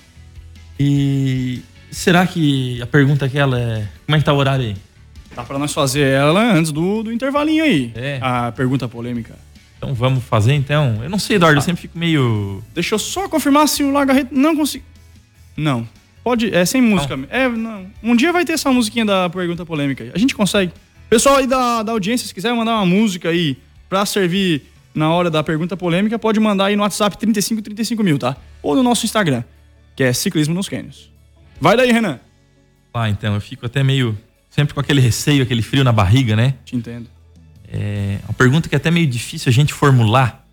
E 0.80 1.62
será 1.90 2.26
que 2.26 2.80
a 2.82 2.86
pergunta 2.86 3.26
aquela 3.26 3.58
é. 3.58 3.86
Como 4.06 4.16
é 4.16 4.18
que 4.18 4.24
tá 4.24 4.32
o 4.32 4.36
horário 4.36 4.64
aí? 4.66 4.76
Dá 5.36 5.44
pra 5.44 5.58
nós 5.58 5.72
fazer 5.72 6.00
ela 6.00 6.52
antes 6.52 6.72
do, 6.72 7.02
do 7.04 7.12
intervalinho 7.12 7.62
aí. 7.62 7.92
É. 7.94 8.18
A 8.20 8.50
pergunta 8.50 8.88
polêmica. 8.88 9.36
Então 9.88 9.94
vamos 9.94 10.22
fazer 10.24 10.52
então. 10.52 11.02
Eu 11.02 11.08
não 11.08 11.18
sei, 11.18 11.36
Eduardo, 11.36 11.58
eu 11.58 11.62
sempre 11.62 11.80
fico 11.80 11.98
meio. 11.98 12.62
Deixa 12.74 12.94
eu 12.94 12.98
só 12.98 13.26
confirmar 13.26 13.66
se 13.66 13.82
o 13.82 13.90
Lagarreta 13.90 14.28
não 14.32 14.54
conseguiu. 14.54 14.86
Não. 15.56 15.88
Pode. 16.22 16.54
É 16.54 16.66
sem 16.66 16.82
música. 16.82 17.18
É, 17.30 17.48
não. 17.48 17.86
Um 18.02 18.14
dia 18.14 18.30
vai 18.30 18.44
ter 18.44 18.52
essa 18.52 18.70
musiquinha 18.70 19.06
da 19.06 19.30
pergunta 19.30 19.64
polêmica 19.64 20.04
aí. 20.04 20.10
A 20.14 20.18
gente 20.18 20.34
consegue. 20.34 20.72
Pessoal 21.08 21.36
aí 21.36 21.46
da, 21.46 21.82
da 21.82 21.92
audiência, 21.92 22.28
se 22.28 22.34
quiser 22.34 22.52
mandar 22.52 22.74
uma 22.74 22.84
música 22.84 23.30
aí 23.30 23.56
pra 23.88 24.04
servir 24.04 24.62
na 24.94 25.10
hora 25.10 25.30
da 25.30 25.42
pergunta 25.42 25.74
polêmica, 25.74 26.18
pode 26.18 26.38
mandar 26.38 26.66
aí 26.66 26.76
no 26.76 26.82
WhatsApp 26.82 27.16
35 27.16 27.62
35 27.62 28.04
mil, 28.04 28.18
tá? 28.18 28.36
Ou 28.62 28.76
no 28.76 28.82
nosso 28.82 29.06
Instagram, 29.06 29.42
que 29.96 30.02
é 30.02 30.12
Ciclismo 30.12 30.54
nos 30.54 30.68
Cânions. 30.68 31.10
Vai 31.58 31.78
daí, 31.78 31.90
Renan. 31.90 32.20
Ah, 32.92 33.08
então, 33.08 33.34
eu 33.34 33.40
fico 33.40 33.64
até 33.64 33.82
meio. 33.82 34.18
Sempre 34.50 34.74
com 34.74 34.80
aquele 34.80 35.00
receio, 35.00 35.42
aquele 35.42 35.62
frio 35.62 35.82
na 35.82 35.92
barriga, 35.92 36.36
né? 36.36 36.54
Te 36.64 36.76
entendo. 36.76 37.08
É 37.70 38.18
uma 38.24 38.34
pergunta 38.34 38.68
que 38.68 38.74
é 38.74 38.78
até 38.78 38.90
meio 38.90 39.06
difícil 39.06 39.50
a 39.50 39.52
gente 39.52 39.72
formular. 39.72 40.44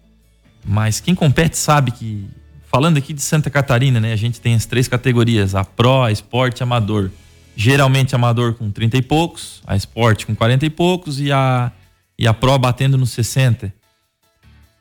Mas 0.63 0.99
quem 0.99 1.15
compete 1.15 1.57
sabe 1.57 1.91
que, 1.91 2.27
falando 2.69 2.97
aqui 2.97 3.13
de 3.13 3.21
Santa 3.21 3.49
Catarina, 3.49 3.99
né? 3.99 4.11
A 4.11 4.17
gente 4.17 4.41
tem 4.41 4.55
as 4.55 4.65
três 4.65 4.87
categorias: 4.87 5.55
a 5.55 5.63
Pro, 5.63 6.03
a 6.03 6.11
Esporte 6.11 6.59
e 6.59 6.63
Amador. 6.63 7.09
Geralmente 7.57 8.13
amador 8.13 8.55
com 8.55 8.69
30 8.69 8.97
e 8.97 9.01
poucos, 9.01 9.61
a 9.65 9.77
Esporte 9.77 10.25
com 10.25 10.35
40 10.35 10.65
e 10.65 10.69
poucos 10.69 11.21
e 11.21 11.31
a, 11.31 11.71
e 12.19 12.27
a 12.27 12.33
Pro 12.33 12.57
batendo 12.59 12.97
nos 12.97 13.11
60. 13.11 13.73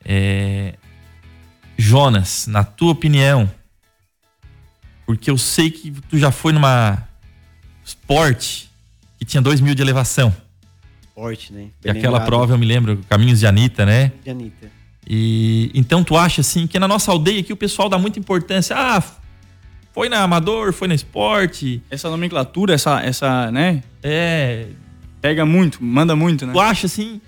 É, 0.03 0.73
Jonas, 1.77 2.47
na 2.47 2.65
tua 2.65 2.91
opinião, 2.91 3.49
porque 5.05 5.29
eu 5.29 5.37
sei 5.37 5.69
que 5.69 5.91
tu 6.09 6.17
já 6.17 6.31
foi 6.31 6.51
numa 6.51 7.07
esporte 7.83 8.69
que 9.17 9.25
tinha 9.25 9.41
2 9.41 9.61
mil 9.61 9.75
de 9.75 9.81
elevação. 9.81 10.35
Esporte, 11.15 11.53
né? 11.53 11.67
E 11.83 11.83
Bem 11.83 11.91
aquela 11.93 12.17
lembrado. 12.17 12.25
prova, 12.25 12.53
eu 12.53 12.57
me 12.57 12.65
lembro, 12.65 12.99
Caminhos 13.09 13.39
de 13.39 13.47
Anitta, 13.47 13.85
né? 13.85 14.11
De 14.23 14.29
Anitta. 14.29 14.69
E 15.07 15.71
então 15.73 16.03
tu 16.03 16.17
acha 16.17 16.41
assim 16.41 16.67
que 16.67 16.77
na 16.79 16.87
nossa 16.87 17.11
aldeia 17.11 17.39
aqui 17.39 17.53
o 17.53 17.55
pessoal 17.55 17.87
dá 17.87 17.97
muita 17.97 18.19
importância. 18.19 18.75
Ah, 18.77 19.01
foi 19.93 20.09
na 20.09 20.23
amador, 20.23 20.73
foi 20.73 20.87
na 20.89 20.95
esporte. 20.95 21.81
Essa 21.89 22.09
nomenclatura, 22.09 22.73
essa, 22.73 22.99
essa, 23.01 23.49
né? 23.51 23.81
É. 24.03 24.67
Pega 25.21 25.45
muito, 25.45 25.81
manda 25.83 26.15
muito, 26.15 26.45
né? 26.45 26.51
Tu 26.53 26.59
acha 26.59 26.85
assim. 26.87 27.21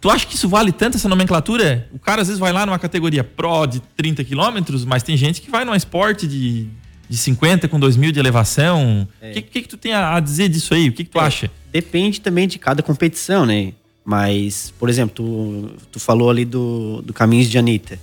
Tu 0.00 0.10
acha 0.10 0.26
que 0.26 0.34
isso 0.34 0.48
vale 0.48 0.72
tanto 0.72 0.96
essa 0.96 1.08
nomenclatura? 1.08 1.88
O 1.92 1.98
cara 1.98 2.20
às 2.22 2.28
vezes 2.28 2.38
vai 2.38 2.52
lá 2.52 2.66
numa 2.66 2.78
categoria 2.78 3.24
Pro 3.24 3.66
de 3.66 3.80
30 3.96 4.22
quilômetros, 4.24 4.84
mas 4.84 5.02
tem 5.02 5.16
gente 5.16 5.40
que 5.40 5.50
vai 5.50 5.64
numa 5.64 5.76
esporte 5.76 6.26
de, 6.28 6.68
de 7.08 7.16
50 7.16 7.66
com 7.66 7.80
2 7.80 7.96
mil 7.96 8.12
de 8.12 8.20
elevação. 8.20 9.08
O 9.20 9.24
É. 9.24 9.30
que, 9.32 9.42
que, 9.42 9.62
que 9.62 9.68
tu 9.68 9.76
tem 9.76 9.94
a 9.94 10.14
a 10.16 10.20
dizer 10.20 10.48
disso 10.48 10.74
aí? 10.74 10.88
O 10.90 10.92
que, 10.92 11.02
que 11.04 11.10
tu 11.10 11.18
acha? 11.18 11.50
Depende 11.80 12.20
também 12.20 12.48
de 12.48 12.58
cada 12.58 12.82
competição, 12.82 13.44
né? 13.44 13.72
Mas, 14.04 14.72
por 14.78 14.88
exemplo, 14.88 15.14
tu, 15.14 15.70
tu 15.92 16.00
falou 16.00 16.30
ali 16.30 16.44
do, 16.44 17.02
do 17.02 17.12
Caminhos 17.12 17.48
de 17.50 17.58
Anitta. 17.58 17.98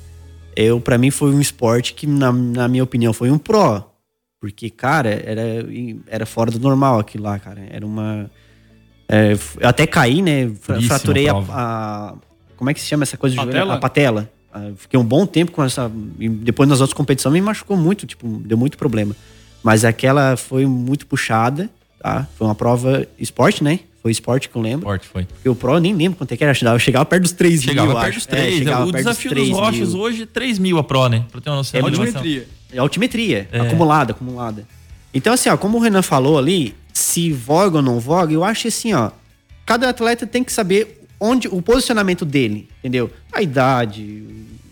Eu, 0.55 0.79
para 0.79 0.97
mim, 0.97 1.09
foi 1.09 1.33
um 1.33 1.41
esporte 1.41 1.93
que, 1.93 2.05
na, 2.05 2.31
na 2.31 2.67
minha 2.67 2.83
opinião, 2.83 3.13
foi 3.13 3.31
um 3.31 3.37
pró. 3.37 3.89
Porque, 4.39 4.69
cara, 4.69 5.09
era, 5.09 5.41
era 6.07 6.25
fora 6.25 6.51
do 6.51 6.59
normal 6.59 6.99
aquilo 6.99 7.23
lá, 7.23 7.39
cara. 7.39 7.61
Era 7.71 7.83
uma. 7.85 8.29
é, 9.07 9.33
eu 9.59 9.67
até 9.69 9.87
caí, 9.87 10.21
né? 10.21 10.51
Fraturei 10.81 11.27
a, 11.29 11.33
a- 11.33 12.13
Como 12.57 12.69
é 12.69 12.73
que 12.73 12.79
se 12.81 12.85
chama 12.87 13.03
essa 13.03 13.17
coisa 13.17 13.35
de? 13.35 13.41
Patela? 13.45 13.73
A 13.73 13.77
patela. 13.77 14.29
Ah, 14.53 14.71
Fiquei 14.77 14.99
um 14.99 15.05
bom 15.05 15.25
tempo 15.25 15.51
com 15.51 15.63
essa. 15.63 15.89
e 16.19 16.29
depois 16.29 16.69
nas 16.69 16.79
outras 16.81 16.95
competições 16.95 17.33
me 17.33 17.41
machucou 17.41 17.75
muito, 17.75 18.05
tipo, 18.05 18.27
deu 18.45 18.57
muito 18.57 18.77
problema. 18.77 19.15
Mas 19.63 19.83
aquela 19.85 20.35
foi 20.37 20.65
muito 20.67 21.07
puxada, 21.07 21.69
tá? 22.03 22.27
Foi 22.37 22.45
uma 22.45 22.53
prova 22.53 23.07
esporte, 23.17 23.63
né? 23.63 23.79
Foi 24.01 24.11
esporte 24.11 24.49
que 24.49 24.55
eu 24.55 24.61
lembro. 24.61 24.79
Esporte 24.81 25.07
foi. 25.07 25.23
Porque 25.23 25.47
o 25.47 25.55
Pro 25.55 25.75
eu 25.75 25.79
nem 25.79 25.95
lembro 25.95 26.17
quanto 26.17 26.33
é 26.33 26.37
que 26.37 26.43
era. 26.43 26.53
Eu 26.73 26.77
chegava 26.79 27.05
perto 27.05 27.23
dos 27.23 27.31
3 27.31 27.63
Chegava 27.63 27.87
mil, 27.87 27.99
perto 28.01 28.15
dos 28.15 28.25
3. 28.25 28.43
É, 28.53 28.57
chegava 28.57 28.85
o 28.85 28.91
perto 28.91 29.03
desafio 29.05 29.29
dos, 29.31 29.35
3 29.37 29.47
mil. 29.49 29.57
rochas 29.57 29.93
hoje, 29.93 30.25
3 30.25 30.59
mil 30.59 30.77
a 30.77 30.83
Pro, 30.83 31.07
né? 31.07 31.25
Pra 31.31 31.39
ter 31.39 31.49
uma 31.49 31.55
noção. 31.55 31.79
É. 31.79 31.83
Altimetria. 31.83 32.47
É 32.73 32.77
altimetria, 32.79 33.47
É. 33.51 33.59
acumulada, 33.61 34.11
acumulada. 34.11 34.67
Então, 35.13 35.31
assim, 35.33 35.47
ó, 35.47 35.55
como 35.55 35.77
o 35.77 35.81
Renan 35.81 36.01
falou 36.01 36.37
ali, 36.37 36.75
se 36.91 37.31
voga 37.31 37.77
ou 37.77 37.81
não 37.83 37.99
voga, 37.99 38.33
eu 38.33 38.43
acho 38.43 38.67
assim, 38.67 38.93
ó, 38.93 39.11
cada 39.65 39.87
atleta 39.87 40.27
tem 40.27 40.43
que 40.43 40.51
saber 40.51 41.01
onde 41.19 41.47
o 41.47 41.61
posicionamento 41.61 42.25
dele, 42.25 42.67
entendeu? 42.79 43.09
A 43.31 43.41
idade, 43.41 44.23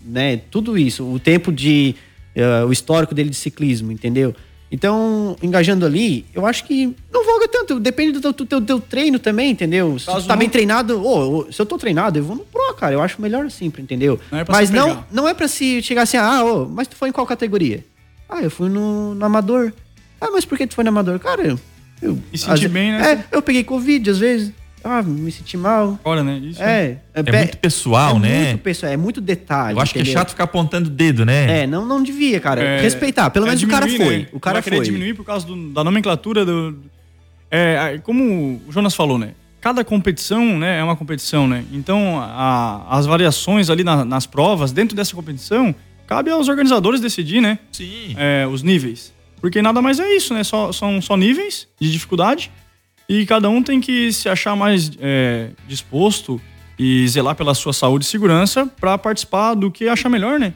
né, 0.04 0.42
tudo 0.52 0.78
isso, 0.78 1.06
o 1.10 1.20
tempo 1.20 1.52
de 1.52 1.96
eh, 2.36 2.64
o 2.66 2.72
histórico 2.72 3.14
dele 3.16 3.30
de 3.30 3.36
ciclismo, 3.36 3.92
entendeu? 3.92 4.36
Então, 4.72 5.36
engajando 5.44 5.86
ali, 5.86 6.26
eu 6.34 6.46
acho 6.46 6.64
que 6.64 6.96
não 7.12 7.26
voga 7.26 7.48
tanto, 7.48 7.78
depende 7.80 8.14
do 8.14 8.22
teu, 8.22 8.32
do 8.32 8.46
teu- 8.46 8.60
do 8.62 8.66
teu 8.66 8.80
treino 8.80 9.20
também, 9.20 9.52
entendeu? 9.52 10.00
Se 10.00 10.06
Caso 10.06 10.22
tu 10.22 10.28
tá 10.30 10.36
bem 10.36 10.48
treinado, 10.50 11.06
ô, 11.06 11.52
se 11.52 11.62
eu 11.62 11.66
tô 11.66 11.78
treinado, 11.78 12.18
eu 12.18 12.24
vou 12.24 12.38
no 12.38 12.46
pro, 12.46 12.74
cara, 12.76 12.94
eu 12.94 13.02
acho 13.02 13.22
melhor 13.22 13.46
assim, 13.46 13.66
entendeu? 13.66 14.18
Não 14.32 14.40
é 14.40 14.46
pra 14.46 14.56
Mas 14.56 14.70
não, 14.70 14.88
pegar. 14.88 15.08
não 15.12 15.28
é 15.28 15.34
pra 15.34 15.48
se 15.50 15.82
chegar 15.82 16.04
assim, 16.04 16.16
ah, 16.18 16.44
ô, 16.46 16.66
mas 16.70 16.88
tu 16.88 16.96
foi 16.96 17.10
em 17.10 17.12
qual 17.12 17.28
categoria? 17.28 17.84
Ah, 18.30 18.42
eu 18.42 18.50
fui 18.50 18.70
no, 18.70 19.14
no 19.14 19.26
amador. 19.26 19.74
Ah, 20.22 20.30
mas 20.32 20.46
por 20.46 20.58
que 20.58 20.66
tu 20.66 20.74
foi 20.74 20.86
no 20.86 20.90
amador? 20.90 21.20
Cara, 21.20 21.42
eu. 21.46 21.60
eu 22.02 22.18
E 22.32 22.38
sentir 22.38 22.52
às 22.54 22.60
ve- 22.62 22.68
bem, 22.70 22.92
né? 22.94 23.12
É, 23.12 23.26
eu 23.36 23.42
peguei 23.42 23.66
Covid 23.66 24.10
às 24.10 24.20
vezes. 24.20 24.54
Ah, 24.84 25.02
me 25.04 25.32
senti 25.32 25.56
mal. 25.58 26.00
Agora, 26.04 26.24
né? 26.24 26.38
Isso, 26.40 26.62
É, 26.62 26.98
É 27.14 27.22
pe- 27.24 27.32
muito 27.32 27.58
pessoal, 27.58 28.16
é 28.18 28.20
né? 28.20 28.44
Muito 28.50 28.62
pessoal, 28.64 28.92
é 28.92 28.98
muito 28.98 29.22
detalhe. 29.22 29.78
Eu 29.78 29.82
acho 29.82 29.94
que 29.94 30.00
é 30.00 30.02
entendeu? 30.02 30.20
chato 30.20 30.30
ficar 30.32 30.46
apontando 30.46 30.90
o 30.90 30.92
dedo, 30.92 31.24
né? 31.26 31.62
É, 31.64 31.68
não, 31.68 31.86
não 31.86 32.02
devia, 32.02 32.40
cara. 32.40 32.62
É, 32.64 32.82
Respeitar. 32.82 33.30
Pelo 33.30 33.46
é 33.46 33.50
menos 33.50 33.64
o 33.64 33.68
cara 33.68 33.86
diminuir, 33.86 34.06
foi. 34.08 34.18
né? 34.20 34.28
O 34.34 34.40
cara 34.40 34.62
foi. 34.62 34.80
diminuir 34.82 35.14
por 35.14 35.24
causa 35.26 35.46
do- 35.46 35.72
da 35.74 35.84
nomenclatura 35.84 36.44
do. 36.46 36.78
É, 37.50 38.00
como 38.04 38.62
o 38.68 38.72
Jonas 38.72 38.96
falou, 38.96 39.18
né? 39.18 39.34
Cada 39.60 39.84
competição, 39.84 40.58
né, 40.58 40.80
é 40.80 40.84
uma 40.84 40.96
competição, 40.96 41.48
né? 41.48 41.64
Então, 41.72 42.20
a- 42.20 42.88
as 42.90 43.06
variações 43.06 43.70
ali 43.70 43.84
na- 43.84 44.04
nas 44.04 44.26
provas, 44.26 44.72
dentro 44.72 44.96
dessa 44.96 45.16
competição, 45.16 45.76
cabe 46.08 46.32
aos 46.32 46.48
organizadores 46.50 47.00
decidir, 47.00 47.42
né? 47.42 47.60
Sim. 47.72 48.16
É, 48.18 48.48
os 48.48 48.64
níveis. 48.64 49.14
Porque 49.40 49.62
nada 49.62 49.82
mais 49.82 50.00
é 50.00 50.16
isso, 50.16 50.34
né? 50.34 50.44
Só, 50.44 50.72
são 50.72 51.02
só 51.02 51.16
níveis 51.16 51.68
de 51.80 51.92
dificuldade 51.92 52.52
e 53.14 53.26
cada 53.26 53.50
um 53.50 53.62
tem 53.62 53.82
que 53.82 54.14
se 54.14 54.30
achar 54.30 54.56
mais 54.56 54.90
é, 55.02 55.50
disposto 55.68 56.40
e 56.80 57.06
zelar 57.10 57.36
pela 57.36 57.54
sua 57.54 57.74
saúde 57.74 58.06
e 58.06 58.08
segurança 58.08 58.66
para 58.80 58.98
participar 58.98 59.54
do 59.54 59.70
que 59.70 59.90
acha 59.90 60.08
melhor, 60.08 60.40
né? 60.40 60.54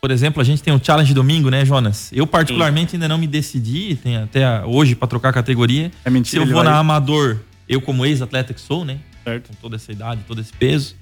Por 0.00 0.10
exemplo, 0.12 0.40
a 0.40 0.44
gente 0.44 0.62
tem 0.62 0.72
o 0.72 0.80
Challenge 0.82 1.12
domingo, 1.12 1.50
né, 1.50 1.64
Jonas? 1.64 2.10
Eu, 2.12 2.24
particularmente, 2.26 2.94
ainda 2.94 3.08
não 3.08 3.18
me 3.18 3.26
decidi, 3.26 3.96
tem 3.96 4.16
até 4.18 4.64
hoje 4.64 4.94
pra 4.94 5.08
trocar 5.08 5.32
categoria. 5.32 5.90
É 6.04 6.10
mentira, 6.10 6.42
Se 6.44 6.48
eu 6.48 6.54
vou 6.54 6.62
vai- 6.62 6.72
na 6.72 6.78
Amador, 6.78 7.38
eu, 7.68 7.80
como 7.80 8.06
ex-atleta 8.06 8.54
que 8.54 8.60
sou, 8.60 8.84
né? 8.84 8.98
Certo. 9.24 9.48
Com 9.48 9.54
toda 9.54 9.74
essa 9.74 9.90
idade, 9.90 10.20
todo 10.28 10.40
esse 10.40 10.52
peso. 10.52 10.94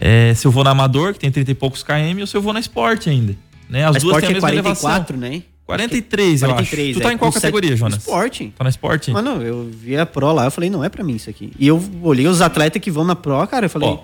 É, 0.00 0.34
se 0.34 0.44
eu 0.44 0.50
vou 0.50 0.64
na 0.64 0.70
Amador, 0.70 1.12
que 1.12 1.20
tem 1.20 1.30
30 1.30 1.52
e 1.52 1.54
poucos 1.54 1.84
km, 1.84 2.18
ou 2.20 2.26
se 2.26 2.36
eu 2.36 2.42
vou 2.42 2.52
na 2.52 2.58
Esporte 2.58 3.08
ainda. 3.08 3.36
Né? 3.68 3.84
As 3.86 3.96
A 3.96 3.98
duas 4.00 4.16
têm 4.16 4.26
a 4.26 4.30
é 4.30 4.34
mesma 4.34 4.48
44, 4.48 5.16
elevação. 5.16 5.38
né? 5.38 5.42
43, 5.66 6.42
eu 6.42 6.48
43, 6.48 6.90
acho. 6.90 7.00
Tu 7.00 7.02
tá 7.02 7.10
é, 7.10 7.12
em 7.14 7.18
qual 7.18 7.32
categoria, 7.32 7.76
Jonas? 7.76 7.98
Esporte. 7.98 8.52
Tá 8.56 8.64
na 8.64 8.70
Esporte? 8.70 9.10
Mano, 9.10 9.42
eu 9.42 9.68
vi 9.70 9.96
a 9.96 10.06
Pro 10.06 10.32
lá, 10.32 10.44
eu 10.44 10.50
falei, 10.50 10.70
não 10.70 10.84
é 10.84 10.88
pra 10.88 11.02
mim 11.02 11.16
isso 11.16 11.28
aqui. 11.28 11.52
E 11.58 11.66
eu 11.66 11.82
olhei 12.02 12.26
os 12.26 12.40
atletas 12.40 12.80
que 12.80 12.90
vão 12.90 13.04
na 13.04 13.16
Pro, 13.16 13.46
cara, 13.46 13.66
eu 13.66 13.70
falei... 13.70 13.88
Ó, 13.88 13.98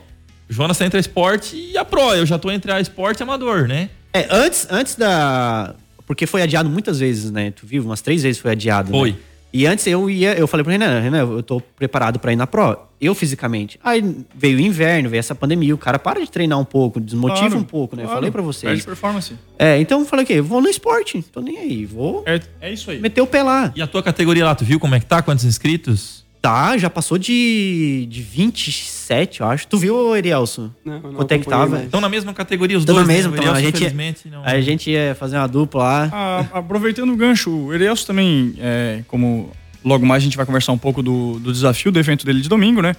Jonas 0.52 0.76
tá 0.76 0.84
entre 0.84 0.98
a 0.98 1.00
Esporte 1.00 1.56
e 1.56 1.78
a 1.78 1.84
Pro. 1.84 2.12
Eu 2.14 2.26
já 2.26 2.38
tô 2.38 2.50
entre 2.50 2.70
a 2.70 2.80
Esporte 2.80 3.20
e 3.20 3.22
Amador, 3.22 3.66
né? 3.66 3.88
É, 4.12 4.26
antes, 4.30 4.66
antes 4.70 4.94
da. 4.96 5.74
Porque 6.06 6.26
foi 6.26 6.42
adiado 6.42 6.68
muitas 6.68 6.98
vezes, 6.98 7.30
né? 7.30 7.50
Tu 7.50 7.66
viu? 7.66 7.82
Umas 7.82 8.02
três 8.02 8.22
vezes 8.22 8.38
foi 8.38 8.50
adiado. 8.50 8.92
né? 8.92 9.16
E 9.52 9.66
antes 9.66 9.86
eu 9.86 10.08
ia, 10.08 10.32
eu 10.34 10.46
falei 10.46 10.64
pro 10.64 10.72
Renan, 10.72 11.00
Renan, 11.00 11.18
eu 11.18 11.42
tô 11.42 11.60
preparado 11.60 12.18
pra 12.18 12.32
ir 12.32 12.36
na 12.36 12.46
Pro. 12.46 12.76
Eu 12.98 13.14
fisicamente. 13.14 13.78
Aí 13.84 14.24
veio 14.34 14.56
o 14.56 14.60
inverno, 14.60 15.10
veio 15.10 15.18
essa 15.18 15.34
pandemia, 15.34 15.74
o 15.74 15.78
cara 15.78 15.98
para 15.98 16.20
de 16.20 16.30
treinar 16.30 16.58
um 16.58 16.64
pouco, 16.64 17.00
desmotiva 17.00 17.40
Claro, 17.48 17.58
um 17.58 17.64
pouco, 17.64 17.94
né? 17.96 18.02
Eu 18.02 18.06
claro. 18.06 18.18
falei 18.20 18.30
pra 18.30 18.42
Perde 18.42 18.56
vocês. 18.56 18.84
performance. 18.84 19.34
É, 19.58 19.78
então 19.80 20.00
eu 20.00 20.06
falei 20.06 20.24
o 20.24 20.26
quê? 20.26 20.40
Vou 20.40 20.60
no 20.62 20.68
esporte, 20.68 21.20
tô 21.32 21.40
nem 21.40 21.58
aí, 21.58 21.84
vou 21.84 22.22
É, 22.26 22.40
é 22.60 22.72
isso 22.72 22.90
aí. 22.90 23.00
meter 23.00 23.20
o 23.20 23.26
pé 23.26 23.42
lá. 23.42 23.72
E 23.76 23.82
a 23.82 23.86
tua 23.86 24.02
categoria 24.02 24.44
lá, 24.44 24.54
tu 24.54 24.64
viu 24.64 24.78
como 24.80 24.94
é 24.94 25.00
que 25.00 25.06
tá? 25.06 25.20
Quantos 25.20 25.44
inscritos? 25.44 26.21
Tá, 26.42 26.76
já 26.76 26.90
passou 26.90 27.18
de, 27.18 28.04
de 28.10 28.20
27, 28.20 29.42
eu 29.42 29.46
acho. 29.46 29.64
Tu 29.68 29.78
viu, 29.78 30.16
Erielson? 30.16 30.72
Não, 30.84 30.98
não 30.98 31.12
Quanto 31.14 31.30
é 31.30 31.38
que 31.38 31.46
tava? 31.46 31.68
mais. 31.68 31.84
Estão 31.84 32.00
na 32.00 32.08
mesma 32.08 32.34
categoria 32.34 32.76
os 32.76 32.84
dois, 32.84 32.98
na 32.98 33.04
mesma, 33.04 33.30
né? 33.30 33.38
Então, 33.38 33.54
a 33.54 33.60
gente, 33.60 33.76
infelizmente, 33.76 34.28
não... 34.28 34.44
a 34.44 34.60
gente 34.60 34.90
ia 34.90 35.14
fazer 35.14 35.36
uma 35.36 35.46
dupla 35.46 35.84
lá. 35.84 36.10
Ah, 36.12 36.58
aproveitando 36.58 37.12
o 37.12 37.16
gancho, 37.16 37.48
o 37.48 37.72
Erielso 37.72 38.04
também, 38.04 38.56
é, 38.58 39.04
como 39.06 39.52
logo 39.84 40.04
mais 40.04 40.20
a 40.20 40.24
gente 40.24 40.36
vai 40.36 40.44
conversar 40.44 40.72
um 40.72 40.78
pouco 40.78 41.00
do, 41.00 41.38
do 41.38 41.52
desafio 41.52 41.92
do 41.92 42.00
evento 42.00 42.26
dele 42.26 42.40
de 42.40 42.48
domingo, 42.48 42.82
né? 42.82 42.96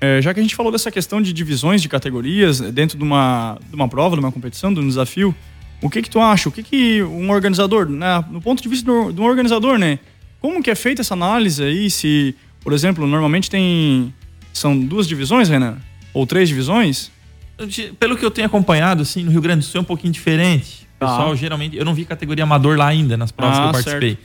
É, 0.00 0.20
já 0.20 0.34
que 0.34 0.40
a 0.40 0.42
gente 0.42 0.56
falou 0.56 0.72
dessa 0.72 0.90
questão 0.90 1.22
de 1.22 1.32
divisões 1.32 1.80
de 1.80 1.88
categorias 1.88 2.60
é, 2.60 2.72
dentro 2.72 2.98
de 2.98 3.04
uma, 3.04 3.56
de 3.68 3.76
uma 3.76 3.86
prova, 3.86 4.16
de 4.16 4.20
uma 4.20 4.32
competição, 4.32 4.74
de 4.74 4.80
um 4.80 4.88
desafio, 4.88 5.32
o 5.80 5.88
que 5.88 6.02
que 6.02 6.10
tu 6.10 6.18
acha? 6.18 6.48
O 6.48 6.52
que 6.52 6.64
que 6.64 7.04
um 7.04 7.30
organizador, 7.30 7.88
né, 7.88 8.24
no 8.32 8.40
ponto 8.40 8.60
de 8.60 8.68
vista 8.68 8.84
do, 8.84 9.12
de 9.12 9.20
um 9.20 9.24
organizador, 9.24 9.78
né? 9.78 10.00
Como 10.40 10.60
que 10.60 10.70
é 10.70 10.74
feita 10.74 11.02
essa 11.02 11.14
análise 11.14 11.62
aí? 11.62 11.88
Se, 11.88 12.34
por 12.60 12.72
exemplo, 12.72 13.06
normalmente 13.06 13.50
tem... 13.50 14.12
São 14.52 14.78
duas 14.78 15.06
divisões, 15.06 15.48
Renan? 15.48 15.78
Ou 16.12 16.26
três 16.26 16.48
divisões? 16.48 17.10
Pelo 17.98 18.16
que 18.16 18.24
eu 18.24 18.30
tenho 18.30 18.46
acompanhado, 18.46 19.02
assim, 19.02 19.22
no 19.22 19.30
Rio 19.30 19.40
Grande 19.40 19.60
do 19.60 19.64
Sul 19.66 19.78
é 19.78 19.82
um 19.82 19.84
pouquinho 19.84 20.12
diferente. 20.12 20.86
O 20.96 21.00
Tá. 21.00 21.06
pessoal, 21.06 21.36
geralmente... 21.36 21.76
Eu 21.76 21.84
não 21.84 21.94
vi 21.94 22.04
categoria 22.04 22.44
amador 22.44 22.76
lá 22.76 22.86
ainda, 22.86 23.16
nas 23.16 23.30
provas 23.32 23.56
Ah, 23.56 23.60
que 23.62 23.68
eu 23.68 23.72
participei. 23.72 24.18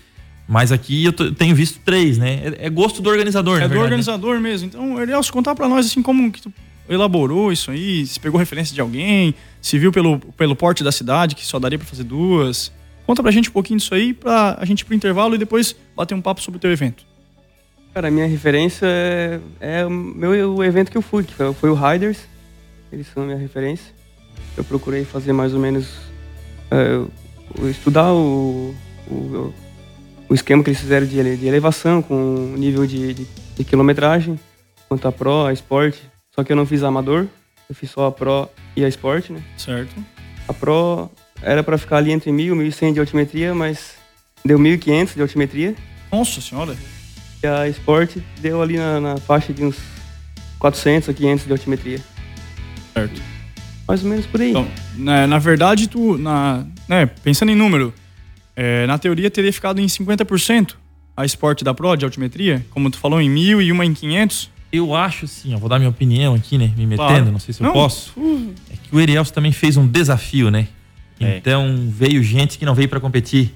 Mas 0.48 0.72
aqui 0.72 1.06
eu 1.06 1.14
tenho 1.14 1.56
visto 1.56 1.80
três, 1.84 2.18
né? 2.18 2.54
É, 2.60 2.66
é 2.68 2.70
gosto 2.70 3.02
do 3.02 3.10
organizador, 3.10 3.62
É 3.62 3.68
do 3.68 3.74
né? 3.76 3.82
organizador 3.82 4.40
mesmo. 4.40 4.68
Então, 4.68 5.02
Elielso, 5.02 5.32
contar 5.34 5.56
pra 5.56 5.68
nós 5.68 5.86
assim 5.88 6.02
como 6.04 6.32
que 6.32 6.42
tu 6.42 6.54
elaborou 6.88 7.52
isso 7.52 7.72
aí, 7.72 8.06
se 8.06 8.20
pegou 8.20 8.38
referência 8.40 8.74
de 8.76 8.80
alguém, 8.82 9.34
se 9.60 9.80
viu 9.80 9.92
pelo, 9.92 10.20
pelo 10.38 10.56
porte 10.56 10.84
da 10.84 10.92
cidade 10.92 11.34
que 11.34 11.44
só 11.46 11.58
daria 11.60 11.80
pra 11.80 11.88
fazer 11.88 12.04
duas. 12.04 12.72
Conta 13.08 13.24
pra 13.24 13.32
gente 13.32 13.50
um 13.50 13.54
pouquinho 13.54 13.80
disso 13.80 13.94
aí 13.96 14.14
pra 14.14 14.56
a 14.60 14.66
gente 14.66 14.82
ir 14.82 14.86
pro 14.86 14.94
intervalo 14.96 15.34
e 15.34 15.38
depois 15.38 15.76
bater 15.96 16.14
um 16.14 16.22
papo 16.22 16.42
sobre 16.42 16.58
o 16.58 16.62
teu 16.62 16.72
evento. 16.72 17.06
Cara, 17.96 18.10
a 18.10 18.12
minha 18.12 18.28
referência 18.28 18.86
é, 18.86 19.40
é 19.62 19.86
o 19.86 19.90
meu 19.90 20.56
o 20.56 20.62
evento 20.62 20.92
que 20.92 20.98
eu 20.98 21.02
fui, 21.02 21.24
que 21.24 21.34
foi, 21.34 21.54
foi 21.54 21.70
o 21.70 21.74
Riders. 21.74 22.20
Eles 22.92 23.08
são 23.08 23.24
a 23.24 23.26
minha 23.26 23.38
referência. 23.38 23.94
Eu 24.58 24.66
procurei 24.66 25.06
fazer 25.06 25.32
mais 25.32 25.54
ou 25.54 25.62
menos. 25.62 25.88
é, 26.70 26.98
o- 27.58 27.70
estudar 27.70 28.12
o, 28.12 28.76
o, 29.10 29.54
o 30.28 30.34
esquema 30.34 30.62
que 30.62 30.72
eles 30.72 30.80
fizeram 30.82 31.08
de, 31.08 31.38
de 31.38 31.48
elevação, 31.48 32.02
com 32.02 32.54
nível 32.58 32.86
de, 32.86 33.14
de, 33.14 33.28
de 33.56 33.64
quilometragem, 33.64 34.38
quanto 34.90 35.08
a 35.08 35.12
Pro, 35.14 35.46
a 35.46 35.54
Sport. 35.54 35.96
Só 36.36 36.44
que 36.44 36.52
eu 36.52 36.56
não 36.58 36.66
fiz 36.66 36.84
amador. 36.84 37.28
Eu 37.70 37.74
fiz 37.76 37.90
só 37.92 38.08
a 38.08 38.12
Pro 38.12 38.50
e 38.76 38.84
a 38.84 38.90
Sport, 38.90 39.30
né? 39.30 39.42
Certo. 39.58 39.96
A 40.50 40.54
Pro 40.54 41.10
era 41.42 41.64
pra 41.64 41.78
ficar 41.78 41.98
ali 41.98 42.12
entre 42.12 42.30
1.000 42.30 42.62
e 42.62 42.70
1.100 42.70 42.94
de 42.94 43.00
altimetria, 43.00 43.56
mas 43.56 43.94
deu 44.44 44.60
1.500 44.60 45.16
de 45.16 45.22
altimetria. 45.22 45.76
Nossa 46.12 46.42
senhora. 46.42 46.76
E 47.46 47.48
a 47.48 47.70
Sport 47.70 48.18
deu 48.42 48.60
ali 48.60 48.76
na, 48.76 49.00
na 49.00 49.18
faixa 49.18 49.54
de 49.54 49.64
uns 49.64 49.76
400 50.58 51.10
a 51.10 51.14
500 51.14 51.46
de 51.46 51.52
altimetria. 51.52 52.00
Certo. 52.92 53.22
Mais 53.88 54.04
ou 54.04 54.10
menos 54.10 54.26
por 54.26 54.42
aí. 54.42 54.50
Então, 54.50 54.68
na, 54.98 55.28
na 55.28 55.38
verdade, 55.38 55.88
tu, 55.88 56.18
na, 56.18 56.66
né, 56.90 57.06
pensando 57.06 57.52
em 57.52 57.56
número, 57.56 57.94
é, 58.56 58.88
na 58.88 58.98
teoria 58.98 59.30
teria 59.30 59.54
ficado 59.54 59.80
em 59.80 59.86
50% 59.86 60.74
a 61.16 61.24
Sport 61.26 61.62
da 61.62 61.72
Pro 61.72 61.96
de 61.96 62.04
altimetria, 62.04 62.66
como 62.72 62.90
tu 62.90 62.98
falou, 62.98 63.22
em 63.22 63.30
1.000 63.30 63.62
e 63.62 63.72
uma 63.72 63.86
em 63.86 63.94
500. 63.94 64.50
Eu 64.72 64.96
acho 64.96 65.28
sim, 65.28 65.54
eu 65.54 65.60
vou 65.60 65.70
dar 65.70 65.78
minha 65.78 65.92
opinião 65.92 66.34
aqui, 66.34 66.58
né? 66.58 66.74
Me 66.76 66.88
metendo, 66.88 67.08
Claro. 67.10 67.32
não 67.32 67.40
sei 67.40 67.54
se 67.54 67.62
Não, 67.62 67.70
eu 67.70 67.74
posso. 67.74 68.12
uh. 68.20 68.54
É 68.74 68.76
que 68.76 68.96
o 68.96 69.00
Erielso 69.00 69.32
também 69.32 69.52
fez 69.52 69.78
um 69.78 69.86
desafio, 69.86 70.50
né? 70.50 70.68
É. 71.20 71.38
Então 71.38 71.88
veio 71.90 72.24
gente 72.24 72.58
que 72.58 72.66
não 72.66 72.74
veio 72.74 72.90
pra 72.90 73.00
competir. 73.00 73.54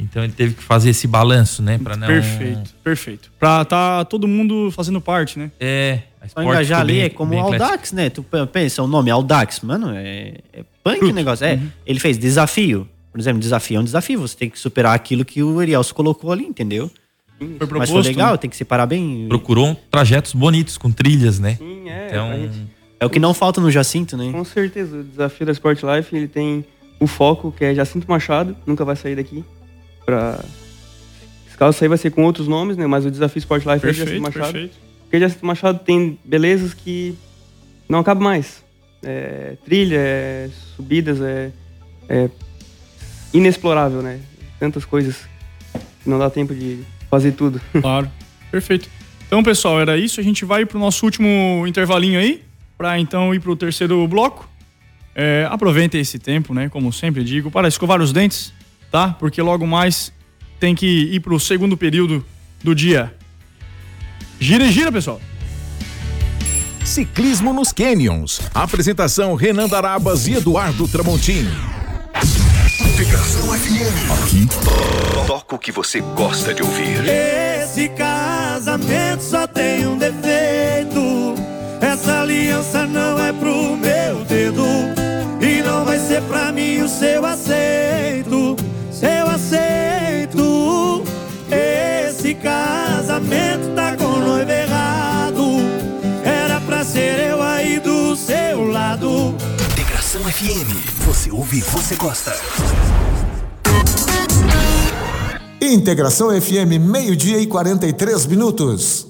Então 0.00 0.24
ele 0.24 0.32
teve 0.32 0.54
que 0.54 0.62
fazer 0.62 0.90
esse 0.90 1.06
balanço, 1.06 1.62
né? 1.62 1.78
Pra 1.78 1.96
não. 1.96 2.06
Perfeito, 2.06 2.74
perfeito. 2.82 3.30
Pra 3.38 3.64
tá 3.64 4.04
todo 4.04 4.26
mundo 4.26 4.70
fazendo 4.70 5.00
parte, 5.00 5.38
né? 5.38 5.50
É, 5.60 6.00
a 6.20 6.22
Só 6.22 6.26
Sport 6.40 6.46
engajar 6.48 6.80
ali 6.80 6.92
bem- 6.94 7.02
é 7.02 7.08
como 7.10 7.30
bem 7.30 7.40
o 7.40 7.46
eclético. 7.46 7.64
Audax, 7.70 7.92
né? 7.92 8.10
Tu 8.10 8.22
pensa, 8.52 8.82
o 8.82 8.86
nome 8.86 9.10
Audax, 9.10 9.60
mano, 9.60 9.90
é, 9.94 10.34
é 10.52 10.64
punk 10.82 11.04
o 11.04 11.12
negócio. 11.12 11.44
É, 11.44 11.58
ele 11.86 12.00
fez 12.00 12.16
desafio. 12.18 12.88
Por 13.12 13.20
exemplo, 13.20 13.40
desafio 13.40 13.76
é 13.76 13.80
um 13.80 13.84
desafio. 13.84 14.20
Você 14.20 14.36
tem 14.36 14.48
que 14.48 14.58
superar 14.58 14.94
aquilo 14.94 15.24
que 15.24 15.42
o 15.42 15.60
Erielso 15.60 15.94
colocou 15.94 16.30
ali, 16.32 16.44
entendeu? 16.44 16.90
Foi 17.38 17.48
Mas 17.48 17.58
foi 17.58 17.66
proposto, 17.68 18.06
legal, 18.06 18.32
né? 18.32 18.36
tem 18.36 18.50
que 18.50 18.56
separar 18.56 18.86
bem. 18.86 19.26
Procurou 19.28 19.74
trajetos 19.90 20.32
bonitos, 20.34 20.76
com 20.78 20.90
trilhas, 20.92 21.38
né? 21.40 21.56
Sim, 21.56 21.88
é. 21.88 22.08
Então, 22.08 22.32
gente- 22.34 22.66
É 23.00 23.06
o 23.06 23.10
que 23.10 23.18
não 23.18 23.32
falta 23.32 23.62
no 23.62 23.70
Jacinto, 23.70 24.14
né? 24.16 24.30
Com 24.30 24.44
certeza, 24.44 24.98
o 24.98 25.02
desafio 25.02 25.46
da 25.46 25.52
Sport 25.52 25.80
Life, 25.82 26.14
ele 26.14 26.28
tem 26.28 26.62
o 27.00 27.06
foco, 27.06 27.50
que 27.50 27.64
é 27.64 27.74
Jacinto 27.74 28.06
Machado, 28.06 28.54
nunca 28.66 28.84
vai 28.84 28.94
sair 28.94 29.16
daqui. 29.16 29.42
Pra... 30.10 30.40
Se 31.50 31.56
caso 31.56 31.78
sair, 31.78 31.88
vai 31.88 31.98
ser 31.98 32.10
com 32.10 32.24
outros 32.24 32.48
nomes, 32.48 32.76
né? 32.76 32.86
Mas 32.86 33.04
o 33.06 33.10
desafio 33.10 33.38
Sport 33.38 33.64
Life 33.64 33.76
é 33.76 33.78
Perfeito, 33.78 34.08
Jacinto 34.08 34.22
Machado. 34.22 34.52
perfeito. 34.52 34.76
Porque 35.02 35.20
Jacinto 35.20 35.46
Machado 35.46 35.78
tem 35.78 36.18
belezas 36.24 36.74
que 36.74 37.14
não 37.88 38.00
acabam 38.00 38.24
mais. 38.24 38.64
É, 39.02 39.56
trilha, 39.64 39.96
é, 39.98 40.50
subidas, 40.76 41.20
é, 41.20 41.52
é 42.08 42.28
inexplorável, 43.32 44.02
né? 44.02 44.20
Tantas 44.58 44.84
coisas 44.84 45.16
que 46.02 46.10
não 46.10 46.18
dá 46.18 46.28
tempo 46.28 46.54
de 46.54 46.80
fazer 47.08 47.32
tudo. 47.32 47.60
Claro. 47.80 48.10
Perfeito. 48.50 48.88
Então, 49.26 49.42
pessoal, 49.44 49.80
era 49.80 49.96
isso. 49.96 50.18
A 50.18 50.24
gente 50.24 50.44
vai 50.44 50.66
pro 50.66 50.78
nosso 50.78 51.04
último 51.04 51.64
intervalinho 51.66 52.18
aí, 52.18 52.42
pra 52.76 52.98
então 52.98 53.32
ir 53.32 53.38
pro 53.38 53.54
terceiro 53.54 54.06
bloco. 54.08 54.48
É, 55.14 55.46
aproveitem 55.48 56.00
esse 56.00 56.18
tempo, 56.18 56.52
né? 56.52 56.68
Como 56.68 56.92
sempre 56.92 57.22
digo, 57.22 57.50
para 57.50 57.68
escovar 57.68 58.00
os 58.00 58.12
dentes, 58.12 58.52
tá? 58.90 59.14
Porque 59.18 59.40
logo 59.40 59.66
mais 59.66 60.12
tem 60.58 60.74
que 60.74 60.86
ir 60.86 61.20
pro 61.20 61.38
segundo 61.40 61.76
período 61.76 62.24
do 62.62 62.74
dia. 62.74 63.14
Gira 64.38 64.64
e 64.64 64.72
gira, 64.72 64.90
pessoal. 64.90 65.20
Ciclismo 66.84 67.52
nos 67.52 67.72
Canyons. 67.72 68.40
Apresentação 68.54 69.34
Renan 69.34 69.68
Darabas 69.68 70.26
e 70.26 70.34
Eduardo 70.34 70.88
Tramontim. 70.88 71.46
Integração 72.80 73.52
FM. 73.52 74.10
Aqui 74.22 74.48
toca 75.26 75.54
o 75.54 75.58
que 75.58 75.70
você 75.70 76.00
gosta 76.00 76.52
de 76.52 76.62
ouvir. 76.62 77.06
Esse 77.06 77.88
casamento 77.90 79.22
só 79.22 79.46
tem 79.46 79.86
um 79.86 79.96
defeito. 79.96 81.34
Essa 81.80 82.22
aliança 82.22 82.86
não 82.86 83.18
é 83.18 83.32
pro 83.32 83.76
meu 83.76 84.24
dedo. 84.24 84.64
E 85.40 85.62
não 85.62 85.84
vai 85.84 85.98
ser 85.98 86.22
pra 86.22 86.50
mim 86.52 86.82
o 86.82 86.88
seu 86.88 87.24
aceito. 87.24 88.09
Casamento 92.40 93.74
tá 93.74 93.96
com 93.96 94.04
o 94.04 94.20
noivo 94.20 94.50
errado. 94.50 95.44
Era 96.24 96.60
pra 96.60 96.84
ser 96.84 97.30
eu 97.30 97.42
aí 97.42 97.78
do 97.78 98.16
seu 98.16 98.66
lado. 98.66 99.34
Integração 99.72 100.22
FM. 100.22 101.04
Você 101.06 101.30
ouve, 101.30 101.60
você 101.60 101.96
gosta. 101.96 102.34
Integração 105.60 106.28
FM, 106.40 106.80
meio-dia 106.80 107.38
e 107.38 107.46
43 107.46 108.26
minutos. 108.26 109.09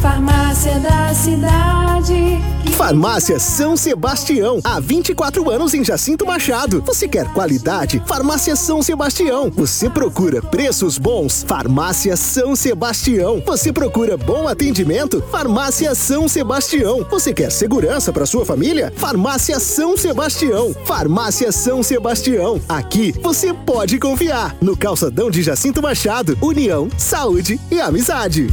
Farmácia 0.00 0.78
da 0.80 1.14
cidade. 1.14 2.40
Farmácia 2.76 3.40
São 3.40 3.74
Sebastião, 3.74 4.60
há 4.62 4.78
24 4.78 5.48
anos 5.50 5.72
em 5.72 5.82
Jacinto 5.82 6.26
Machado. 6.26 6.82
Você 6.82 7.08
quer 7.08 7.32
qualidade? 7.32 8.02
Farmácia 8.06 8.54
São 8.54 8.82
Sebastião. 8.82 9.50
Você 9.50 9.88
procura 9.88 10.42
preços 10.42 10.98
bons? 10.98 11.42
Farmácia 11.48 12.16
São 12.16 12.54
Sebastião. 12.54 13.42
Você 13.46 13.72
procura 13.72 14.18
bom 14.18 14.46
atendimento? 14.46 15.22
Farmácia 15.30 15.94
São 15.94 16.28
Sebastião. 16.28 17.06
Você 17.10 17.32
quer 17.32 17.50
segurança 17.50 18.12
para 18.12 18.26
sua 18.26 18.44
família? 18.44 18.92
Farmácia 18.96 19.58
São 19.58 19.96
Sebastião. 19.96 20.74
Farmácia 20.84 21.50
São 21.50 21.82
Sebastião. 21.82 22.60
Aqui 22.68 23.14
você 23.22 23.54
pode 23.54 23.98
confiar. 23.98 24.54
No 24.60 24.76
calçadão 24.76 25.30
de 25.30 25.42
Jacinto 25.42 25.80
Machado, 25.80 26.36
União, 26.42 26.88
Saúde 26.98 27.58
e 27.70 27.80
Amizade. 27.80 28.48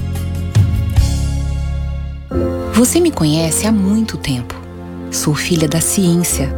Você 2.84 3.00
me 3.00 3.12
conhece 3.12 3.66
há 3.66 3.72
muito 3.72 4.18
tempo. 4.18 4.54
Sou 5.10 5.34
filha 5.34 5.70
da 5.70 5.80
ciência. 5.80 6.54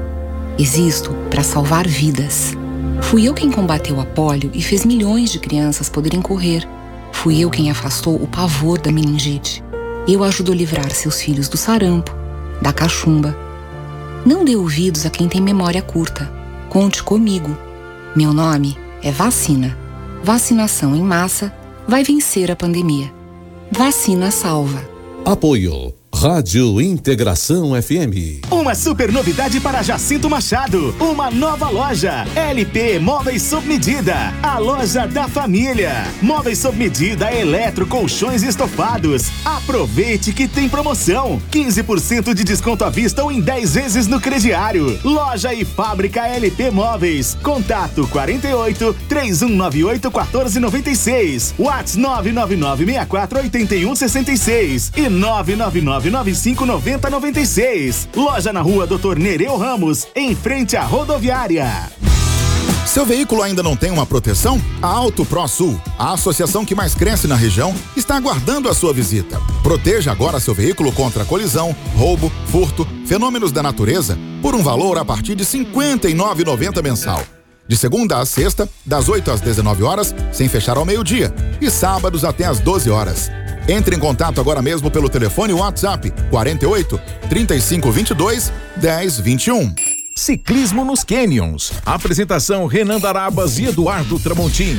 Existo 0.58 1.14
para 1.30 1.44
salvar 1.44 1.88
vidas. 1.88 2.58
Fui 3.00 3.26
eu 3.26 3.34
quem 3.36 3.52
combateu 3.52 4.02
a 4.02 4.06
polio 4.08 4.50
e 4.52 4.60
fez 4.60 4.84
milhões 4.86 5.32
de 5.32 5.38
crianças 5.38 5.88
poderem 5.88 6.24
correr. 6.24 6.68
Fui 7.12 7.40
eu 7.40 7.52
quem 7.52 7.70
afastou 7.70 8.16
o 8.16 8.26
pavor 8.26 8.80
da 8.80 8.92
meningite. 8.92 9.64
Eu 10.08 10.24
ajudo 10.24 10.52
a 10.52 10.56
livrar 10.56 10.90
seus 10.90 11.22
filhos 11.22 11.48
do 11.48 11.58
sarampo, 11.58 12.12
da 12.60 12.74
cachumba. 12.74 13.38
Não 14.26 14.44
dê 14.44 14.56
ouvidos 14.56 15.06
a 15.06 15.12
quem 15.12 15.28
tem 15.28 15.40
memória 15.40 15.84
curta. 15.84 16.28
Conte 16.70 17.04
comigo. 17.04 17.56
Meu 18.16 18.34
nome 18.34 18.76
é 19.04 19.12
Vacina. 19.12 19.78
Vacinação 20.24 20.96
em 20.96 21.04
massa 21.04 21.54
vai 21.88 22.04
vencer 22.04 22.50
a 22.50 22.56
pandemia. 22.56 23.14
Vacina 23.72 24.32
salva. 24.32 24.84
Apoio. 25.24 25.94
Rádio 26.28 26.82
Integração 26.82 27.80
FM. 27.80 28.50
Uma 28.50 28.74
super 28.74 29.12
novidade 29.12 29.60
para 29.60 29.84
Jacinto 29.84 30.28
Machado. 30.28 30.96
Uma 31.00 31.30
nova 31.30 31.70
loja. 31.70 32.26
LP 32.36 32.98
Móveis 32.98 33.44
Sob 33.44 33.68
Medida. 33.68 34.34
A 34.42 34.58
loja 34.58 35.06
da 35.06 35.28
família. 35.28 35.92
Móveis 36.24 36.58
sob 36.58 36.80
medida, 36.80 37.32
eletro, 37.32 37.86
colchões 37.86 38.42
e 38.42 38.48
estofados. 38.48 39.30
Aproveite 39.46 40.34
que 40.34 40.48
tem 40.48 40.68
promoção. 40.68 41.40
15% 41.52 42.34
de 42.34 42.44
desconto 42.44 42.84
à 42.84 42.90
vista 42.90 43.24
ou 43.24 43.32
em 43.32 43.40
10 43.40 43.76
vezes 43.76 44.08
no 44.08 44.20
crediário. 44.20 45.00
Loja 45.04 45.54
e 45.54 45.64
fábrica 45.64 46.26
LP 46.26 46.72
Móveis. 46.72 47.38
Contato 47.44 48.08
48 48.08 48.96
3198 49.08 50.08
1496. 50.08 51.54
Whats 51.60 51.96
999 51.96 52.84
64 52.84 53.40
81 53.42 53.96
66 53.96 54.92
e 54.98 55.08
999 55.08 56.15
95 56.16 56.66
90 56.66 57.10
96. 57.10 58.10
Loja 58.16 58.54
na 58.54 58.62
rua 58.62 58.88
Doutor 58.88 59.20
Nereu 59.20 59.58
Ramos, 59.58 60.08
em 60.16 60.34
frente 60.34 60.78
à 60.78 60.84
rodoviária. 60.84 61.92
Seu 62.86 63.06
veículo 63.06 63.42
ainda 63.42 63.62
não 63.62 63.76
tem 63.76 63.92
uma 63.92 64.06
proteção? 64.06 64.62
A 64.82 64.88
Auto 64.88 65.26
Pro 65.26 65.46
Sul, 65.48 65.80
a 66.00 66.14
associação 66.14 66.64
que 66.64 66.74
mais 66.74 66.96
cresce 66.96 67.28
na 67.28 67.36
região, 67.36 67.76
está 67.98 68.16
aguardando 68.16 68.70
a 68.70 68.74
sua 68.74 68.94
visita. 68.94 69.42
Proteja 69.62 70.12
agora 70.12 70.40
seu 70.40 70.54
veículo 70.54 70.92
contra 70.94 71.26
colisão, 71.26 71.76
roubo, 71.98 72.32
furto, 72.48 72.88
fenômenos 73.06 73.52
da 73.52 73.62
natureza, 73.62 74.18
por 74.42 74.56
um 74.56 74.64
valor 74.64 74.98
a 74.98 75.04
partir 75.04 75.36
de 75.36 75.44
R$ 75.44 75.66
59,90 75.66 76.82
mensal. 76.82 77.22
De 77.68 77.76
segunda 77.76 78.20
a 78.20 78.26
sexta, 78.26 78.70
das 78.86 79.10
8 79.10 79.32
às 79.32 79.42
19 79.42 79.84
horas, 79.84 80.16
sem 80.32 80.48
fechar 80.48 80.78
ao 80.78 80.86
meio-dia, 80.86 81.34
e 81.60 81.70
sábados 81.70 82.24
até 82.24 82.46
às 82.46 82.60
12 82.60 82.90
horas. 82.90 83.30
Entre 83.68 83.96
em 83.96 84.00
contato 84.00 84.40
agora 84.40 84.62
mesmo 84.62 84.92
pelo 84.92 85.10
telefone 85.10 85.52
WhatsApp 85.52 86.14
48 86.30 87.02
3522 87.28 88.54
1021. 88.78 89.74
Ciclismo 90.16 90.86
nos 90.86 91.04
Canyons. 91.04 91.74
Apresentação 91.84 92.68
Renan 92.68 93.00
Darabas 93.00 93.58
e 93.58 93.66
Eduardo 93.66 94.20
Tramontim. 94.20 94.78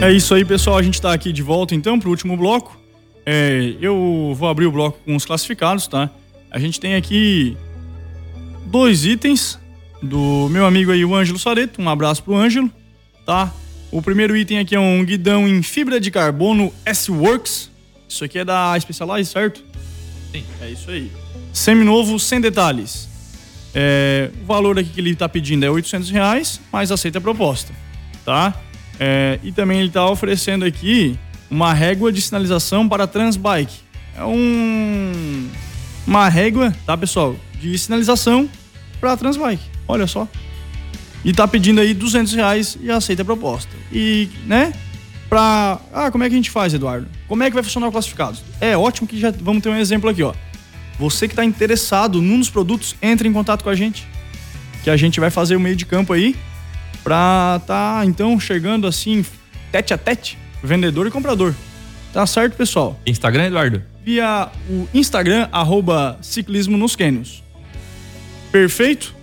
É 0.00 0.10
isso 0.10 0.34
aí, 0.34 0.44
pessoal. 0.44 0.78
A 0.78 0.82
gente 0.82 1.00
tá 1.00 1.12
aqui 1.12 1.32
de 1.32 1.42
volta 1.42 1.74
então 1.74 2.00
pro 2.00 2.10
último 2.10 2.36
bloco. 2.36 2.76
É, 3.24 3.74
eu 3.80 4.34
vou 4.36 4.48
abrir 4.48 4.66
o 4.66 4.72
bloco 4.72 4.98
com 5.04 5.14
os 5.14 5.26
classificados, 5.26 5.86
tá? 5.86 6.10
A 6.50 6.58
gente 6.58 6.80
tem 6.80 6.94
aqui 6.94 7.56
dois 8.64 9.04
itens 9.04 9.58
do 10.02 10.48
meu 10.50 10.64
amigo 10.64 10.90
aí, 10.90 11.04
o 11.04 11.14
Ângelo 11.14 11.38
Sareto. 11.38 11.80
Um 11.82 11.88
abraço 11.88 12.22
pro 12.22 12.34
Ângelo, 12.34 12.70
tá? 13.26 13.52
O 13.90 14.02
primeiro 14.02 14.36
item 14.36 14.58
aqui 14.58 14.74
é 14.74 14.80
um 14.80 15.04
guidão 15.04 15.46
em 15.46 15.62
fibra 15.62 16.00
de 16.00 16.10
carbono 16.10 16.72
S-Works, 16.84 17.70
Isso 18.08 18.24
aqui 18.24 18.38
é 18.38 18.44
da 18.44 18.78
Specialized, 18.78 19.32
certo? 19.32 19.64
Sim. 20.32 20.44
É 20.60 20.70
isso 20.70 20.90
aí. 20.90 21.10
Seminovo, 21.52 22.18
sem 22.18 22.40
detalhes. 22.40 23.08
É, 23.74 24.30
o 24.42 24.46
valor 24.46 24.78
aqui 24.78 24.90
que 24.90 25.00
ele 25.00 25.10
está 25.10 25.28
pedindo 25.28 25.64
é 25.64 25.70
800 25.70 26.10
reais, 26.10 26.60
mas 26.72 26.90
aceita 26.90 27.18
a 27.18 27.20
proposta, 27.20 27.72
tá? 28.24 28.54
É, 28.98 29.38
e 29.42 29.52
também 29.52 29.78
ele 29.78 29.88
está 29.88 30.08
oferecendo 30.08 30.64
aqui 30.64 31.18
uma 31.50 31.74
régua 31.74 32.10
de 32.10 32.20
sinalização 32.20 32.88
para 32.88 33.06
Transbike. 33.06 33.74
É 34.16 34.24
um 34.24 35.48
uma 36.06 36.28
régua, 36.28 36.74
tá 36.86 36.96
pessoal, 36.96 37.36
de 37.60 37.76
sinalização 37.78 38.48
para 39.00 39.16
Transbike. 39.16 39.62
Olha 39.88 40.06
só. 40.06 40.28
E 41.26 41.32
tá 41.32 41.48
pedindo 41.48 41.80
aí 41.80 41.92
200 41.92 42.32
reais 42.34 42.78
e 42.80 42.88
aceita 42.88 43.22
a 43.22 43.24
proposta. 43.24 43.68
E, 43.92 44.28
né? 44.46 44.72
Pra. 45.28 45.80
Ah, 45.92 46.08
como 46.08 46.22
é 46.22 46.28
que 46.28 46.34
a 46.34 46.36
gente 46.36 46.52
faz, 46.52 46.72
Eduardo? 46.72 47.08
Como 47.26 47.42
é 47.42 47.48
que 47.50 47.54
vai 47.54 47.64
funcionar 47.64 47.88
o 47.88 47.92
classificados? 47.92 48.44
É 48.60 48.76
ótimo 48.76 49.08
que 49.08 49.18
já 49.18 49.32
vamos 49.32 49.60
ter 49.60 49.68
um 49.68 49.74
exemplo 49.74 50.08
aqui, 50.08 50.22
ó. 50.22 50.32
Você 51.00 51.26
que 51.26 51.32
está 51.32 51.44
interessado 51.44 52.22
num 52.22 52.38
dos 52.38 52.48
produtos, 52.48 52.94
entre 53.02 53.28
em 53.28 53.32
contato 53.32 53.64
com 53.64 53.70
a 53.70 53.74
gente. 53.74 54.06
Que 54.84 54.88
a 54.88 54.96
gente 54.96 55.18
vai 55.18 55.28
fazer 55.28 55.56
o 55.56 55.60
meio 55.60 55.74
de 55.74 55.84
campo 55.84 56.12
aí 56.12 56.36
pra 57.02 57.60
tá, 57.66 58.02
então, 58.04 58.38
chegando 58.38 58.86
assim, 58.86 59.26
tete 59.72 59.92
a 59.92 59.98
tete, 59.98 60.38
vendedor 60.62 61.08
e 61.08 61.10
comprador. 61.10 61.52
Tá 62.12 62.24
certo, 62.24 62.56
pessoal? 62.56 63.00
Instagram, 63.04 63.46
Eduardo? 63.46 63.82
Via 64.04 64.48
o 64.70 64.88
Instagram, 64.94 65.48
arroba 65.50 66.18
ciclismo 66.22 66.76
nos 66.76 66.94
cânions. 66.94 67.42
Perfeito? 68.52 69.15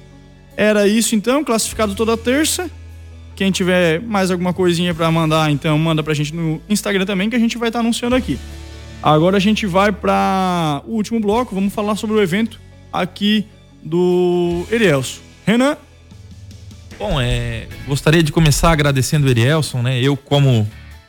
Era 0.56 0.88
isso 0.88 1.16
então, 1.16 1.44
classificado 1.44 1.96
toda 1.96 2.16
terça. 2.16 2.70
Quem 3.36 3.52
tiver 3.52 4.00
mais 4.00 4.30
alguma 4.30 4.54
coisinha 4.54 4.94
para 4.94 5.10
mandar, 5.12 5.52
então 5.52 5.78
manda 5.78 6.04
pra 6.04 6.14
gente 6.14 6.34
no 6.34 6.62
Instagram 6.70 7.06
também, 7.06 7.30
que 7.30 7.36
a 7.36 7.40
gente 7.40 7.58
vai 7.58 7.70
estar 7.70 7.80
tá 7.80 7.84
anunciando 7.84 8.16
aqui. 8.16 8.38
Agora 9.02 9.38
a 9.38 9.40
gente 9.40 9.66
vai 9.66 9.92
para 9.92 10.82
o 10.86 10.92
último 10.92 11.20
bloco, 11.20 11.54
vamos 11.54 11.74
falar 11.74 11.96
sobre 11.96 12.16
o 12.16 12.22
evento 12.22 12.60
aqui 12.92 13.46
do 13.84 14.66
Erielso. 14.72 15.22
Renan? 15.46 15.76
Bom, 16.98 17.20
é, 17.20 17.68
gostaria 17.88 18.24
de 18.24 18.32
começar 18.32 18.72
agradecendo 18.72 19.28
o 19.28 19.30
Erielson, 19.30 19.82
né? 19.82 20.00
Eu, 20.00 20.16
como 20.16 20.68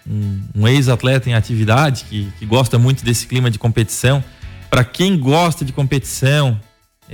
um, 0.08 0.40
um 0.56 0.66
ex-atleta 0.66 1.28
em 1.28 1.34
atividade, 1.34 2.04
que, 2.08 2.32
que 2.38 2.46
gosta 2.46 2.78
muito 2.78 3.04
desse 3.04 3.26
clima 3.26 3.50
de 3.50 3.58
competição, 3.58 4.24
para 4.68 4.82
quem 4.82 5.16
gosta 5.16 5.64
de 5.64 5.72
competição, 5.72 6.58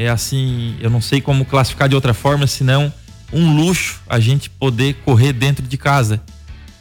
é 0.00 0.08
assim, 0.08 0.76
eu 0.80 0.88
não 0.88 1.00
sei 1.00 1.20
como 1.20 1.44
classificar 1.44 1.86
de 1.86 1.94
outra 1.94 2.14
forma, 2.14 2.46
senão 2.46 2.90
um 3.30 3.54
luxo 3.54 4.00
a 4.08 4.18
gente 4.18 4.48
poder 4.48 4.94
correr 5.04 5.34
dentro 5.34 5.66
de 5.66 5.76
casa, 5.76 6.22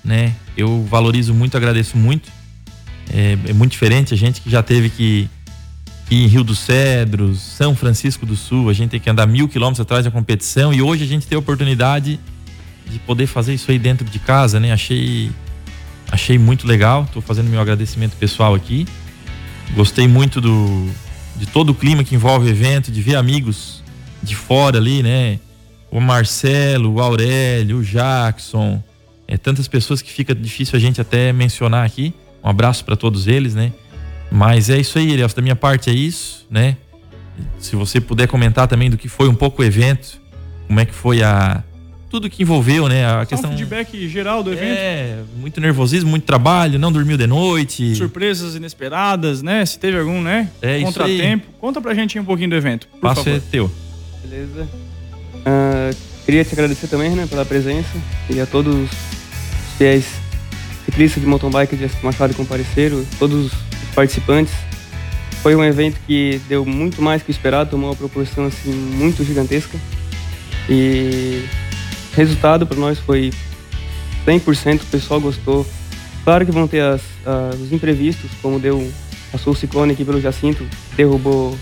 né? 0.03 0.34
Eu 0.55 0.86
valorizo 0.89 1.34
muito, 1.34 1.57
agradeço 1.57 1.97
muito. 1.97 2.32
É, 3.11 3.38
é 3.47 3.53
muito 3.53 3.72
diferente 3.72 4.13
a 4.13 4.17
gente 4.17 4.39
que 4.39 4.49
já 4.49 4.63
teve 4.63 4.89
que, 4.89 5.30
que 6.07 6.15
ir 6.15 6.24
em 6.24 6.28
Rio 6.28 6.45
dos 6.45 6.59
Cedros, 6.59 7.41
São 7.41 7.76
Francisco 7.76 8.26
do 8.26 8.38
Sul, 8.38 8.70
a 8.70 8.74
gente 8.74 8.91
tem 8.91 8.99
que 9.01 9.09
andar 9.09 9.28
mil 9.28 9.49
quilômetros 9.49 9.82
atrás 9.82 10.05
da 10.05 10.11
competição 10.11 10.74
e 10.74 10.82
hoje 10.82 11.03
a 11.03 11.07
gente 11.07 11.28
tem 11.28 11.36
a 11.36 11.39
oportunidade 11.39 12.17
de 12.89 12.99
poder 12.99 13.28
fazer 13.28 13.53
isso 13.53 13.70
aí 13.70 13.78
dentro 13.78 14.05
de 14.05 14.17
casa, 14.20 14.61
né? 14.61 14.72
Achei 14.72 15.30
achei 16.09 16.39
muito 16.39 16.65
legal. 16.65 17.03
Estou 17.03 17.22
fazendo 17.22 17.49
meu 17.49 17.59
agradecimento 17.59 18.15
pessoal 18.15 18.55
aqui. 18.55 18.88
Gostei 19.76 20.07
muito 20.07 20.39
do 20.39 20.89
de 21.40 21.46
todo 21.46 21.70
o 21.70 21.74
clima 21.74 22.04
que 22.04 22.14
envolve 22.14 22.48
o 22.48 22.50
evento, 22.50 22.92
de 22.92 23.02
ver 23.02 23.16
amigos 23.16 23.82
de 24.22 24.36
fora 24.36 24.78
ali, 24.78 25.02
né? 25.02 25.40
O 25.90 26.02
Marcelo, 26.02 26.94
o 26.94 27.02
Aurélio, 27.02 27.78
o 27.78 27.84
Jackson, 27.84 28.84
é 29.26 29.38
tantas 29.38 29.68
pessoas 29.68 30.02
que 30.02 30.12
fica 30.12 30.36
difícil 30.36 30.76
a 30.76 30.80
gente 30.80 31.00
até 31.00 31.32
mencionar 31.32 31.86
aqui. 31.86 32.14
Um 32.44 32.50
abraço 32.50 32.84
para 32.84 32.96
todos 32.96 33.26
eles, 33.26 33.56
né? 33.56 33.72
Mas 34.30 34.70
é 34.70 34.78
isso 34.78 35.00
aí, 35.00 35.12
Elias. 35.12 35.34
Da 35.34 35.42
minha 35.42 35.56
parte 35.56 35.90
é 35.90 35.94
isso, 35.94 36.46
né? 36.50 36.76
Se 37.58 37.76
você 37.76 38.02
puder 38.02 38.28
comentar 38.28 38.68
também 38.68 38.90
do 38.90 38.98
que 38.98 39.08
foi 39.08 39.30
um 39.30 39.34
pouco 39.34 39.62
o 39.62 39.66
evento, 39.66 40.22
como 40.68 40.80
é 40.80 40.86
que 40.86 40.94
foi 40.94 41.24
a 41.24 41.64
tudo 42.10 42.30
que 42.30 42.43
envolveu, 42.43 42.88
né? 42.88 43.05
A 43.05 43.20
Só 43.20 43.26
questão. 43.26 43.51
Um 43.51 43.53
feedback 43.57 44.07
geral 44.07 44.41
do 44.43 44.51
evento. 44.51 44.78
É, 44.78 45.20
muito 45.38 45.62
nervosismo, 45.62 46.10
muito 46.10 46.24
trabalho, 46.24 46.80
não 46.80 46.91
dormiu 46.91 47.18
de 47.18 47.28
noite. 47.28 47.95
Surpresas 47.95 48.55
inesperadas, 48.55 49.41
né? 49.41 49.66
Se 49.66 49.78
teve 49.78 49.99
algum, 49.99 50.22
né? 50.22 50.49
É 50.62 50.82
Contratempo. 50.82 51.47
Conta 51.60 51.80
pra 51.80 51.93
gente 51.93 52.18
um 52.20 52.26
pouquinho 52.26 52.49
do 52.49 52.55
evento. 52.55 52.88
Por 52.88 52.99
Passo 52.99 53.24
favor. 53.24 53.38
é 53.38 53.41
teu. 53.51 53.72
Beleza. 54.24 54.68
Uh, 55.36 55.95
queria 56.26 56.43
te 56.43 56.53
agradecer 56.53 56.88
também, 56.88 57.12
né, 57.12 57.26
pela 57.28 57.45
presença 57.45 57.97
e 58.30 58.39
a 58.41 58.45
todos 58.45 58.76
os 58.76 58.89
fiéis 59.78 60.05
ciclistas 60.86 61.22
de 61.22 61.28
mountain 61.28 61.49
bike 61.49 61.76
de 61.76 61.89
Machado 62.03 62.34
compareceram, 62.34 63.05
todos 63.18 63.45
os 63.45 63.53
participantes. 63.95 64.53
Foi 65.41 65.55
um 65.55 65.64
evento 65.64 65.97
que 66.05 66.41
deu 66.49 66.66
muito 66.66 67.01
mais 67.01 67.24
que 67.24 67.30
o 67.30 67.32
esperado, 67.32 67.70
tomou 67.70 67.89
uma 67.89 67.95
proporção 67.95 68.45
assim 68.45 68.72
muito 68.72 69.24
gigantesca. 69.24 69.78
E 70.70 71.45
resultado 72.14 72.66
para 72.66 72.78
nós 72.78 72.99
foi 72.99 73.32
100%, 74.26 74.82
o 74.82 74.86
pessoal 74.86 75.20
gostou. 75.20 75.66
Claro 76.24 76.45
que 76.45 76.51
vão 76.51 76.68
ter 76.68 76.82
as, 76.82 77.01
as, 77.26 77.60
os 77.60 77.72
imprevistos, 77.74 78.30
como 78.41 78.60
deu 78.60 78.91
passou 79.32 79.53
o 79.53 79.55
ciclone 79.55 79.93
aqui 79.93 80.03
pelo 80.03 80.20
Jacinto, 80.20 80.66
derrubou 80.95 81.57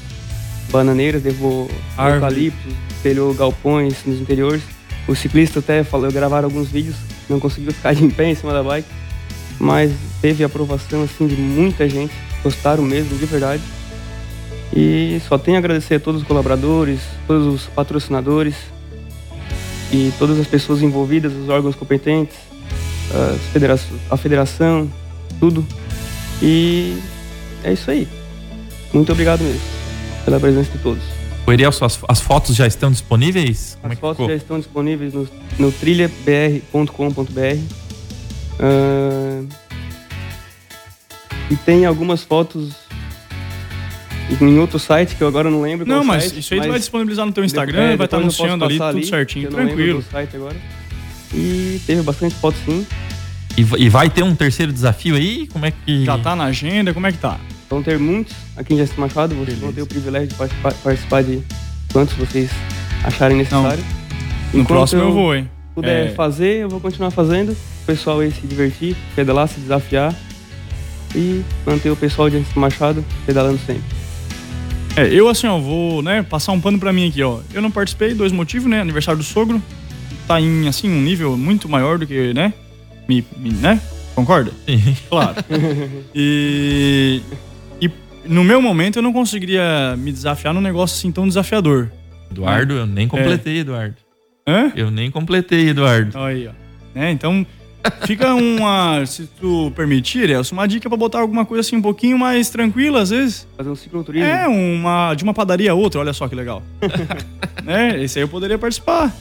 bananeiras, 0.72 1.22
derrubou 1.22 1.70
eucaliptos, 1.98 2.74
espelhou 2.90 3.34
galpões 3.34 4.06
nos 4.06 4.20
interiores. 4.20 4.62
O 5.08 5.16
ciclista 5.16 5.60
até 5.60 5.84
falou, 5.84 6.12
gravaram 6.12 6.46
alguns 6.48 6.70
vídeos, 6.70 6.96
não 7.30 7.40
conseguiu 7.40 7.72
ficar 7.72 7.94
de 7.94 8.08
pé 8.10 8.30
em 8.30 8.36
cima 8.36 8.54
da 8.54 8.64
bike, 8.64 8.88
mas 9.60 9.92
teve 10.22 10.44
aprovação 10.44 11.04
assim 11.04 11.28
de 11.28 11.36
muita 11.36 11.88
gente, 11.88 12.14
gostaram 12.44 12.84
mesmo, 12.84 13.18
de 13.18 13.26
verdade. 13.26 13.64
E 14.76 15.22
só 15.28 15.38
tenho 15.38 15.58
a 15.58 15.60
agradecer 15.60 15.96
a 15.96 16.00
todos 16.00 16.22
os 16.22 16.28
colaboradores, 16.28 17.00
todos 17.26 17.48
os 17.48 17.66
patrocinadores 17.68 18.56
e 19.92 20.12
todas 20.18 20.40
as 20.40 20.48
pessoas 20.48 20.82
envolvidas, 20.82 21.34
os 21.34 21.50
órgãos 21.50 21.76
competentes, 21.76 22.38
a 24.10 24.18
federação, 24.18 24.92
tudo. 25.40 25.66
E 26.42 26.98
é 27.64 27.74
isso 27.74 27.90
aí. 27.90 28.08
Muito 28.94 29.12
obrigado 29.12 29.42
mesmo 29.44 29.62
pela 30.26 30.40
presença 30.40 30.72
de 30.72 30.80
todos. 30.80 31.04
O 31.46 31.52
Eriel, 31.52 31.70
as, 31.70 32.00
as 32.10 32.20
fotos 32.20 32.56
já 32.56 32.68
estão 32.68 32.92
disponíveis? 32.92 33.78
Como 33.82 33.94
as 33.94 33.98
é 33.98 34.02
fotos 34.02 34.18
ficou? 34.18 34.30
já 34.30 34.36
estão 34.36 34.60
disponíveis 34.60 35.14
no, 35.14 35.28
no 35.58 35.72
trilhabr.com.br. 35.72 36.82
Uh, 38.60 39.48
e 41.50 41.56
tem 41.56 41.86
algumas 41.86 42.24
fotos 42.24 42.87
em 44.42 44.60
outro 44.60 44.78
site 44.78 45.16
que 45.16 45.22
eu 45.22 45.28
agora 45.28 45.50
não 45.50 45.62
lembro. 45.62 45.88
Não, 45.88 46.04
mas 46.04 46.24
site, 46.24 46.40
isso 46.40 46.54
aí 46.54 46.60
mas 46.60 46.68
tu 46.68 46.72
vai 46.72 46.80
disponibilizar 46.80 47.26
no 47.26 47.32
teu 47.32 47.44
Instagram, 47.44 47.98
vai 47.98 48.06
estar 48.06 48.18
anunciando 48.18 48.66
ali, 48.66 48.78
tudo 48.78 49.06
certinho, 49.06 49.50
tranquilo. 49.50 50.04
site 50.12 50.36
agora. 50.36 50.56
E 51.34 51.82
teve 51.86 52.02
bastante 52.02 52.36
foto 52.36 52.58
sim. 52.66 52.86
E, 53.58 53.62
e, 53.86 53.90
vai 53.90 54.10
ter 54.10 54.24
um 54.24 54.36
terceiro 54.36 54.72
desafio 54.72 55.16
aí? 55.16 55.48
Como 55.48 55.66
é 55.66 55.72
que. 55.72 56.06
Já 56.06 56.18
tá 56.18 56.36
na 56.36 56.46
agenda, 56.46 56.94
como 56.94 57.08
é 57.08 57.12
que 57.12 57.18
tá? 57.18 57.40
Vão 57.70 57.82
ter 57.82 57.98
muitos 57.98 58.36
aqui 58.56 58.74
em 58.74 58.78
Gestos 58.78 58.98
Machado, 58.98 59.34
vocês 59.34 59.58
Beleza. 59.58 59.66
vão 59.66 59.74
ter 59.74 59.82
o 59.82 59.88
privilégio 59.88 60.28
de 60.28 60.36
participar, 60.36 60.74
participar 60.76 61.24
de 61.24 61.42
quantos 61.92 62.16
vocês 62.16 62.50
acharem 63.04 63.38
necessário. 63.38 63.84
Não. 64.54 64.60
No 64.62 64.66
próximo 64.66 65.02
eu, 65.02 65.08
eu 65.08 65.14
vou, 65.14 65.36
hein? 65.36 65.50
puder 65.78 66.08
é... 66.08 66.10
fazer, 66.10 66.64
eu 66.64 66.70
vou 66.70 66.80
continuar 66.80 67.12
fazendo. 67.12 67.52
O 67.52 67.86
pessoal 67.86 68.20
aí 68.20 68.32
se 68.32 68.46
divertir, 68.48 68.96
pedalar, 69.16 69.48
se 69.48 69.60
desafiar 69.60 70.14
e 71.16 71.44
manter 71.66 71.90
o 71.90 71.96
pessoal 71.96 72.30
de 72.30 72.44
Machado 72.56 73.06
pedalando 73.26 73.60
sempre. 73.60 73.97
É, 74.98 75.14
eu 75.14 75.30
assim, 75.30 75.46
ó, 75.46 75.60
vou, 75.60 76.02
né, 76.02 76.24
passar 76.24 76.52
um 76.52 76.60
pano 76.60 76.80
para 76.80 76.92
mim 76.92 77.08
aqui, 77.08 77.22
ó. 77.22 77.40
Eu 77.54 77.62
não 77.62 77.70
participei, 77.70 78.14
dois 78.16 78.32
motivos, 78.32 78.68
né? 78.68 78.82
Aniversário 78.82 79.20
do 79.20 79.24
sogro, 79.24 79.62
tá 80.28 80.42
em 80.42 80.68
assim 80.68 80.90
um 80.90 81.02
nível 81.02 81.38
muito 81.38 81.70
maior 81.70 82.00
do 82.00 82.08
que, 82.08 82.34
né? 82.34 82.52
Me, 83.08 83.24
me 83.38 83.52
né? 83.52 83.80
Concorda? 84.16 84.52
Sim. 84.68 84.98
Claro. 85.08 85.36
e 86.16 87.22
e 87.80 87.92
no 88.26 88.44
meu 88.44 88.60
momento 88.60 88.98
eu 88.98 89.04
não 89.04 89.14
conseguiria 89.14 89.96
me 89.96 90.12
desafiar 90.12 90.54
num 90.54 90.62
negócio 90.62 90.98
assim 90.98 91.12
tão 91.12 91.28
desafiador. 91.28 91.92
Eduardo, 92.32 92.74
eu 92.74 92.88
nem 92.88 93.08
completei, 93.08 93.58
é. 93.58 93.60
Eduardo. 93.60 93.96
Hã? 94.48 94.72
Eu 94.76 94.90
nem 94.90 95.12
completei, 95.12 95.70
Eduardo. 95.70 96.18
Aí, 96.18 96.48
ó. 96.48 96.52
Né? 96.96 97.12
Então, 97.12 97.46
fica 98.06 98.34
uma. 98.34 99.06
Se 99.06 99.28
tu 99.40 99.72
permitir, 99.76 100.30
Elcio, 100.30 100.54
uma 100.54 100.68
dica 100.68 100.90
pra 100.90 100.98
botar 100.98 101.20
alguma 101.20 101.46
coisa 101.46 101.62
assim 101.62 101.76
um 101.76 101.82
pouquinho 101.82 102.18
mais 102.18 102.50
tranquila, 102.50 103.02
às 103.02 103.10
vezes. 103.10 103.48
Fazer 103.56 103.70
um 103.70 103.76
cicloturismo. 103.76 104.28
É, 104.28 104.48
uma, 104.48 105.14
de 105.14 105.24
uma 105.24 105.34
padaria 105.34 105.72
a 105.72 105.74
outra, 105.74 106.00
olha 106.00 106.14
só 106.14 106.28
que 106.28 106.36
legal. 106.36 106.64
né? 107.64 108.02
Esse 108.02 108.20
aí 108.20 108.24
eu 108.24 108.30
poderia 108.30 108.58
participar. 108.58 109.14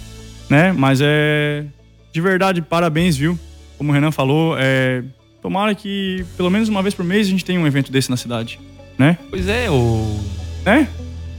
Né? 0.49 0.73
Mas 0.73 1.01
é. 1.03 1.65
De 2.13 2.21
verdade, 2.21 2.63
parabéns, 2.63 3.17
viu? 3.17 3.39
Como 3.77 3.91
o 3.91 3.95
Renan 3.95 4.11
falou, 4.11 4.57
é. 4.59 5.03
Tomara 5.43 5.75
que 5.75 6.25
pelo 6.37 6.51
menos 6.51 6.69
uma 6.69 6.83
vez 6.83 6.95
por 6.95 7.05
mês 7.05 7.27
a 7.27 7.31
gente 7.31 7.45
tenha 7.45 7.61
um 7.61 7.67
evento 7.67 7.93
desse 7.93 8.11
na 8.11 8.17
cidade. 8.17 8.59
Né? 8.99 9.19
Pois 9.31 9.47
é, 9.49 9.71
o. 9.71 10.19
Né? 10.65 10.89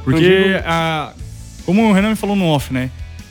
Porque, 0.03 0.61
a, 0.63 1.11
como 1.65 1.89
o 1.89 1.91
Renan 1.91 2.11
me 2.11 2.15
falou 2.15 2.35
no 2.35 2.45
off, 2.45 2.73
né? 2.73 2.89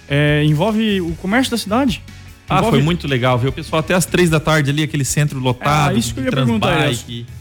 É, 0.09 0.45
envolve 0.45 1.01
o 1.01 1.15
comércio 1.17 1.51
da 1.51 1.57
cidade. 1.57 2.03
Ah, 2.49 2.59
Envolve- 2.59 2.77
foi 2.77 2.83
muito 2.85 3.09
legal, 3.09 3.39
viu? 3.39 3.51
O 3.51 3.53
pessoal 3.53 3.81
até 3.81 3.93
às 3.95 4.07
três 4.07 4.31
da 4.31 4.39
tarde 4.39 4.71
ali, 4.71 4.83
aquele 4.85 5.05
centro 5.05 5.39
lotado. 5.41 5.91
Ah, 5.91 5.99
isso 5.99 6.15
que 6.15 6.21
eu 6.21 6.25
ia 6.25 6.31
perguntar. 6.31 6.91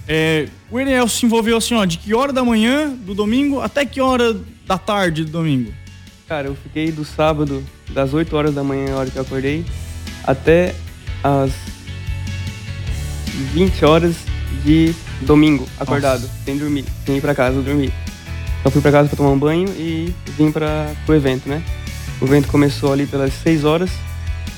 É, 0.08 0.48
o 0.72 0.80
Eriel 0.80 1.08
se 1.08 1.26
envolveu 1.26 1.58
assim, 1.58 1.76
ó, 1.76 1.86
de 1.86 1.98
que 1.98 2.14
hora 2.16 2.34
da 2.34 2.44
manhã 2.44 2.90
do 2.90 3.14
domingo 3.14 3.62
até 3.62 3.86
que 3.86 4.02
hora 4.02 4.36
da 4.66 4.78
tarde 4.78 5.24
do 5.24 5.32
domingo? 5.32 5.72
Cara, 6.28 6.48
eu 6.48 6.56
fiquei 6.56 6.92
do 6.92 7.06
sábado, 7.06 7.64
das 7.92 8.14
8 8.14 8.36
horas 8.36 8.54
da 8.56 8.64
manhã, 8.64 8.94
a 8.94 8.98
hora 8.98 9.10
que 9.12 9.18
eu 9.18 9.22
acordei, 9.22 9.64
até 10.24 10.74
as 11.24 11.52
20 13.54 13.86
horas 13.86 14.16
de 14.64 14.94
domingo, 15.22 15.68
acordado, 15.80 16.28
sem 16.44 16.58
dormir, 16.58 16.86
sem 17.06 17.18
ir 17.18 17.22
pra 17.22 17.36
casa 17.36 17.62
dormir. 17.62 17.92
Só 18.64 18.72
fui 18.72 18.82
pra 18.82 18.92
casa 18.92 19.08
pra 19.08 19.18
tomar 19.18 19.30
um 19.30 19.38
banho 19.38 19.68
e 19.78 20.14
vim 20.38 20.52
pra, 20.52 20.92
pro 21.06 21.14
evento, 21.16 21.48
né? 21.48 21.62
O 22.20 22.26
evento 22.26 22.48
começou 22.48 22.92
ali 22.92 23.06
pelas 23.06 23.34
6 23.34 23.64
horas 23.64 23.92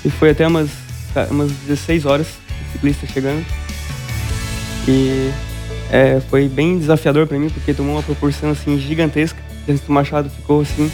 e 0.03 0.09
foi 0.09 0.31
até 0.31 0.47
umas, 0.47 0.69
umas 1.29 1.51
16 1.51 2.05
horas, 2.05 2.27
o 2.27 2.71
ciclista 2.73 3.07
chegando. 3.07 3.45
E 4.87 5.31
é, 5.91 6.19
foi 6.29 6.47
bem 6.47 6.77
desafiador 6.77 7.27
pra 7.27 7.37
mim, 7.37 7.49
porque 7.49 7.73
tomou 7.73 7.95
uma 7.95 8.03
proporção 8.03 8.51
assim 8.51 8.79
gigantesca. 8.79 9.39
O 9.87 9.91
Machado 9.91 10.29
ficou 10.29 10.61
assim. 10.61 10.89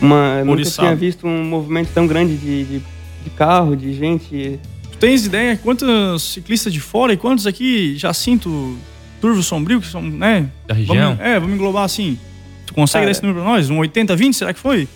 Uma, 0.00 0.38
eu 0.40 0.44
nunca 0.44 0.64
tinha 0.64 0.96
visto 0.96 1.26
um 1.26 1.44
movimento 1.44 1.90
tão 1.94 2.08
grande 2.08 2.36
de, 2.36 2.64
de, 2.64 2.82
de 3.24 3.30
carro, 3.36 3.76
de 3.76 3.94
gente. 3.94 4.58
Tu 4.90 4.98
tens 4.98 5.24
ideia 5.26 5.56
quantos 5.56 6.22
ciclistas 6.22 6.72
de 6.72 6.80
fora 6.80 7.12
e 7.12 7.16
quantos 7.16 7.46
aqui 7.46 7.96
Jacinto, 7.96 8.76
Turvo 9.20 9.42
Sombrio, 9.44 9.80
que 9.80 9.86
são, 9.86 10.02
né? 10.02 10.50
Da 10.66 10.74
região? 10.74 11.14
Vamos, 11.14 11.20
é, 11.20 11.38
vamos 11.38 11.54
englobar 11.54 11.84
assim. 11.84 12.18
Tu 12.66 12.74
consegue 12.74 13.04
dar 13.04 13.12
esse 13.12 13.22
número 13.22 13.42
pra 13.42 13.52
nós? 13.52 13.70
Um 13.70 13.78
80-20, 13.78 14.32
será 14.32 14.52
que 14.52 14.58
foi? 14.58 14.88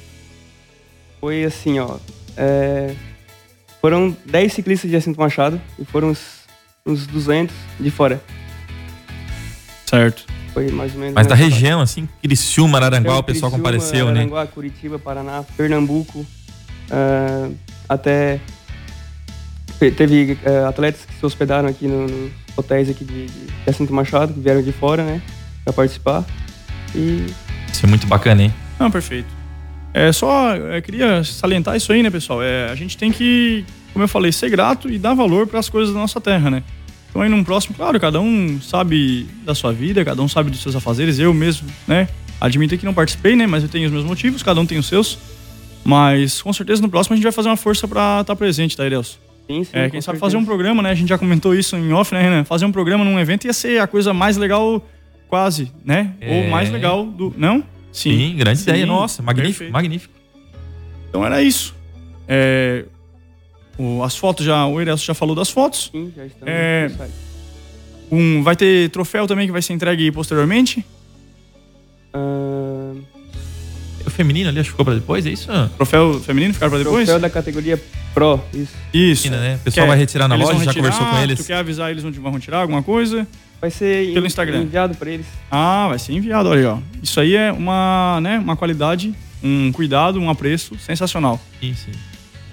Foi 1.21 1.45
assim, 1.45 1.79
ó. 1.79 1.99
É, 2.37 2.95
foram 3.81 4.17
10 4.27 4.53
ciclistas 4.53 4.91
de 4.91 4.97
Jacinto 4.97 5.19
Machado 5.21 5.61
e 5.79 5.85
foram 5.85 6.11
uns, 6.11 6.21
uns 6.85 7.07
200 7.07 7.55
de 7.81 7.91
fora. 7.91 8.21
Certo. 9.87 10.25
Foi 10.53 10.71
mais 10.71 10.93
ou 10.95 11.01
menos. 11.01 11.15
Mas 11.15 11.27
da 11.27 11.35
região, 11.35 11.81
assim, 11.81 12.09
Criciúma, 12.23 12.79
Araranguá, 12.79 13.19
o 13.19 13.23
pessoal 13.23 13.51
Criciúma, 13.51 13.71
compareceu, 13.73 14.07
né? 14.07 14.13
Araranguá, 14.13 14.47
Curitiba, 14.47 14.99
Paraná, 14.99 15.45
Pernambuco, 15.57 16.27
ah, 16.91 17.51
até 17.89 18.41
te- 19.79 19.91
teve 19.91 20.39
ah, 20.47 20.69
atletas 20.69 21.05
que 21.05 21.15
se 21.15 21.25
hospedaram 21.27 21.69
aqui 21.69 21.87
no- 21.87 22.07
nos 22.09 22.33
hotéis 22.57 22.89
aqui 22.89 23.05
de, 23.05 23.27
de 23.27 23.47
Jacinto 23.67 23.93
Machado, 23.93 24.33
que 24.33 24.41
vieram 24.41 24.63
de 24.63 24.73
fora, 24.73 25.05
né, 25.05 25.21
para 25.63 25.73
participar. 25.75 26.25
E 26.95 27.27
Isso 27.71 27.85
é 27.85 27.89
muito 27.89 28.07
bacana, 28.07 28.43
hein? 28.45 28.55
Não, 28.81 28.91
perfeito. 28.91 29.29
É 29.99 30.13
só, 30.13 30.55
eu 30.55 30.83
queria 30.83 31.25
salientar 31.25 31.75
isso 31.75 31.91
aí, 31.91 32.03
né, 32.03 32.11
pessoal? 32.11 32.43
É, 32.43 32.69
a 32.69 32.75
gente 32.75 32.99
tem 32.99 33.11
que, 33.11 33.65
como 33.95 34.05
eu 34.05 34.09
falei, 34.09 34.31
ser 34.31 34.51
grato 34.51 34.91
e 34.91 34.99
dar 34.99 35.15
valor 35.15 35.47
para 35.47 35.59
as 35.59 35.71
coisas 35.71 35.95
da 35.95 35.99
nossa 35.99 36.21
terra, 36.21 36.51
né? 36.51 36.63
Então 37.09 37.23
aí 37.23 37.31
num 37.31 37.43
próximo, 37.43 37.75
claro, 37.75 37.99
cada 37.99 38.21
um 38.21 38.61
sabe 38.61 39.27
da 39.43 39.55
sua 39.55 39.73
vida, 39.73 40.05
cada 40.05 40.21
um 40.21 40.29
sabe 40.29 40.51
dos 40.51 40.61
seus 40.61 40.77
afazeres. 40.77 41.19
Eu 41.19 41.33
mesmo, 41.33 41.67
né? 41.89 42.11
Admito 42.39 42.77
que 42.77 42.85
não 42.85 42.93
participei, 42.93 43.35
né? 43.35 43.47
Mas 43.47 43.63
eu 43.63 43.71
tenho 43.71 43.87
os 43.87 43.91
meus 43.91 44.05
motivos, 44.05 44.43
cada 44.43 44.61
um 44.61 44.67
tem 44.67 44.77
os 44.77 44.85
seus. 44.87 45.19
Mas 45.83 46.43
com 46.43 46.53
certeza 46.53 46.83
no 46.83 46.91
próximo 46.91 47.15
a 47.15 47.17
gente 47.17 47.23
vai 47.23 47.33
fazer 47.33 47.49
uma 47.49 47.57
força 47.57 47.89
para 47.89 48.21
estar 48.21 48.37
presente, 48.37 48.77
tá, 48.77 48.87
Edelso? 48.87 49.19
sim, 49.47 49.65
sim, 49.65 49.71
É, 49.73 49.89
quem 49.89 50.03
sabe 50.03 50.19
certeza. 50.19 50.21
fazer 50.21 50.37
um 50.37 50.45
programa, 50.45 50.83
né? 50.83 50.91
A 50.91 50.95
gente 50.95 51.09
já 51.09 51.17
comentou 51.17 51.55
isso 51.55 51.75
em 51.75 51.91
off, 51.95 52.13
né, 52.13 52.21
Renan? 52.21 52.45
Fazer 52.45 52.67
um 52.67 52.73
programa 52.73 53.03
num 53.03 53.19
evento 53.19 53.47
ia 53.47 53.53
ser 53.55 53.81
a 53.81 53.87
coisa 53.87 54.13
mais 54.13 54.37
legal, 54.37 54.87
quase, 55.27 55.73
né? 55.83 56.13
É. 56.21 56.37
Ou 56.37 56.51
mais 56.51 56.71
legal 56.71 57.07
do. 57.07 57.33
Não? 57.39 57.65
Sim, 57.97 58.37
grande 58.37 58.59
Sim, 58.61 58.71
ideia. 58.71 58.87
Nossa, 58.87 59.23
magnífico, 59.23 59.51
perfeito. 59.59 59.73
magnífico. 59.73 60.15
Então 61.09 61.25
era 61.25 61.43
isso. 61.43 61.75
É, 62.29 62.85
o- 63.79 64.03
as 64.03 64.17
fotos 64.17 64.45
já, 64.45 64.67
o 64.67 64.81
Eresto 64.81 65.05
já 65.07 65.15
falou 65.15 65.35
das 65.35 65.49
fotos. 65.51 65.91
Sim, 65.93 66.13
já 66.15 66.27
estamos 66.27 66.47
É, 66.49 66.91
um, 68.11 68.43
vai 68.43 68.55
ter 68.55 68.91
troféu 68.91 69.27
também 69.27 69.47
que 69.47 69.53
vai 69.53 69.63
ser 69.63 69.73
entregue 69.73 70.11
posteriormente. 70.13 70.85
Ah, 72.13 72.93
O 74.07 74.11
feminino 74.11 74.49
ali 74.49 74.61
acho 74.61 74.69
que 74.69 74.73
ficou 74.73 74.85
pra 74.85 74.95
depois, 74.95 75.27
é 75.27 75.31
isso? 75.31 75.49
Troféu 75.77 76.21
feminino 76.21 76.55
ficar 76.55 76.69
pra 76.69 76.79
depois? 76.79 77.05
Troféu 77.07 77.21
da 77.21 77.29
categoria 77.31 77.83
Pro, 78.15 78.41
isso. 78.55 78.73
Isso. 78.95 79.31
né? 79.31 79.57
O 79.57 79.59
pessoal 79.65 79.87
vai 79.87 79.99
retirar 79.99 80.27
na 80.29 80.37
loja, 80.37 80.53
vão 80.53 80.61
já 80.65 80.71
retirar, 80.71 80.91
conversou 80.91 81.07
com 81.07 81.23
eles? 81.23 81.39
Tu 81.41 81.45
quer 81.47 81.57
avisar 81.57 81.91
eles 81.91 82.03
onde 82.05 82.19
vão 82.19 82.33
retirar 82.33 82.61
alguma 82.61 82.83
coisa? 82.83 83.27
Vai 83.61 83.71
ser 83.71 84.13
Pelo 84.13 84.27
Instagram. 84.27 84.63
enviado 84.63 84.95
para 84.95 85.11
eles. 85.11 85.27
Ah, 85.51 85.87
vai 85.89 85.99
ser 85.99 86.13
enviado, 86.13 86.49
olha 86.49 86.61
aí, 86.61 86.67
ó. 86.67 86.79
Isso 87.03 87.19
aí 87.21 87.35
é 87.35 87.51
uma, 87.53 88.19
né, 88.21 88.39
uma 88.39 88.57
qualidade, 88.57 89.15
um 89.43 89.73
cuidado, 89.73 90.21
um 90.21 90.29
apreço 90.31 90.79
sensacional. 90.79 91.41
Sim, 91.61 91.75
sim. 91.75 91.93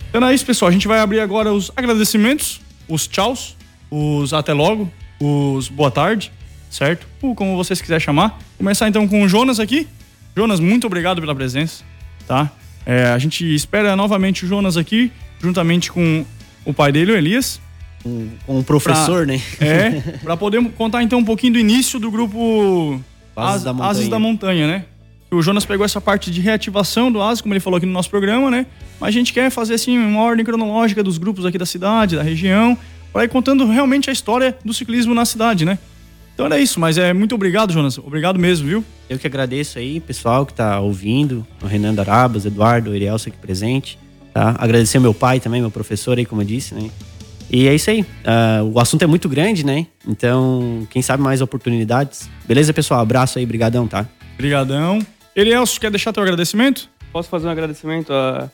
Então 0.10 0.26
é 0.28 0.34
isso, 0.34 0.46
pessoal. 0.46 0.70
A 0.70 0.72
gente 0.72 0.88
vai 0.88 1.00
abrir 1.00 1.20
agora 1.20 1.52
os 1.52 1.72
agradecimentos, 1.76 2.62
os 2.88 3.08
tchauz, 3.08 3.56
os 3.92 4.34
até 4.34 4.54
logo, 4.54 4.92
os 5.20 5.68
boa 5.68 5.92
tarde, 5.92 6.32
certo? 6.70 7.08
Ou 7.22 7.36
como 7.36 7.56
vocês 7.58 7.82
quiserem 7.82 8.00
chamar. 8.04 8.40
Começar 8.58 8.88
então 8.88 9.08
com 9.08 9.24
o 9.24 9.28
Jonas 9.28 9.60
aqui. 9.60 9.88
Jonas, 10.36 10.60
muito 10.60 10.88
obrigado 10.88 11.20
pela 11.22 11.36
presença, 11.36 11.84
tá? 12.28 12.52
É, 12.86 13.06
a 13.06 13.18
gente 13.18 13.44
espera 13.54 13.96
novamente 13.96 14.46
o 14.46 14.48
Jonas 14.48 14.78
aqui, 14.78 15.12
juntamente 15.42 15.92
com 15.92 16.26
o 16.66 16.74
pai 16.74 16.92
dele, 16.92 17.12
o 17.12 17.16
Elias. 17.16 17.60
Com 18.46 18.60
o 18.60 18.64
professor, 18.64 19.26
Pra- 19.26 19.36
né? 19.36 19.42
É, 19.60 19.90
pra 20.24 20.36
poder 20.38 20.64
contar 20.78 21.02
então 21.04 21.20
um 21.20 21.24
pouquinho 21.26 21.54
do 21.54 21.60
início 21.60 22.00
do 22.00 22.12
grupo 22.12 23.00
Ases 23.36 23.56
As- 23.58 23.64
da 23.64 23.74
Montanha. 23.74 23.90
Ases 23.92 24.08
da 24.10 24.20
Montanha, 24.20 24.68
né? 24.68 24.86
O 25.32 25.42
Jonas 25.42 25.66
pegou 25.66 25.84
essa 25.84 26.00
parte 26.00 26.30
de 26.30 26.40
reativação 26.42 27.12
do 27.12 27.20
ASE, 27.22 27.42
como 27.42 27.54
ele 27.54 27.60
falou 27.60 27.78
aqui 27.78 27.88
no 27.88 27.92
nosso 27.92 28.10
programa, 28.10 28.52
né? 28.52 28.68
Mas 29.00 29.08
a 29.10 29.12
gente 29.12 29.34
quer 29.34 29.50
fazer 29.50 29.74
assim 29.74 29.98
uma 29.98 30.22
ordem 30.22 30.46
cronológica 30.46 31.02
dos 31.02 31.18
grupos 31.18 31.44
aqui 31.44 31.58
da 31.58 31.66
cidade, 31.66 32.16
da 32.16 32.22
região, 32.22 32.78
para 33.12 33.24
ir 33.24 33.30
contando 33.30 33.66
realmente 33.66 34.10
a 34.12 34.14
história 34.14 34.56
do 34.64 34.72
ciclismo 34.74 35.14
na 35.16 35.26
cidade, 35.26 35.66
né? 35.66 35.80
Então 36.36 36.46
era 36.46 36.60
isso, 36.60 36.80
mas 36.80 36.98
é 37.00 37.14
muito 37.14 37.34
obrigado, 37.34 37.74
Jonas. 37.74 37.98
Obrigado 37.98 38.38
mesmo, 38.38 38.68
viu? 38.68 38.86
Eu 39.10 39.18
que 39.18 39.26
agradeço 39.26 39.80
aí, 39.80 40.00
pessoal 40.00 40.46
que 40.46 40.54
tá 40.54 40.80
ouvindo, 40.80 41.46
o 41.64 41.66
Renan 41.66 41.96
Darabas, 41.96 42.46
Eduardo, 42.46 42.92
o 42.92 42.96
Erielso 42.96 43.30
aqui 43.30 43.38
presente, 43.38 43.98
tá? 44.34 44.56
Agradecer 44.60 45.00
meu 45.00 45.14
pai 45.16 45.40
também, 45.40 45.62
meu 45.62 45.72
professor 45.72 46.16
aí, 46.18 46.26
como 46.28 46.42
eu 46.42 46.46
disse, 46.46 46.76
né? 46.76 46.90
E 47.56 47.68
é 47.68 47.76
isso 47.76 47.88
aí. 47.92 48.04
Ah, 48.26 48.62
o 48.64 48.80
assunto 48.80 49.04
é 49.04 49.08
muito 49.08 49.30
grande, 49.30 49.64
né? 49.64 49.86
Então, 50.08 50.88
quem 50.90 51.04
sabe 51.04 51.22
mais 51.22 51.40
oportunidades. 51.40 52.28
Beleza, 52.48 52.74
pessoal? 52.74 53.00
Abraço 53.02 53.38
aí, 53.38 53.46
brigadão, 53.46 53.88
tá? 53.88 54.08
Obrigadão. 54.34 55.00
Elielso, 55.36 55.80
quer 55.80 55.92
deixar 55.92 56.12
teu 56.12 56.24
agradecimento? 56.24 56.90
Posso 57.12 57.30
fazer 57.30 57.46
um 57.46 57.52
agradecimento 57.52 58.12
a 58.12 58.50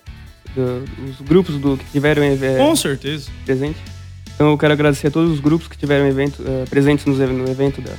do- 0.53 0.83
os 1.09 1.21
grupos 1.21 1.55
do, 1.57 1.77
que 1.77 1.85
tiveram 1.93 2.21
é, 2.23 2.57
Com 2.57 2.75
certeza. 2.75 3.29
presente. 3.45 3.77
Então 4.35 4.49
eu 4.49 4.57
quero 4.57 4.73
agradecer 4.73 5.07
a 5.07 5.11
todos 5.11 5.31
os 5.31 5.39
grupos 5.39 5.67
que 5.69 5.77
tiveram 5.77 6.05
evento, 6.05 6.43
eh, 6.45 6.65
presentes 6.69 7.05
ev- 7.07 7.31
no 7.31 7.49
evento 7.49 7.79
da 7.81 7.91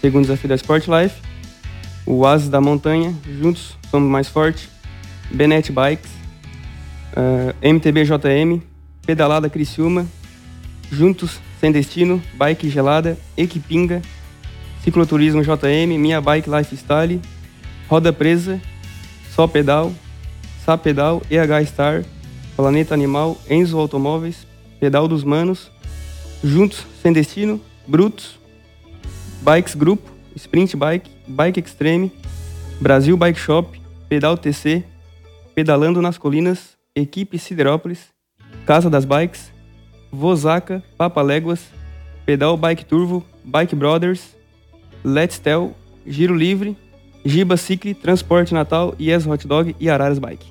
segundo 0.00 0.22
desafio 0.22 0.48
da 0.48 0.54
Sport 0.54 0.86
Life. 0.88 1.16
O 2.06 2.24
Ases 2.26 2.48
da 2.48 2.60
Montanha, 2.60 3.14
juntos 3.40 3.76
somos 3.90 4.08
mais 4.10 4.28
fortes. 4.28 4.68
Benet 5.30 5.70
Bikes, 5.72 6.10
eh, 7.14 7.54
MTBJM, 7.62 8.62
Pedalada 9.06 9.48
Criciúma, 9.50 10.06
Juntos 10.90 11.40
Sem 11.60 11.72
Destino, 11.72 12.22
Bike 12.34 12.68
Gelada, 12.68 13.18
Equipinga, 13.36 14.02
Cicloturismo 14.82 15.42
JM, 15.42 15.98
Minha 15.98 16.20
Bike 16.20 16.48
Lifestyle, 16.48 17.20
Roda 17.88 18.12
Presa, 18.12 18.60
Só 19.34 19.46
Pedal, 19.46 19.92
Sá 20.64 20.76
Pedal, 20.76 21.22
EH 21.30 21.62
Star, 21.66 22.04
Planeta 22.56 22.94
Animal, 22.94 23.36
Enzo 23.48 23.78
Automóveis, 23.78 24.46
Pedal 24.80 25.08
dos 25.08 25.24
Manos, 25.24 25.70
Juntos 26.44 26.86
Sem 27.02 27.12
Destino, 27.12 27.60
Brutos, 27.86 28.38
Bikes 29.42 29.74
Grupo, 29.74 30.10
Sprint 30.34 30.76
Bike, 30.76 31.10
Bike 31.26 31.58
Extreme, 31.58 32.10
Brasil 32.80 33.16
Bike 33.16 33.38
Shop, 33.38 33.70
Pedal 34.08 34.36
TC, 34.36 34.84
Pedalando 35.54 36.02
nas 36.02 36.18
Colinas, 36.18 36.76
Equipe 36.94 37.38
Siderópolis, 37.38 38.08
Casa 38.66 38.90
das 38.90 39.04
Bikes, 39.04 39.50
Vozaca, 40.10 40.82
Papaléguas, 40.96 41.60
Pedal 42.24 42.56
Bike 42.56 42.84
Turvo, 42.84 43.24
Bike 43.44 43.74
Brothers, 43.74 44.34
Let's 45.04 45.38
Tell, 45.38 45.76
Giro 46.06 46.34
Livre, 46.34 46.76
Giba 47.24 47.56
Cicli, 47.56 47.94
Transporte 47.94 48.52
Natal, 48.54 48.94
Yes 49.00 49.26
Hot 49.26 49.46
Dog 49.46 49.74
e 49.78 49.88
Araras 49.90 50.18
Bike. 50.18 50.46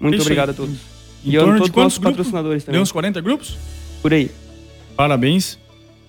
Muito 0.00 0.14
Isso 0.16 0.22
aí. 0.22 0.26
obrigado 0.26 0.50
a 0.50 0.54
todos. 0.54 0.74
Em 1.24 1.30
E 1.30 1.32
torno 1.38 1.52
todos 1.52 1.56
de 1.56 1.62
os 1.62 1.70
quantos 1.70 1.76
nossos 1.76 1.98
grupos? 1.98 2.16
patrocinadores 2.16 2.64
também. 2.64 2.74
Deu 2.74 2.82
uns 2.82 2.92
40 2.92 3.20
grupos? 3.20 3.56
Por 4.00 4.12
aí. 4.12 4.30
Parabéns. 4.96 5.58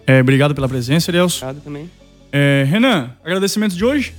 É, 0.07 0.19
obrigado 0.21 0.53
pela 0.55 0.67
presença, 0.67 1.09
Elielso. 1.11 1.43
Obrigado 1.45 1.63
também. 1.63 1.89
É, 2.31 2.65
Renan, 2.67 3.11
agradecimento 3.23 3.75
de 3.75 3.85
hoje? 3.85 4.13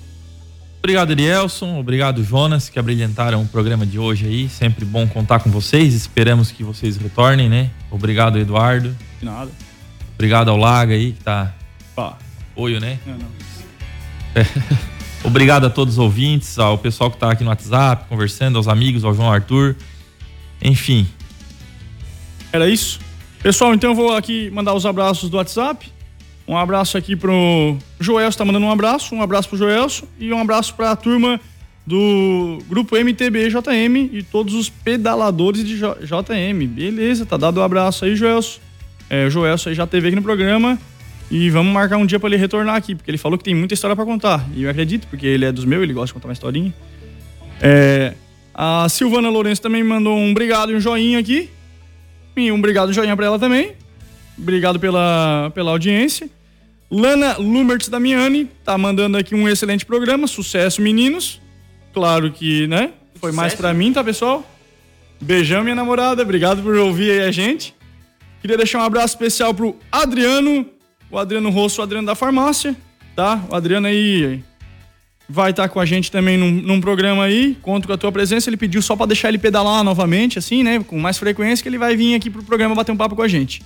Obrigado, 0.85 1.13
Elielson. 1.13 1.81
Obrigado, 1.81 2.23
Jonas, 2.23 2.69
que 2.69 2.79
abrilhantaram 2.79 3.41
o 3.41 3.49
programa 3.49 3.87
de 3.87 3.99
hoje 3.99 4.27
aí. 4.27 4.51
Sempre 4.51 4.85
bom 4.85 5.09
contar 5.09 5.41
com 5.41 5.51
vocês. 5.51 5.95
Esperamos 5.95 6.51
que 6.51 6.63
vocês 6.63 6.99
retornem, 6.99 7.49
né? 7.49 7.71
Obrigado, 7.91 8.39
Eduardo. 8.39 8.95
De 9.19 9.25
nada. 9.25 9.51
Obrigado 10.13 10.51
ao 10.51 10.59
Laga 10.59 10.93
aí, 10.93 11.13
que 11.13 11.25
tá. 11.25 11.55
Pá. 11.97 12.19
Apoio, 12.53 12.81
né? 12.81 12.99
Não, 13.07 13.17
não. 13.17 13.29
Obrigado 15.25 15.65
a 15.65 15.71
todos 15.71 15.95
os 15.95 15.99
ouvintes, 15.99 16.59
ao 16.59 16.77
pessoal 16.77 17.11
que 17.11 17.17
tá 17.17 17.31
aqui 17.31 17.43
no 17.43 17.49
WhatsApp, 17.49 18.05
conversando, 18.07 18.59
aos 18.59 18.69
amigos, 18.69 19.05
ao 19.05 19.15
João 19.15 19.33
Arthur. 19.33 19.75
Enfim. 20.61 21.09
Era 22.53 22.69
isso? 22.69 23.01
Pessoal, 23.43 23.73
então 23.73 23.93
eu 23.93 23.97
vou 23.97 24.15
aqui 24.15 24.51
mandar 24.51 24.75
os 24.75 24.85
abraços 24.85 25.31
do 25.31 25.39
WhatsApp. 25.39 25.91
Um 26.47 26.57
abraço 26.57 26.99
aqui 26.99 27.17
pro 27.17 27.77
Joelso, 27.99 28.37
tá 28.37 28.45
mandando 28.45 28.67
um 28.67 28.71
abraço. 28.71 29.15
Um 29.15 29.23
abraço 29.23 29.49
pro 29.49 29.57
Joelso 29.57 30.07
e 30.19 30.33
um 30.33 30.41
abraço 30.41 30.75
pra 30.75 30.95
turma 30.95 31.41
do 31.87 32.59
grupo 32.69 32.97
MTB 32.97 33.49
JM 33.49 34.11
e 34.13 34.23
todos 34.23 34.55
os 34.55 34.69
pedaladores 34.69 35.65
de 35.65 35.77
JM. 35.77 36.67
Beleza, 36.69 37.27
tá 37.27 37.37
dado 37.37 37.61
um 37.61 37.63
abraço 37.63 38.05
aí, 38.05 38.15
Joelso. 38.15 38.61
É, 39.09 39.27
o 39.27 39.31
Joelso 39.31 39.69
aí 39.69 39.75
já 39.75 39.87
teve 39.87 40.09
aqui 40.09 40.17
no 40.17 40.23
programa 40.23 40.79
e 41.31 41.49
vamos 41.51 41.73
marcar 41.73 41.97
um 41.97 42.07
dia 42.07 42.19
pra 42.21 42.29
ele 42.29 42.37
retornar 42.37 42.77
aqui, 42.77 42.95
porque 42.95 43.11
ele 43.11 43.19
falou 43.19 43.39
que 43.39 43.45
tem 43.45 43.55
muita 43.55 43.75
história 43.75 43.97
pra 43.97 44.05
contar. 44.05 44.47
E 44.55 44.65
eu 44.65 44.71
acredito, 44.71 45.07
porque 45.09 45.27
ele 45.27 45.45
é 45.45 45.53
dos 45.53 45.65
meus, 45.65 45.83
ele 45.83 45.93
gosta 45.93 46.09
de 46.09 46.15
contar 46.15 46.29
uma 46.29 46.33
historinha. 46.33 46.73
É, 47.61 48.15
a 48.55 48.87
Silvana 48.89 49.31
Lourenço 49.31 49.63
também 49.63 49.83
mandou 49.83 50.17
um 50.17 50.31
obrigado 50.31 50.73
e 50.73 50.77
um 50.77 50.81
joinha 50.81 51.19
aqui. 51.19 51.51
E 52.37 52.51
um 52.51 52.59
obrigado 52.59 52.91
e 52.91 52.95
joinha 52.95 53.17
pra 53.17 53.27
ela 53.27 53.39
também. 53.39 53.73
Obrigado 54.39 54.79
pela, 54.81 55.51
pela 55.55 55.71
audiência. 55.71 56.29
Lana 56.91 57.37
Lumertz 57.39 57.89
Damiani 57.89 58.49
tá 58.65 58.77
mandando 58.77 59.17
aqui 59.17 59.35
um 59.35 59.49
excelente 59.49 59.85
programa. 59.87 60.27
Sucesso, 60.27 60.83
meninos. 60.83 61.41
Claro 61.93 62.31
que, 62.31 62.67
né? 62.67 62.93
Foi 63.17 63.33
mais 63.33 63.55
pra 63.55 63.73
mim, 63.73 63.93
tá, 63.93 64.03
pessoal? 64.03 64.45
Beijão, 65.21 65.63
minha 65.63 65.75
namorada. 65.75 66.23
Obrigado 66.23 66.63
por 66.63 66.75
ouvir 66.77 67.13
aí 67.13 67.21
a 67.21 67.31
gente. 67.31 67.75
Queria 68.41 68.57
deixar 68.57 68.79
um 68.81 68.83
abraço 68.83 69.15
especial 69.15 69.55
pro 69.55 69.77
Adriano, 69.91 70.67
o 71.11 71.19
Adriano 71.19 71.49
Rosso, 71.49 71.81
o 71.81 71.85
Adriano 71.85 72.07
da 72.07 72.15
farmácia, 72.15 72.77
tá? 73.17 73.43
O 73.49 73.55
Adriano 73.55 73.87
aí 73.87 74.45
vai 75.29 75.51
estar 75.51 75.69
com 75.69 75.81
a 75.81 75.87
gente 75.87 76.11
também 76.11 76.37
num, 76.37 76.51
num 76.51 76.81
programa 76.81 77.25
aí. 77.25 77.57
Conto 77.63 77.87
com 77.87 77.95
a 77.95 77.97
tua 77.97 78.13
presença. 78.13 78.51
Ele 78.51 78.57
pediu 78.57 78.83
só 78.83 78.95
pra 78.95 79.07
deixar 79.07 79.29
ele 79.29 79.39
pedalar 79.39 79.83
novamente, 79.83 80.39
assim, 80.39 80.63
né? 80.63 80.85
Com 80.87 80.99
mais 80.99 81.17
frequência, 81.17 81.63
que 81.63 81.69
ele 81.69 81.79
vai 81.79 81.97
vir 81.97 82.15
aqui 82.15 82.29
pro 82.29 82.43
programa 82.43 82.75
bater 82.75 82.93
um 82.93 82.97
papo 82.97 83.17
com 83.17 83.23
a 83.23 83.29
gente. 83.29 83.63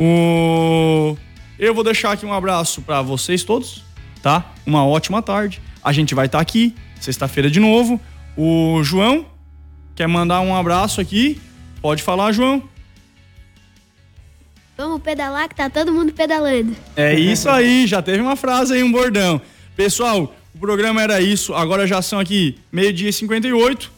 O... 0.00 1.14
Eu 1.58 1.74
vou 1.74 1.84
deixar 1.84 2.12
aqui 2.12 2.24
um 2.24 2.32
abraço 2.32 2.80
pra 2.80 3.02
vocês 3.02 3.44
todos, 3.44 3.84
tá? 4.22 4.50
Uma 4.64 4.86
ótima 4.86 5.20
tarde. 5.20 5.60
A 5.84 5.92
gente 5.92 6.14
vai 6.14 6.24
estar 6.24 6.40
aqui, 6.40 6.74
sexta-feira 6.98 7.50
de 7.50 7.60
novo. 7.60 8.00
O 8.34 8.82
João 8.82 9.26
quer 9.94 10.06
mandar 10.06 10.40
um 10.40 10.56
abraço 10.56 11.02
aqui. 11.02 11.38
Pode 11.82 12.02
falar, 12.02 12.32
João. 12.32 12.62
Vamos 14.74 15.02
pedalar 15.02 15.46
que 15.46 15.54
tá 15.54 15.68
todo 15.68 15.92
mundo 15.92 16.14
pedalando. 16.14 16.74
É 16.96 17.14
isso 17.14 17.50
aí, 17.50 17.86
já 17.86 18.00
teve 18.00 18.22
uma 18.22 18.36
frase 18.36 18.72
aí, 18.72 18.82
um 18.82 18.90
bordão. 18.90 19.38
Pessoal, 19.76 20.34
o 20.54 20.58
programa 20.58 21.02
era 21.02 21.20
isso. 21.20 21.52
Agora 21.52 21.86
já 21.86 22.00
são 22.00 22.18
aqui 22.18 22.58
meio-dia 22.72 23.10
e 23.10 23.12
58. 23.12 23.92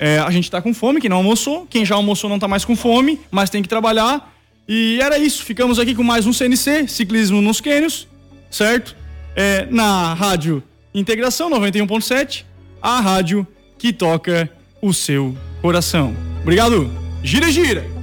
É, 0.00 0.18
a 0.18 0.30
gente 0.32 0.50
tá 0.50 0.60
com 0.60 0.74
fome, 0.74 1.00
quem 1.00 1.08
não 1.08 1.18
almoçou. 1.18 1.64
Quem 1.70 1.84
já 1.84 1.94
almoçou 1.94 2.28
não 2.28 2.40
tá 2.40 2.48
mais 2.48 2.64
com 2.64 2.74
fome, 2.74 3.20
mas 3.30 3.50
tem 3.50 3.62
que 3.62 3.68
trabalhar. 3.68 4.33
E 4.68 4.98
era 5.00 5.18
isso. 5.18 5.44
Ficamos 5.44 5.78
aqui 5.78 5.94
com 5.94 6.02
mais 6.02 6.26
um 6.26 6.32
CNC, 6.32 6.88
Ciclismo 6.88 7.40
nos 7.40 7.60
Quênios, 7.60 8.08
certo? 8.50 8.96
É, 9.36 9.66
na 9.70 10.14
Rádio 10.14 10.62
Integração 10.94 11.50
91.7, 11.50 12.44
a 12.80 13.00
rádio 13.00 13.46
que 13.76 13.92
toca 13.92 14.48
o 14.80 14.94
seu 14.94 15.36
coração. 15.60 16.14
Obrigado. 16.42 16.90
Gira, 17.22 17.50
gira. 17.50 17.93